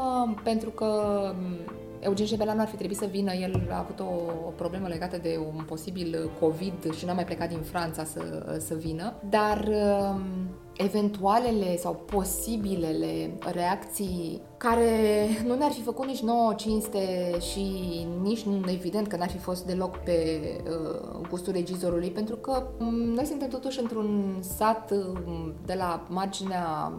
pentru 0.42 0.70
că 0.70 0.90
mm, 1.38 1.74
Eugen 2.00 2.26
Jebeleanu 2.26 2.60
ar 2.60 2.68
fi 2.68 2.76
trebuit 2.76 2.98
să 2.98 3.06
vină, 3.06 3.32
el 3.32 3.68
a 3.70 3.78
avut 3.78 4.00
o, 4.00 4.12
o 4.46 4.50
problemă 4.56 4.88
legată 4.88 5.18
de 5.22 5.38
un 5.54 5.64
posibil 5.64 6.30
COVID 6.40 6.94
și 6.94 7.04
n-a 7.04 7.12
mai 7.12 7.24
plecat 7.24 7.48
din 7.48 7.60
Franța 7.60 8.04
să, 8.04 8.56
să 8.58 8.74
vină, 8.74 9.14
dar 9.28 9.68
mm, 10.14 10.48
eventualele 10.76 11.76
sau 11.76 11.94
posibilele 11.94 13.38
reacții 13.52 14.40
care 14.56 14.90
nu 15.46 15.54
ne-ar 15.54 15.70
fi 15.70 15.82
făcut 15.82 16.06
nici 16.06 16.20
nouă 16.20 16.54
cinste 16.56 17.34
și 17.52 17.66
nici 18.22 18.42
nu 18.42 18.70
evident 18.70 19.06
că 19.06 19.16
n-ar 19.16 19.30
fi 19.30 19.38
fost 19.38 19.66
deloc 19.66 19.96
pe 19.96 20.40
uh, 20.64 21.26
gustul 21.28 21.52
regizorului, 21.52 22.10
pentru 22.10 22.36
că 22.36 22.66
um, 22.78 22.94
noi 22.94 23.24
suntem 23.24 23.48
totuși 23.48 23.80
într-un 23.80 24.38
sat 24.40 24.90
um, 24.90 25.54
de 25.64 25.74
la 25.74 26.06
marginea 26.08 26.92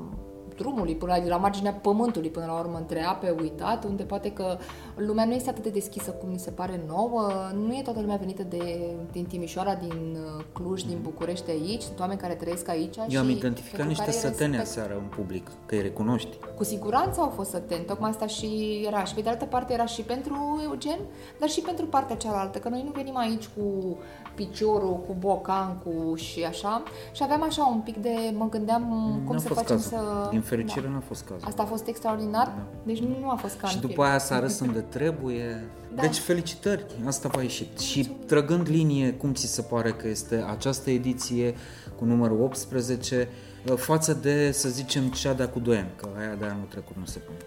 drumului, 0.57 0.95
până 0.95 1.13
la, 1.15 1.19
de 1.23 1.29
la 1.29 1.37
marginea 1.37 1.71
pământului, 1.71 2.29
până 2.29 2.45
la 2.45 2.59
urmă, 2.59 2.77
între 2.77 3.03
ape 3.03 3.35
uitat, 3.41 3.83
unde 3.83 4.03
poate 4.03 4.31
că 4.31 4.57
lumea 4.95 5.25
nu 5.25 5.33
este 5.33 5.49
atât 5.49 5.63
de 5.63 5.69
deschisă 5.69 6.11
cum 6.11 6.29
ni 6.29 6.39
se 6.39 6.51
pare 6.51 6.81
nouă, 6.87 7.31
nu 7.53 7.73
e 7.73 7.81
toată 7.81 7.99
lumea 7.99 8.15
venită 8.15 8.43
de, 8.43 8.79
din 9.11 9.25
Timișoara, 9.25 9.75
din 9.75 10.17
uh, 10.37 10.43
Cluj, 10.53 10.81
din 10.81 10.97
București 11.01 11.49
aici, 11.49 11.81
sunt 11.81 11.99
oameni 11.99 12.19
care 12.19 12.33
trăiesc 12.33 12.69
aici. 12.69 12.95
Eu 13.09 13.19
am 13.19 13.29
identificat 13.29 13.87
niște 13.87 14.11
sătene 14.11 14.59
aseară 14.59 14.93
în 14.93 15.07
public, 15.15 15.51
că 15.65 15.75
îi 15.75 15.81
recunoști. 15.81 16.37
Cu 16.55 16.63
siguranță 16.63 17.21
au 17.21 17.29
fost 17.29 17.49
săteni, 17.49 17.85
tocmai 17.85 18.09
asta 18.09 18.27
și 18.27 18.81
era. 18.85 19.03
Și 19.03 19.13
pe 19.13 19.21
de 19.21 19.29
altă 19.29 19.45
parte 19.45 19.73
era 19.73 19.85
și 19.85 20.01
pentru 20.01 20.61
Eugen, 20.63 20.99
dar 21.39 21.49
și 21.49 21.61
pentru 21.61 21.85
partea 21.85 22.15
cealaltă, 22.15 22.59
că 22.59 22.69
noi 22.69 22.81
nu 22.85 22.91
venim 22.91 23.17
aici 23.17 23.49
cu 23.57 23.97
piciorul, 24.37 25.03
cu 25.07 25.15
bocancul 25.19 26.17
și 26.17 26.43
așa. 26.43 26.83
Și 27.11 27.21
aveam 27.23 27.43
așa 27.43 27.65
un 27.65 27.79
pic 27.79 27.97
de, 27.97 28.15
mă 28.33 28.47
gândeam 28.49 28.83
cum 29.25 29.33
n-a 29.35 29.41
să 29.41 29.47
fost 29.47 29.59
facem 29.59 29.75
cazul. 29.75 29.97
să... 29.97 30.27
Din 30.31 30.41
fericire 30.41 30.85
da. 30.85 30.91
n-a 30.91 31.03
fost 31.07 31.23
cazul. 31.23 31.47
Asta 31.47 31.61
a 31.61 31.65
fost 31.65 31.87
extraordinar, 31.87 32.45
da. 32.45 32.63
deci 32.83 32.99
nu, 32.99 33.17
nu 33.21 33.29
a 33.29 33.35
fost 33.35 33.57
ca 33.59 33.67
Și 33.67 33.75
în 33.75 33.81
după 33.81 33.93
film. 33.93 34.05
aia 34.05 34.17
s-a 34.17 34.39
râs 34.39 34.59
unde 34.67 34.79
trebuie. 34.79 35.69
Da. 35.95 36.01
Deci 36.01 36.17
felicitări, 36.17 36.85
asta 37.05 37.29
v-a 37.29 37.41
ieșit. 37.41 37.79
Și 37.79 38.09
trăgând 38.25 38.67
linie, 38.69 39.13
cum 39.13 39.33
ți 39.33 39.45
se 39.47 39.61
pare 39.61 39.91
că 39.91 40.07
este 40.07 40.45
această 40.49 40.89
ediție 40.89 41.55
cu 41.97 42.05
numărul 42.05 42.41
18 42.41 43.29
față 43.75 44.13
de, 44.13 44.51
să 44.51 44.69
zicem, 44.69 45.03
cea 45.03 45.33
de 45.33 45.43
cu 45.45 45.59
2 45.59 45.77
ani, 45.77 45.89
că 45.95 46.07
aia 46.19 46.35
de 46.39 46.45
anul 46.45 46.65
trecut 46.69 46.95
nu 46.97 47.05
se 47.05 47.19
pune. 47.19 47.37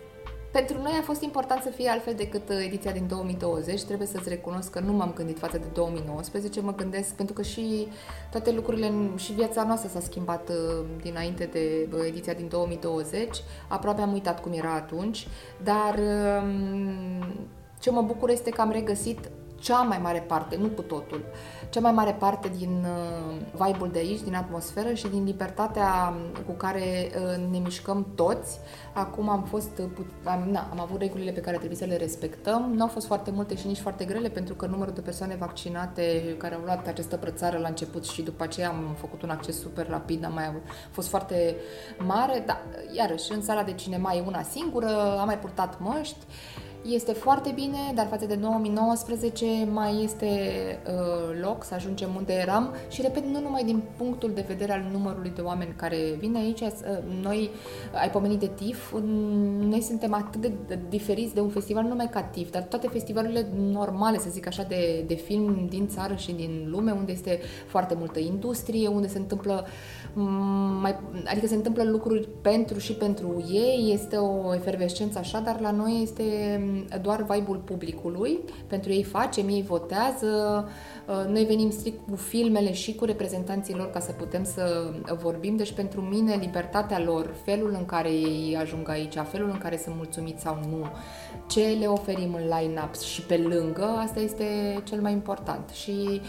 Pentru 0.50 0.82
noi 0.82 0.92
a 1.00 1.02
fost 1.02 1.22
important 1.22 1.62
să 1.62 1.70
fie 1.70 1.88
altfel 1.88 2.14
decât 2.14 2.48
uh, 2.48 2.64
ediția 2.64 2.92
din 2.92 3.06
2020. 3.08 3.82
Trebuie 3.82 4.06
să-ți 4.06 4.28
recunosc 4.28 4.70
că 4.70 4.80
nu 4.80 4.92
m-am 4.92 5.12
gândit 5.12 5.38
față 5.38 5.58
de 5.58 5.66
2019, 5.72 6.60
mă 6.60 6.74
gândesc 6.74 7.14
pentru 7.14 7.34
că 7.34 7.42
și 7.42 7.88
toate 8.30 8.50
lucrurile 8.52 8.92
și 9.16 9.32
viața 9.32 9.64
noastră 9.64 9.88
s-a 9.88 10.00
schimbat 10.00 10.48
uh, 10.48 10.84
dinainte 11.02 11.44
de 11.44 11.88
uh, 11.94 12.04
ediția 12.06 12.32
din 12.32 12.48
2020. 12.48 13.42
Aproape 13.68 14.00
am 14.00 14.12
uitat 14.12 14.40
cum 14.40 14.52
era 14.52 14.74
atunci, 14.74 15.28
dar 15.62 15.98
um, 16.42 17.24
Ce 17.80 17.90
mă 17.90 18.02
bucur 18.02 18.30
este 18.30 18.50
că 18.50 18.60
am 18.60 18.70
regăsit 18.70 19.30
cea 19.60 19.82
mai 19.82 19.98
mare 19.98 20.24
parte, 20.26 20.56
nu 20.56 20.66
cu 20.66 20.82
totul, 20.82 21.24
cea 21.70 21.80
mai 21.80 21.92
mare 21.92 22.12
parte 22.12 22.52
din 22.56 22.84
uh, 22.84 23.36
vibe-ul 23.52 23.90
de 23.92 23.98
aici, 23.98 24.20
din 24.20 24.34
atmosferă 24.34 24.92
și 24.92 25.08
din 25.08 25.24
libertatea 25.24 26.14
cu 26.46 26.52
care 26.52 26.82
uh, 26.82 27.50
ne 27.50 27.58
mișcăm 27.58 28.06
toți. 28.14 28.58
Acum 28.92 29.28
am 29.28 29.42
fost, 29.42 29.78
uh, 29.78 30.04
am, 30.24 30.48
na, 30.50 30.68
am 30.70 30.80
avut 30.80 31.00
regulile 31.00 31.30
pe 31.30 31.40
care 31.40 31.56
trebuie 31.56 31.78
să 31.78 31.84
le 31.84 31.96
respectăm. 31.96 32.72
Nu 32.74 32.82
au 32.82 32.88
fost 32.88 33.06
foarte 33.06 33.30
multe 33.30 33.56
și 33.56 33.66
nici 33.66 33.78
foarte 33.78 34.04
grele, 34.04 34.28
pentru 34.28 34.54
că 34.54 34.66
numărul 34.66 34.94
de 34.94 35.00
persoane 35.00 35.36
vaccinate 35.36 36.34
care 36.38 36.54
au 36.54 36.60
luat 36.64 36.86
această 36.86 37.16
prățară 37.16 37.58
la 37.58 37.68
început 37.68 38.04
și 38.04 38.22
după 38.22 38.42
aceea 38.42 38.68
am 38.68 38.96
făcut 38.98 39.22
un 39.22 39.30
acces 39.30 39.60
super 39.60 39.88
rapid, 39.88 40.24
am 40.24 40.32
mai 40.32 40.52
fost 40.90 41.08
foarte 41.08 41.56
mare, 41.98 42.42
dar 42.46 42.60
iarăși 42.96 43.32
în 43.32 43.42
sala 43.42 43.62
de 43.62 43.72
cinema 43.72 44.14
e 44.14 44.22
una 44.26 44.42
singură, 44.42 45.18
am 45.18 45.26
mai 45.26 45.38
purtat 45.38 45.80
măști. 45.80 46.24
Este 46.84 47.12
foarte 47.12 47.52
bine, 47.54 47.92
dar 47.94 48.06
față 48.06 48.26
de 48.26 48.34
2019 48.34 49.46
mai 49.72 50.02
este 50.04 50.26
uh, 50.86 51.40
loc 51.40 51.64
să 51.64 51.74
ajungem 51.74 52.08
unde 52.16 52.32
eram 52.32 52.74
și, 52.88 53.02
repet, 53.02 53.24
nu 53.24 53.40
numai 53.40 53.64
din 53.64 53.82
punctul 53.96 54.30
de 54.34 54.44
vedere 54.48 54.72
al 54.72 54.84
numărului 54.92 55.32
de 55.34 55.40
oameni 55.40 55.72
care 55.76 55.96
vin 56.18 56.36
aici, 56.36 56.60
uh, 56.60 56.68
noi, 57.22 57.50
ai 58.00 58.10
pomenit 58.10 58.38
de 58.38 58.50
TIF, 58.54 58.92
noi 59.58 59.80
suntem 59.80 60.14
atât 60.14 60.40
de 60.40 60.52
diferiți 60.88 61.34
de 61.34 61.40
un 61.40 61.48
festival, 61.48 61.82
nu 61.82 61.88
numai 61.88 62.08
ca 62.08 62.22
TIF, 62.22 62.50
dar 62.50 62.62
toate 62.62 62.88
festivalurile 62.88 63.46
normale, 63.54 64.18
să 64.18 64.30
zic 64.30 64.46
așa, 64.46 64.62
de, 64.62 65.04
de 65.06 65.14
film 65.14 65.66
din 65.68 65.88
țară 65.88 66.14
și 66.14 66.32
din 66.32 66.66
lume, 66.70 66.90
unde 66.90 67.12
este 67.12 67.40
foarte 67.66 67.94
multă 67.98 68.18
industrie, 68.18 68.88
unde 68.88 69.08
se 69.08 69.18
întâmplă 69.18 69.66
mai, 70.80 70.96
adică 71.24 71.46
se 71.46 71.54
întâmplă 71.54 71.82
lucruri 71.82 72.28
pentru 72.42 72.78
și 72.78 72.92
pentru 72.92 73.44
ei, 73.50 73.90
este 73.92 74.16
o 74.16 74.54
efervescență 74.54 75.18
așa, 75.18 75.40
dar 75.40 75.60
la 75.60 75.70
noi 75.70 76.00
este 76.02 76.24
doar 77.02 77.22
vibe-ul 77.22 77.56
publicului, 77.56 78.38
pentru 78.66 78.92
ei 78.92 79.02
facem, 79.02 79.48
ei 79.48 79.62
votează, 79.62 80.68
uh, 81.06 81.24
noi 81.28 81.44
venim 81.44 81.70
strict 81.70 82.08
cu 82.08 82.16
filmele 82.16 82.72
și 82.72 82.94
cu 82.94 83.04
reprezentanții 83.04 83.74
lor 83.74 83.90
ca 83.90 84.00
să 84.00 84.12
putem 84.12 84.44
să 84.44 84.92
vorbim, 85.22 85.56
deci 85.56 85.72
pentru 85.72 86.00
mine 86.00 86.34
libertatea 86.34 87.00
lor, 87.00 87.34
felul 87.44 87.74
în 87.78 87.84
care 87.84 88.10
ei 88.10 88.56
ajung 88.56 88.88
aici, 88.88 89.14
felul 89.30 89.50
în 89.50 89.58
care 89.58 89.76
sunt 89.76 89.94
mulțumiți 89.96 90.42
sau 90.42 90.58
nu, 90.70 90.86
ce 91.46 91.76
le 91.80 91.86
oferim 91.86 92.34
în 92.34 92.42
line-up 92.58 92.96
și 93.00 93.22
pe 93.22 93.36
lângă, 93.36 93.84
asta 93.84 94.20
este 94.20 94.44
cel 94.84 95.00
mai 95.00 95.12
important. 95.12 95.68
Și 95.68 96.20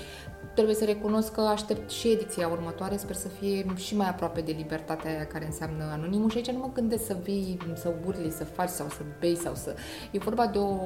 trebuie 0.53 0.75
să 0.75 0.85
recunosc 0.85 1.31
că 1.31 1.41
aștept 1.41 1.89
și 1.89 2.07
ediția 2.07 2.47
următoare, 2.47 2.97
sper 2.97 3.15
să 3.15 3.27
fie 3.27 3.65
și 3.75 3.95
mai 3.95 4.09
aproape 4.09 4.41
de 4.41 4.51
libertatea 4.51 5.11
aia 5.11 5.25
care 5.25 5.45
înseamnă 5.45 5.83
anonimul 5.91 6.29
și 6.29 6.37
aici 6.37 6.49
nu 6.49 6.59
mă 6.59 6.69
gândesc 6.73 7.05
să 7.05 7.17
vii, 7.23 7.57
să 7.75 7.93
urli, 8.05 8.31
să 8.31 8.43
faci 8.43 8.69
sau 8.69 8.87
să 8.89 9.01
bei 9.19 9.35
sau 9.35 9.55
să... 9.55 9.75
E 10.11 10.17
vorba 10.17 10.47
de 10.47 10.57
o 10.57 10.77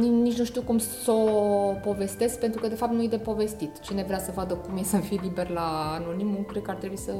nici 0.00 0.38
nu 0.38 0.44
știu 0.44 0.62
cum 0.62 0.78
să 0.78 1.10
o 1.10 1.72
povestesc, 1.82 2.38
pentru 2.38 2.60
că 2.60 2.68
de 2.68 2.74
fapt 2.74 2.92
nu 2.92 3.02
e 3.02 3.08
de 3.08 3.18
povestit. 3.18 3.80
Cine 3.80 4.02
vrea 4.02 4.18
să 4.18 4.32
vadă 4.34 4.54
cum 4.54 4.76
e 4.76 4.82
să 4.82 4.96
fii 4.96 5.20
liber 5.22 5.48
la 5.48 5.92
anonimul, 6.00 6.44
cred 6.44 6.62
că 6.62 6.70
ar 6.70 6.76
trebui 6.76 6.96
să, 6.96 7.12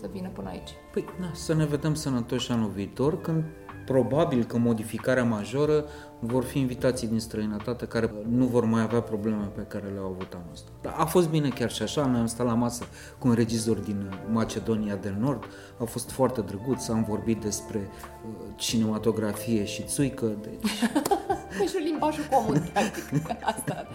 să 0.00 0.08
vină 0.12 0.28
până 0.28 0.48
aici. 0.48 0.70
Păi, 0.92 1.04
na, 1.20 1.30
să 1.34 1.54
ne 1.54 1.64
vedem 1.64 1.94
sănătoși 1.94 2.52
anul 2.52 2.68
viitor, 2.68 3.20
când 3.20 3.44
probabil 3.84 4.44
că 4.44 4.58
modificarea 4.58 5.24
majoră 5.24 5.84
vor 6.20 6.44
fi 6.44 6.58
invitații 6.58 7.08
din 7.08 7.20
străinătate 7.20 7.86
care 7.86 8.12
nu 8.28 8.44
vor 8.44 8.64
mai 8.64 8.82
avea 8.82 9.00
probleme 9.00 9.50
pe 9.54 9.62
care 9.62 9.84
le-au 9.94 10.04
avut 10.04 10.32
anul 10.32 10.48
ăsta. 10.52 10.70
Dar 10.82 10.94
a 10.96 11.04
fost 11.04 11.28
bine 11.28 11.48
chiar 11.48 11.70
și 11.70 11.82
așa, 11.82 12.06
noi 12.06 12.20
am 12.20 12.26
stat 12.26 12.46
la 12.46 12.54
masă 12.54 12.84
cu 13.18 13.28
un 13.28 13.34
regizor 13.34 13.76
din 13.76 14.14
Macedonia 14.30 14.96
del 14.96 15.16
Nord, 15.20 15.44
a 15.78 15.84
fost 15.84 16.10
foarte 16.10 16.40
drăguț, 16.40 16.88
am 16.88 17.04
vorbit 17.08 17.40
despre 17.40 17.78
uh, 17.78 18.46
cinematografie 18.56 19.64
și 19.64 19.82
țuică, 19.82 20.26
deci... 20.42 20.70
deci 21.58 21.82
limbajul 21.84 22.24
comun, 22.30 22.70
practic, 22.72 23.30
asta, 23.54 23.86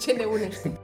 ce 0.00 0.12
ne 0.12 0.24
unește. 0.24 0.80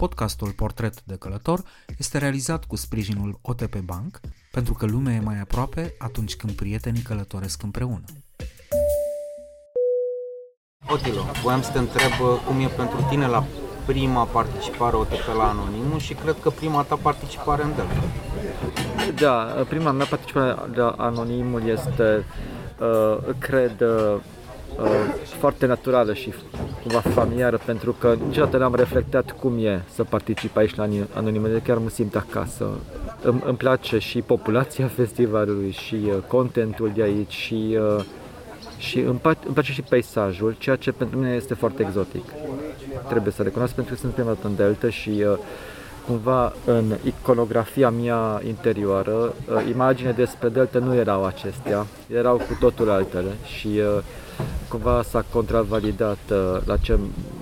Podcastul 0.00 0.52
Portret 0.52 1.02
de 1.02 1.16
Călător 1.16 1.62
este 1.98 2.18
realizat 2.18 2.64
cu 2.64 2.76
sprijinul 2.76 3.38
OTP 3.42 3.76
Bank, 3.76 4.20
pentru 4.50 4.74
că 4.74 4.86
lumea 4.86 5.14
e 5.14 5.20
mai 5.20 5.40
aproape 5.40 5.94
atunci 5.98 6.36
când 6.36 6.52
prietenii 6.52 7.02
călătoresc 7.02 7.62
împreună. 7.62 8.04
Otilo, 10.86 11.22
voiam 11.42 11.62
să 11.62 11.70
te 11.70 11.78
întreb 11.78 12.10
uh, 12.20 12.42
cum 12.46 12.60
e 12.60 12.66
pentru 12.66 13.06
tine 13.08 13.26
la 13.26 13.44
prima 13.86 14.24
participare 14.24 14.96
OTP 14.96 15.26
la 15.36 15.48
Anonimul 15.48 15.98
și 15.98 16.14
cred 16.14 16.36
că 16.42 16.50
prima 16.50 16.82
ta 16.82 16.96
participare 16.96 17.62
în 17.62 17.74
Delta. 17.74 18.02
Da, 19.20 19.64
prima 19.68 19.90
mea 19.90 20.06
participare 20.06 20.54
la 20.74 20.94
Anonimul 20.96 21.68
este, 21.68 22.24
uh, 22.80 23.34
cred, 23.38 23.80
uh, 23.80 24.20
foarte 25.38 25.66
naturală 25.66 26.14
și 26.14 26.32
cumva 26.82 27.00
familiară, 27.00 27.60
pentru 27.64 27.92
că 27.92 28.14
niciodată 28.26 28.56
n-am 28.56 28.74
reflectat 28.74 29.30
cum 29.40 29.58
e 29.64 29.82
să 29.94 30.04
particip 30.04 30.56
aici 30.56 30.74
la 30.74 30.88
Anonimele, 31.14 31.58
chiar 31.58 31.78
mă 31.78 31.88
simt 31.88 32.16
acasă. 32.16 32.68
Îmi, 33.22 33.42
îmi 33.46 33.56
place 33.56 33.98
și 33.98 34.22
populația 34.22 34.86
festivalului 34.86 35.70
și 35.70 35.94
uh, 36.04 36.14
contentul 36.26 36.90
de 36.94 37.02
aici 37.02 37.32
și, 37.32 37.78
uh, 37.96 38.04
și 38.78 38.98
îmi, 38.98 39.20
îmi 39.22 39.52
place 39.52 39.72
și 39.72 39.82
peisajul, 39.82 40.56
ceea 40.58 40.76
ce 40.76 40.92
pentru 40.92 41.18
mine 41.18 41.34
este 41.34 41.54
foarte 41.54 41.82
exotic. 41.82 42.24
Trebuie 43.08 43.32
să 43.32 43.42
recunosc 43.42 43.74
pentru 43.74 43.94
că 43.94 44.00
sunt 44.00 44.12
prima 44.12 44.28
dată 44.28 44.46
în 44.46 44.56
Delta 44.56 44.90
și 44.90 45.10
uh, 45.10 45.38
cumva 46.06 46.52
în 46.64 46.96
iconografia 47.04 47.90
mea 47.90 48.40
interioară, 48.46 49.12
uh, 49.12 49.68
imagine 49.72 50.10
despre 50.10 50.48
Delta 50.48 50.78
nu 50.78 50.94
erau 50.94 51.24
acestea, 51.24 51.86
erau 52.12 52.36
cu 52.36 52.56
totul 52.60 52.90
altele 52.90 53.30
și 53.44 53.66
uh, 53.66 54.02
cumva 54.68 55.02
s-a 55.02 55.24
contravalidat 55.32 56.18
uh, 56.30 56.60
la 56.64 56.76
ce, 56.76 56.98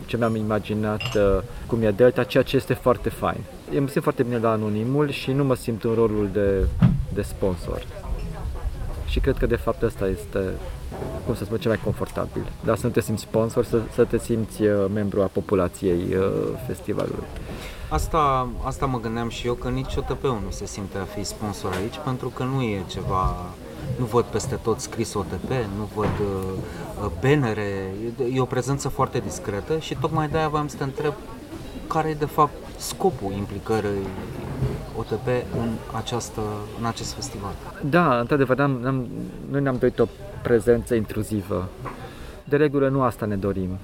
ce 0.06 0.16
mi-am 0.16 0.36
imaginat 0.36 1.02
uh, 1.02 1.42
cum 1.66 1.82
e 1.82 1.90
Delta, 1.90 2.24
ceea 2.24 2.42
ce 2.42 2.56
este 2.56 2.74
foarte 2.74 3.08
fain. 3.08 3.40
Eu 3.74 3.80
mă 3.80 3.88
simt 3.88 4.02
foarte 4.02 4.22
bine 4.22 4.38
la 4.38 4.50
anonimul 4.50 5.10
și 5.10 5.32
nu 5.32 5.44
mă 5.44 5.54
simt 5.54 5.84
în 5.84 5.94
rolul 5.94 6.28
de, 6.32 6.66
de 7.14 7.22
sponsor. 7.22 7.86
Și 9.06 9.20
cred 9.20 9.36
că 9.36 9.46
de 9.46 9.56
fapt 9.56 9.82
asta 9.82 10.06
este, 10.06 10.38
cum 11.26 11.34
să 11.34 11.44
spun, 11.44 11.58
cel 11.58 11.70
mai 11.70 11.80
confortabil. 11.84 12.42
Dar 12.64 12.76
să 12.76 12.86
nu 12.86 12.92
te 12.92 13.00
simți 13.00 13.22
sponsor, 13.22 13.64
să, 13.64 13.80
să 13.92 14.04
te 14.04 14.18
simți 14.18 14.62
uh, 14.62 14.84
membru 14.94 15.22
a 15.22 15.26
populației 15.26 16.16
festivalului. 16.66 17.24
Asta, 17.88 18.48
asta 18.62 18.86
mă 18.86 19.00
gândeam 19.00 19.28
și 19.28 19.46
eu, 19.46 19.54
că 19.54 19.68
nici 19.68 19.96
OTP-ul 19.96 20.40
nu 20.44 20.50
se 20.50 20.66
simte 20.66 20.98
a 20.98 21.04
fi 21.04 21.24
sponsor 21.24 21.72
aici, 21.72 21.98
pentru 22.04 22.28
că 22.28 22.42
nu 22.42 22.62
e 22.62 22.82
ceva 22.86 23.36
nu 23.98 24.04
văd 24.04 24.24
peste 24.24 24.54
tot 24.62 24.78
scris 24.78 25.14
OTP, 25.14 25.50
nu 25.76 25.88
văd 25.94 26.08
uh, 26.20 27.10
bannere, 27.20 27.94
e 28.32 28.40
o 28.40 28.44
prezență 28.44 28.88
foarte 28.88 29.18
discretă 29.18 29.78
și 29.78 29.96
tocmai 30.00 30.28
de-aia 30.28 30.48
voiam 30.48 30.68
să 30.68 30.76
te 30.76 30.84
întreb 30.84 31.12
care 31.88 32.08
e 32.08 32.14
de 32.14 32.24
fapt 32.24 32.52
scopul 32.76 33.32
implicării 33.32 34.06
OTP 34.96 35.26
în, 35.58 35.68
această, 35.96 36.40
în 36.78 36.86
acest 36.86 37.12
festival. 37.12 37.52
Da, 37.90 38.18
într-adevăr, 38.18 38.60
am, 38.60 38.80
am, 38.86 39.06
noi 39.50 39.62
ne-am 39.62 39.76
dorit 39.76 39.98
o 39.98 40.06
prezență 40.42 40.94
intruzivă. 40.94 41.68
De 42.44 42.56
regulă 42.56 42.88
nu 42.88 43.02
asta 43.02 43.26
ne 43.26 43.36
dorim. 43.36 43.78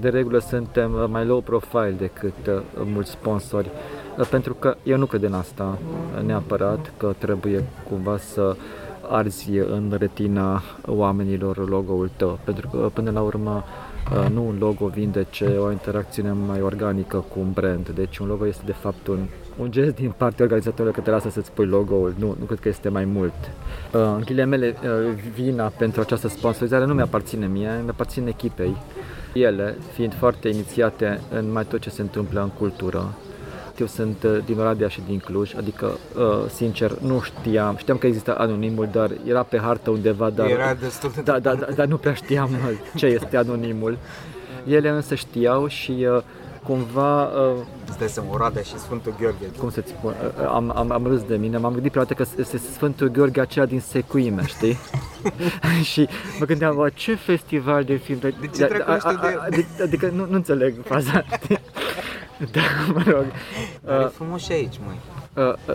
De 0.00 0.08
regulă 0.08 0.38
suntem 0.38 1.06
mai 1.10 1.24
low 1.26 1.40
profile 1.40 1.94
decât 1.98 2.46
uh, 2.46 2.62
mulți 2.84 3.10
sponsori, 3.10 3.70
uh, 4.18 4.26
pentru 4.26 4.54
că 4.54 4.76
eu 4.82 4.96
nu 4.96 5.06
cred 5.06 5.22
în 5.22 5.32
asta 5.32 5.78
neapărat, 6.24 6.92
că 6.96 7.14
trebuie 7.18 7.64
cumva 7.88 8.18
să 8.18 8.42
uh, 8.42 8.56
arzi 9.08 9.50
în 9.50 9.96
retina 9.98 10.62
oamenilor 10.86 11.68
logo-ul 11.68 12.10
tău, 12.16 12.38
pentru 12.44 12.68
că 12.68 12.90
până 12.92 13.10
la 13.10 13.20
urmă 13.20 13.64
uh, 14.12 14.30
nu 14.30 14.46
un 14.46 14.56
logo 14.58 14.86
vinde, 14.86 15.26
ce 15.30 15.44
o 15.44 15.70
interacțiune 15.70 16.32
mai 16.46 16.60
organică 16.60 17.24
cu 17.28 17.40
un 17.40 17.50
brand. 17.52 17.88
Deci 17.88 18.18
un 18.18 18.26
logo 18.26 18.46
este 18.46 18.62
de 18.66 18.72
fapt 18.72 19.06
un, 19.06 19.18
un 19.58 19.70
gest 19.70 19.94
din 19.94 20.14
partea 20.16 20.44
organizatorului 20.44 20.92
că 20.92 21.00
te 21.00 21.10
lasă 21.10 21.30
să-ți 21.30 21.52
pui 21.52 21.66
logo-ul. 21.66 22.14
Nu, 22.18 22.36
nu 22.38 22.44
cred 22.44 22.60
că 22.60 22.68
este 22.68 22.88
mai 22.88 23.04
mult. 23.04 23.34
Uh, 23.92 24.00
în 24.16 24.22
ghilemele, 24.24 24.76
uh, 24.82 25.12
vina 25.34 25.66
pentru 25.66 26.00
această 26.00 26.28
sponsorizare 26.28 26.84
nu 26.84 26.94
mi-aparține 26.94 27.46
mie, 27.46 27.80
mi-aparține 27.84 28.28
echipei. 28.28 28.76
Ele, 29.32 29.76
fiind 29.92 30.14
foarte 30.14 30.48
inițiate 30.48 31.20
în 31.30 31.52
mai 31.52 31.64
tot 31.64 31.80
ce 31.80 31.90
se 31.90 32.00
întâmplă 32.00 32.42
în 32.42 32.48
cultură, 32.48 33.14
eu 33.82 33.88
sunt 33.88 34.22
uh, 34.22 34.38
din 34.44 34.58
Oradea 34.58 34.88
și 34.88 35.00
din 35.06 35.18
Cluj, 35.18 35.54
adică, 35.56 35.98
uh, 36.16 36.50
sincer, 36.54 36.98
nu 37.00 37.20
știam, 37.20 37.76
știam 37.76 37.96
că 37.96 38.06
există 38.06 38.38
anonimul, 38.38 38.88
dar 38.92 39.10
era 39.26 39.42
pe 39.42 39.58
hartă 39.58 39.90
undeva, 39.90 40.30
dar, 40.30 40.50
era 40.50 40.74
destul 40.74 41.10
de 41.14 41.20
da, 41.20 41.38
da, 41.38 41.54
da, 41.54 41.66
dar 41.74 41.86
nu 41.86 41.96
prea 41.96 42.14
știam 42.14 42.50
ce 42.96 43.06
este 43.06 43.36
anonimul. 43.36 43.98
Ele 44.66 44.88
însă 44.88 45.14
știau 45.14 45.66
și 45.66 46.06
uh, 46.16 46.22
cumva... 46.62 47.22
Uh, 47.22 47.56
Îți 47.88 47.98
dai 47.98 48.08
seama, 48.08 48.32
Oradea 48.32 48.62
și 48.62 48.78
Sfântul 48.78 49.14
Gheorghe. 49.20 49.46
Cum 49.58 49.70
să-ți 49.70 49.88
spun? 49.88 50.14
Uh, 50.40 50.46
am, 50.46 50.72
am, 50.76 50.90
am 50.90 51.06
râs 51.06 51.22
de 51.22 51.36
mine, 51.36 51.56
m-am 51.58 51.72
gândit 51.72 51.90
prima 51.90 52.04
dată 52.04 52.22
că 52.22 52.28
este 52.38 52.58
Sfântul 52.58 53.08
Gheorghe 53.08 53.40
aceea 53.40 53.66
din 53.66 53.80
secuime, 53.80 54.42
știi? 54.46 54.78
și 55.90 56.08
mă 56.38 56.44
gândeam, 56.44 56.90
ce 56.94 57.14
festival 57.14 57.84
de 57.84 57.94
film... 57.94 58.18
De, 58.18 58.34
de 58.40 58.46
ce 58.46 58.66
de, 58.66 58.84
a, 58.86 58.92
a, 58.92 58.98
a, 59.02 59.44
Adică, 59.46 59.82
adică 59.82 60.10
nu, 60.14 60.26
nu 60.26 60.34
înțeleg 60.34 60.74
faza, 60.84 61.24
știi? 61.42 61.58
Da, 62.50 62.60
mă 62.94 63.02
rog. 63.06 63.24
Dar 63.84 63.98
uh, 63.98 64.04
e 64.04 64.08
frumos 64.08 64.42
și 64.42 64.52
aici, 64.52 64.74
măi. 64.86 64.98
Uh, 65.46 65.54
uh, 65.68 65.74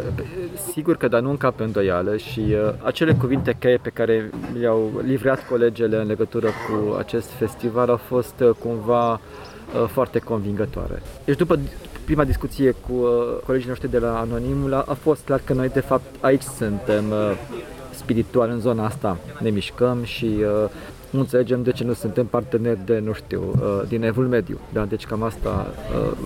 sigur 0.72 0.98
că, 0.98 1.08
dar 1.08 1.22
nu 1.22 1.30
încap 1.30 1.60
îndoială 1.60 2.18
și 2.18 2.40
uh, 2.40 2.74
acele 2.84 3.14
cuvinte 3.14 3.56
cheie 3.60 3.78
pe 3.78 3.90
care 3.90 4.30
le-au 4.60 5.02
livrat 5.06 5.48
colegele 5.48 5.98
în 5.98 6.08
legătură 6.08 6.48
cu 6.48 6.96
acest 6.98 7.30
festival 7.30 7.90
au 7.90 7.98
fost 7.98 8.40
uh, 8.40 8.50
cumva 8.60 9.12
uh, 9.12 9.20
foarte 9.88 10.20
convingătoare. 10.20 11.02
Deci 11.26 11.38
după 11.38 11.60
prima 12.06 12.24
discuție 12.24 12.72
cu 12.72 12.94
uh, 12.94 13.10
colegii 13.46 13.68
noștri 13.68 13.90
de 13.90 14.00
la 14.00 14.20
Anonimul 14.20 14.74
a, 14.74 14.84
a 14.88 14.94
fost 14.94 15.26
clar 15.26 15.42
că 15.44 15.54
noi 15.54 15.70
de 15.70 15.80
fapt 15.80 16.16
aici 16.20 16.42
suntem 16.42 17.10
uh, 17.10 17.32
spiritual 17.90 18.50
în 18.50 18.60
zona 18.60 18.86
asta, 18.86 19.18
ne 19.40 19.50
mișcăm 19.50 20.04
și 20.04 20.26
uh, 20.40 20.70
nu 21.10 21.20
înțelegem 21.20 21.64
de 21.64 21.72
ce 21.72 21.84
nu 21.84 21.94
suntem 21.94 22.26
parteneri 22.26 22.80
de, 22.86 23.00
nu 23.00 23.14
știu, 23.14 23.42
uh, 23.62 23.88
din 23.88 24.04
evul 24.04 24.28
mediu. 24.28 24.60
Da? 24.74 24.86
Deci 24.86 25.06
cam 25.06 25.24
asta, 25.24 25.74
uh, 25.96 26.18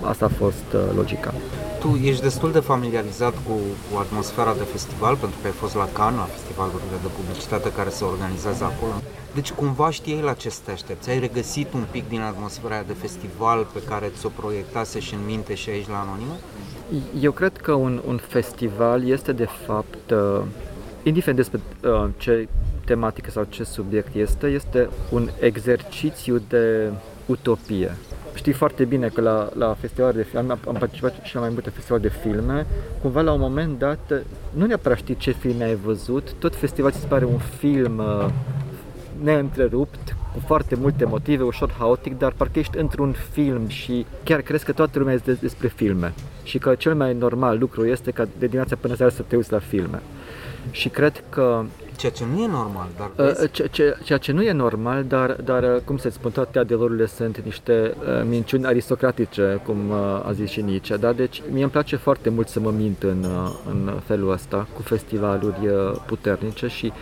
asta 0.00 0.24
a 0.24 0.28
fost 0.28 0.68
uh, 0.74 0.80
logica. 0.96 1.34
Tu 1.80 2.00
ești 2.04 2.22
destul 2.22 2.52
de 2.52 2.58
familiarizat 2.58 3.32
cu, 3.32 3.52
cu 3.90 3.98
atmosfera 3.98 4.54
de 4.54 4.62
festival, 4.62 5.16
pentru 5.16 5.38
că 5.40 5.46
ai 5.46 5.52
fost 5.52 5.74
la 5.74 5.88
Cannes, 5.92 6.18
la 6.18 6.24
festivalurile 6.24 6.98
de 7.02 7.08
publicitate 7.18 7.72
care 7.72 7.88
se 7.88 8.04
organizează 8.04 8.64
acolo. 8.64 8.92
Deci 9.34 9.52
cumva 9.52 9.90
știai 9.90 10.20
la 10.22 10.32
ce 10.32 10.48
să 10.50 10.60
te 10.64 10.70
aștepți. 10.70 11.10
Ai 11.10 11.18
regăsit 11.18 11.72
un 11.72 11.84
pic 11.90 12.08
din 12.08 12.20
atmosfera 12.20 12.82
de 12.86 12.92
festival 12.92 13.66
pe 13.72 13.82
care 13.88 14.12
ți-o 14.18 14.28
proiectase 14.28 14.98
și 15.00 15.14
în 15.14 15.20
minte 15.26 15.54
și 15.54 15.70
aici 15.70 15.88
la 15.88 15.98
Anonimă? 15.98 16.36
Eu 17.20 17.32
cred 17.32 17.56
că 17.56 17.72
un, 17.72 18.00
un 18.06 18.16
festival 18.16 19.08
este 19.08 19.32
de 19.32 19.48
fapt, 19.66 20.10
uh, 20.10 20.42
indiferent 21.02 21.36
despre 21.36 21.60
uh, 21.90 22.08
ce 22.16 22.48
tematică 22.86 23.30
sau 23.30 23.46
ce 23.48 23.64
subiect 23.64 24.14
este, 24.14 24.46
este 24.46 24.88
un 25.10 25.28
exercițiu 25.40 26.42
de 26.48 26.90
utopie. 27.26 27.96
Știi 28.34 28.52
foarte 28.52 28.84
bine 28.84 29.08
că 29.08 29.20
la, 29.20 29.48
la 29.54 29.76
festival 29.80 30.12
de 30.12 30.22
filme, 30.22 30.52
am, 30.52 30.58
am 30.66 30.74
participat 30.74 31.14
și 31.22 31.34
la 31.34 31.40
mai 31.40 31.50
multe 31.50 31.70
festivaluri 31.70 32.10
de 32.10 32.18
filme, 32.22 32.66
cumva 33.02 33.20
la 33.20 33.32
un 33.32 33.40
moment 33.40 33.78
dat, 33.78 34.22
nu 34.52 34.66
neapărat 34.66 34.98
știi 34.98 35.16
ce 35.16 35.30
filme 35.30 35.64
ai 35.64 35.74
văzut, 35.74 36.32
tot 36.38 36.56
festivalul 36.56 36.96
ți 36.96 37.02
se 37.02 37.06
pare 37.06 37.24
un 37.24 37.38
film 37.38 37.98
uh, 37.98 38.28
neîntrerupt, 39.22 40.16
cu 40.32 40.42
foarte 40.46 40.74
multe 40.74 41.04
motive, 41.04 41.42
ușor 41.42 41.74
haotic, 41.78 42.18
dar 42.18 42.32
parcă 42.32 42.58
ești 42.58 42.78
într-un 42.78 43.14
film 43.32 43.68
și 43.68 44.06
chiar 44.24 44.40
crezi 44.40 44.64
că 44.64 44.72
toată 44.72 44.98
lumea 44.98 45.14
este 45.14 45.32
despre 45.32 45.68
filme 45.68 46.14
și 46.42 46.58
că 46.58 46.74
cel 46.74 46.94
mai 46.94 47.14
normal 47.14 47.58
lucru 47.58 47.86
este 47.86 48.10
ca 48.10 48.24
de 48.24 48.46
dimineața 48.46 48.76
până 48.80 48.94
seara 48.94 49.12
să 49.12 49.22
te 49.22 49.36
uiți 49.36 49.52
la 49.52 49.58
filme. 49.58 50.02
Și 50.70 50.88
cred 50.88 51.24
că 51.28 51.64
Ceea 51.96 52.12
ce 52.12 52.24
nu 52.34 52.42
e 52.42 52.46
normal, 52.46 52.88
dar 52.96 53.10
Uh, 53.16 53.24
vezi? 53.34 53.50
ce, 53.50 53.66
ce, 53.66 53.96
ceea 54.04 54.18
ce 54.18 54.32
nu 54.32 54.42
e 54.42 54.52
normal, 54.52 55.04
dar, 55.04 55.32
dar 55.44 55.62
uh, 55.62 55.80
cum 55.84 55.96
să 55.96 56.10
spun, 56.10 56.30
toate 56.30 56.58
adevărurile 56.58 57.06
sunt 57.06 57.40
niște 57.44 57.94
uh, 57.98 58.22
minciuni 58.28 58.66
aristocratice, 58.66 59.60
cum 59.64 59.90
uh, 59.90 59.96
a 60.26 60.32
zis 60.32 60.50
și 60.50 60.60
Nietzsche, 60.60 60.96
da? 60.96 61.12
Deci 61.12 61.42
mie 61.52 61.62
îmi 61.62 61.70
place 61.70 61.96
foarte 61.96 62.28
mult 62.30 62.48
să 62.48 62.60
mă 62.60 62.70
mint 62.70 63.02
în, 63.02 63.24
uh, 63.24 63.50
în 63.70 64.00
felul 64.04 64.30
ăsta, 64.32 64.66
cu 64.74 64.82
festivaluri 64.82 65.66
uh, 65.66 65.96
puternice 66.06 66.66
și 66.66 66.92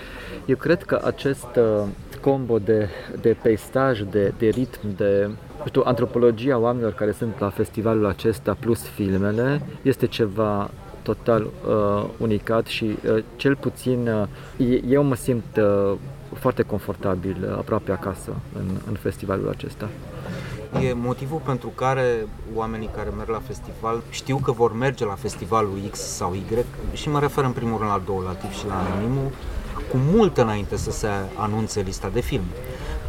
eu 0.46 0.56
cred 0.56 0.82
că 0.82 1.00
acest 1.04 1.46
uh, 1.56 1.86
combo 2.20 2.58
de, 2.58 2.88
de 3.20 3.36
peistaj, 3.42 4.00
de, 4.00 4.32
de 4.38 4.48
ritm, 4.48 4.80
de 4.96 5.30
nu 5.58 5.66
știu, 5.66 5.82
antropologia 5.84 6.58
oamenilor 6.58 6.92
care 6.92 7.12
sunt 7.12 7.38
la 7.38 7.48
festivalul 7.50 8.06
acesta 8.06 8.56
plus 8.60 8.82
filmele 8.82 9.60
este 9.82 10.06
ceva 10.06 10.70
total 11.04 11.42
uh, 11.42 12.04
unicat 12.16 12.66
și 12.66 12.84
uh, 12.84 13.24
cel 13.36 13.56
puțin 13.56 14.08
uh, 14.58 14.80
eu 14.88 15.02
mă 15.02 15.14
simt 15.14 15.56
uh, 15.56 15.96
foarte 16.38 16.62
confortabil 16.62 17.36
uh, 17.48 17.56
aproape 17.56 17.92
acasă 17.92 18.30
în, 18.58 18.66
în 18.88 18.94
festivalul 18.94 19.48
acesta. 19.48 19.88
E 20.82 20.92
motivul 20.92 21.40
pentru 21.44 21.68
care 21.68 22.26
oamenii 22.54 22.90
care 22.96 23.08
merg 23.16 23.28
la 23.28 23.42
festival 23.46 24.02
știu 24.10 24.36
că 24.36 24.52
vor 24.52 24.76
merge 24.76 25.04
la 25.04 25.14
festivalul 25.14 25.78
X 25.90 25.98
sau 25.98 26.34
Y 26.34 26.44
și 26.92 27.08
mă 27.08 27.20
refer 27.20 27.44
în 27.44 27.52
primul 27.52 27.78
rând 27.78 27.90
la 27.90 28.02
două, 28.04 28.22
la 28.22 28.32
TIF 28.32 28.58
și 28.58 28.66
la 28.66 28.74
Anonimul, 28.74 29.30
cu 29.90 29.96
mult 29.96 30.38
înainte 30.38 30.76
să 30.76 30.90
se 30.90 31.08
anunțe 31.36 31.80
lista 31.80 32.08
de 32.12 32.20
filme. 32.20 32.52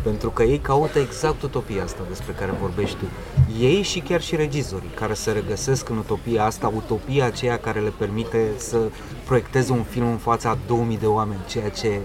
Pentru 0.05 0.29
că 0.29 0.43
ei 0.43 0.57
caută 0.57 0.99
exact 0.99 1.41
utopia 1.41 1.83
asta 1.83 2.01
despre 2.07 2.33
care 2.33 2.57
vorbești 2.61 2.95
tu. 2.95 3.05
Ei 3.59 3.81
și 3.81 3.99
chiar 3.99 4.21
și 4.21 4.35
regizorii 4.35 4.89
care 4.89 5.13
se 5.13 5.31
regăsesc 5.31 5.89
în 5.89 5.97
utopia 5.97 6.45
asta, 6.45 6.71
utopia 6.75 7.25
aceea 7.25 7.57
care 7.57 7.79
le 7.79 7.93
permite 7.97 8.51
să 8.57 8.77
proiecteze 9.25 9.71
un 9.71 9.83
film 9.83 10.07
în 10.07 10.17
fața 10.17 10.49
a 10.49 10.57
2000 10.67 10.97
de 10.97 11.05
oameni, 11.05 11.39
ceea 11.47 11.69
ce 11.69 11.99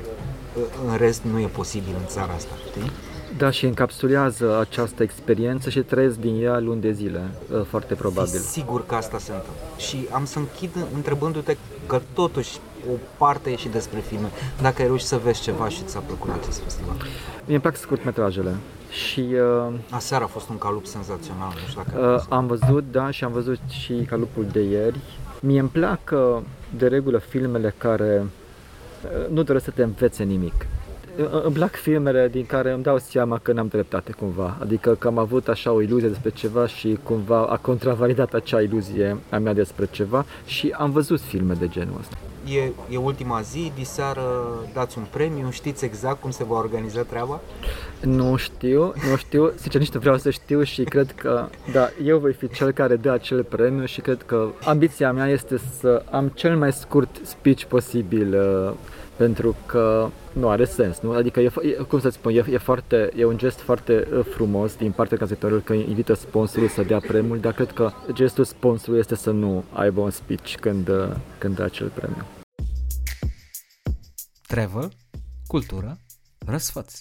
în 0.89 0.97
rest 0.97 1.23
nu 1.23 1.39
e 1.39 1.47
posibil 1.47 1.95
în 1.99 2.07
țara 2.07 2.33
asta, 2.33 2.53
știi? 2.69 2.91
Da, 3.37 3.51
și 3.51 3.65
încapsulează 3.65 4.59
această 4.59 5.03
experiență 5.03 5.71
și 5.71 5.81
trăiesc 5.81 6.17
din 6.17 6.43
ea 6.43 6.59
luni 6.59 6.81
de 6.81 6.93
zile, 6.93 7.31
uh, 7.53 7.65
foarte 7.65 7.95
probabil. 7.95 8.31
Fii 8.31 8.41
sigur 8.41 8.87
că 8.87 8.95
asta 8.95 9.19
se 9.19 9.31
întâmplă. 9.31 9.63
Și 9.77 10.09
am 10.11 10.25
să 10.25 10.39
închid 10.39 10.71
întrebându-te 10.95 11.57
că 11.87 12.01
totuși 12.13 12.59
o 12.89 12.95
parte 13.17 13.51
e 13.51 13.57
și 13.57 13.69
despre 13.69 13.99
filme. 13.99 14.29
Dacă 14.63 14.81
ai 14.81 14.87
reușit 14.87 15.07
să 15.07 15.17
vezi 15.25 15.41
ceva 15.43 15.69
și 15.69 15.83
ți-a 15.85 16.01
plăcut 16.01 16.31
acest 16.41 16.63
festival. 16.63 16.97
Mie 17.45 17.55
îmi 17.55 17.61
plac 17.61 17.77
scurtmetrajele 17.77 18.55
și 18.91 19.27
uh, 19.67 19.73
Aseară 19.91 20.25
a 20.25 20.27
fost 20.27 20.49
un 20.49 20.59
calup 20.59 20.87
senzațional, 20.87 21.53
nu 21.63 21.69
știu 21.69 21.83
dacă 21.85 21.97
ai 21.99 22.05
uh, 22.05 22.11
văzut. 22.13 22.33
am 22.33 22.47
văzut, 22.47 22.85
da, 22.91 23.11
și 23.11 23.25
am 23.25 23.33
văzut 23.33 23.61
și 23.69 23.93
calupul 23.93 24.47
de 24.53 24.61
ieri. 24.61 24.99
Mie 25.41 25.61
îmi 25.61 25.69
plac 25.69 26.01
uh, 26.13 26.39
de 26.77 26.87
regulă 26.87 27.19
filmele 27.19 27.75
care 27.79 28.27
uh, 29.05 29.29
nu 29.31 29.43
doresc 29.43 29.65
să 29.65 29.71
te 29.71 29.83
învețe 29.83 30.23
nimic. 30.23 30.67
Uh, 31.19 31.45
Îmi 31.45 31.55
plac 31.55 31.75
filmele 31.75 32.29
din 32.29 32.47
care 32.47 32.73
îmi 32.73 32.83
dau 32.83 32.99
seama 32.99 33.39
că 33.39 33.53
n-am 33.53 33.67
dreptate 33.67 34.13
cumva, 34.13 34.57
adică 34.61 34.95
că 34.95 35.07
am 35.07 35.19
avut 35.19 35.49
așa 35.49 35.73
o 35.73 35.81
iluzie 35.81 36.09
despre 36.09 36.31
ceva 36.31 36.67
și 36.67 36.99
cumva 37.03 37.47
a 37.47 37.57
contravalidat 37.57 38.35
acea 38.35 38.61
iluzie 38.61 39.17
a 39.31 39.39
mea 39.39 39.55
despre 39.55 39.89
ceva 39.91 40.25
și 40.47 40.75
am 40.79 40.91
văzut 40.91 41.21
filme 41.21 41.55
de 41.55 41.69
genul 41.69 41.95
ăsta. 41.99 42.17
E, 42.57 42.73
e 42.91 42.97
ultima 42.97 43.41
zi, 43.41 43.73
diseară 43.75 44.23
dați 44.73 44.99
un 44.99 45.05
premiu, 45.11 45.51
știți 45.51 45.85
exact 45.85 46.21
cum 46.21 46.31
se 46.31 46.45
va 46.45 46.57
organiza 46.57 47.03
treaba? 47.03 47.41
Nu 48.01 48.37
știu, 48.37 48.93
nu 49.11 49.17
știu, 49.17 49.53
sincer 49.57 49.81
nici 49.81 49.91
nu 49.93 50.01
vreau 50.01 50.17
să 50.19 50.31
știu 50.31 50.63
și 50.63 50.85
cred 50.85 51.13
că, 51.13 51.49
da, 51.73 51.89
eu 52.05 52.19
voi 52.19 52.33
fi 52.33 52.49
cel 52.49 52.71
care 52.73 52.97
dă 52.97 53.11
acel 53.11 53.45
premiu 53.45 53.85
și 53.85 54.01
cred 54.01 54.23
că 54.27 54.49
ambiția 54.65 55.13
mea 55.13 55.29
este 55.29 55.61
să 55.79 56.03
am 56.11 56.29
cel 56.29 56.57
mai 56.57 56.73
scurt 56.73 57.21
speech 57.23 57.65
posibil 57.65 58.35
uh, 58.35 58.73
pentru 59.17 59.57
că 59.67 60.09
nu 60.33 60.49
are 60.49 60.65
sens, 60.65 61.01
nu? 61.01 61.13
Adică, 61.13 61.41
e, 61.41 61.51
e, 61.63 61.71
cum 61.71 62.01
să 62.01 62.09
spun, 62.09 62.33
e, 62.33 62.45
e, 62.51 62.59
foarte, 62.59 63.11
e 63.17 63.25
un 63.25 63.39
gest 63.39 63.59
foarte 63.59 64.09
uh, 64.13 64.25
frumos 64.25 64.77
din 64.77 64.91
partea 64.91 65.17
organizatorului 65.21 65.63
că 65.63 65.73
invită 65.73 66.15
sponsorul 66.15 66.69
să 66.69 66.83
dea 66.83 66.99
premiul, 66.99 67.39
dar 67.39 67.53
cred 67.53 67.73
că 67.73 67.91
gestul 68.13 68.45
sponsorului 68.45 69.01
este 69.01 69.15
să 69.15 69.31
nu 69.31 69.65
aibă 69.73 70.01
un 70.01 70.11
speech 70.11 70.55
când, 70.61 70.89
uh, 70.89 71.09
când 71.39 71.55
dă 71.55 71.63
acel 71.63 71.91
premiu. 71.95 72.40
Travel, 74.51 74.93
cultură, 75.47 75.99
răsfăț. 76.39 77.01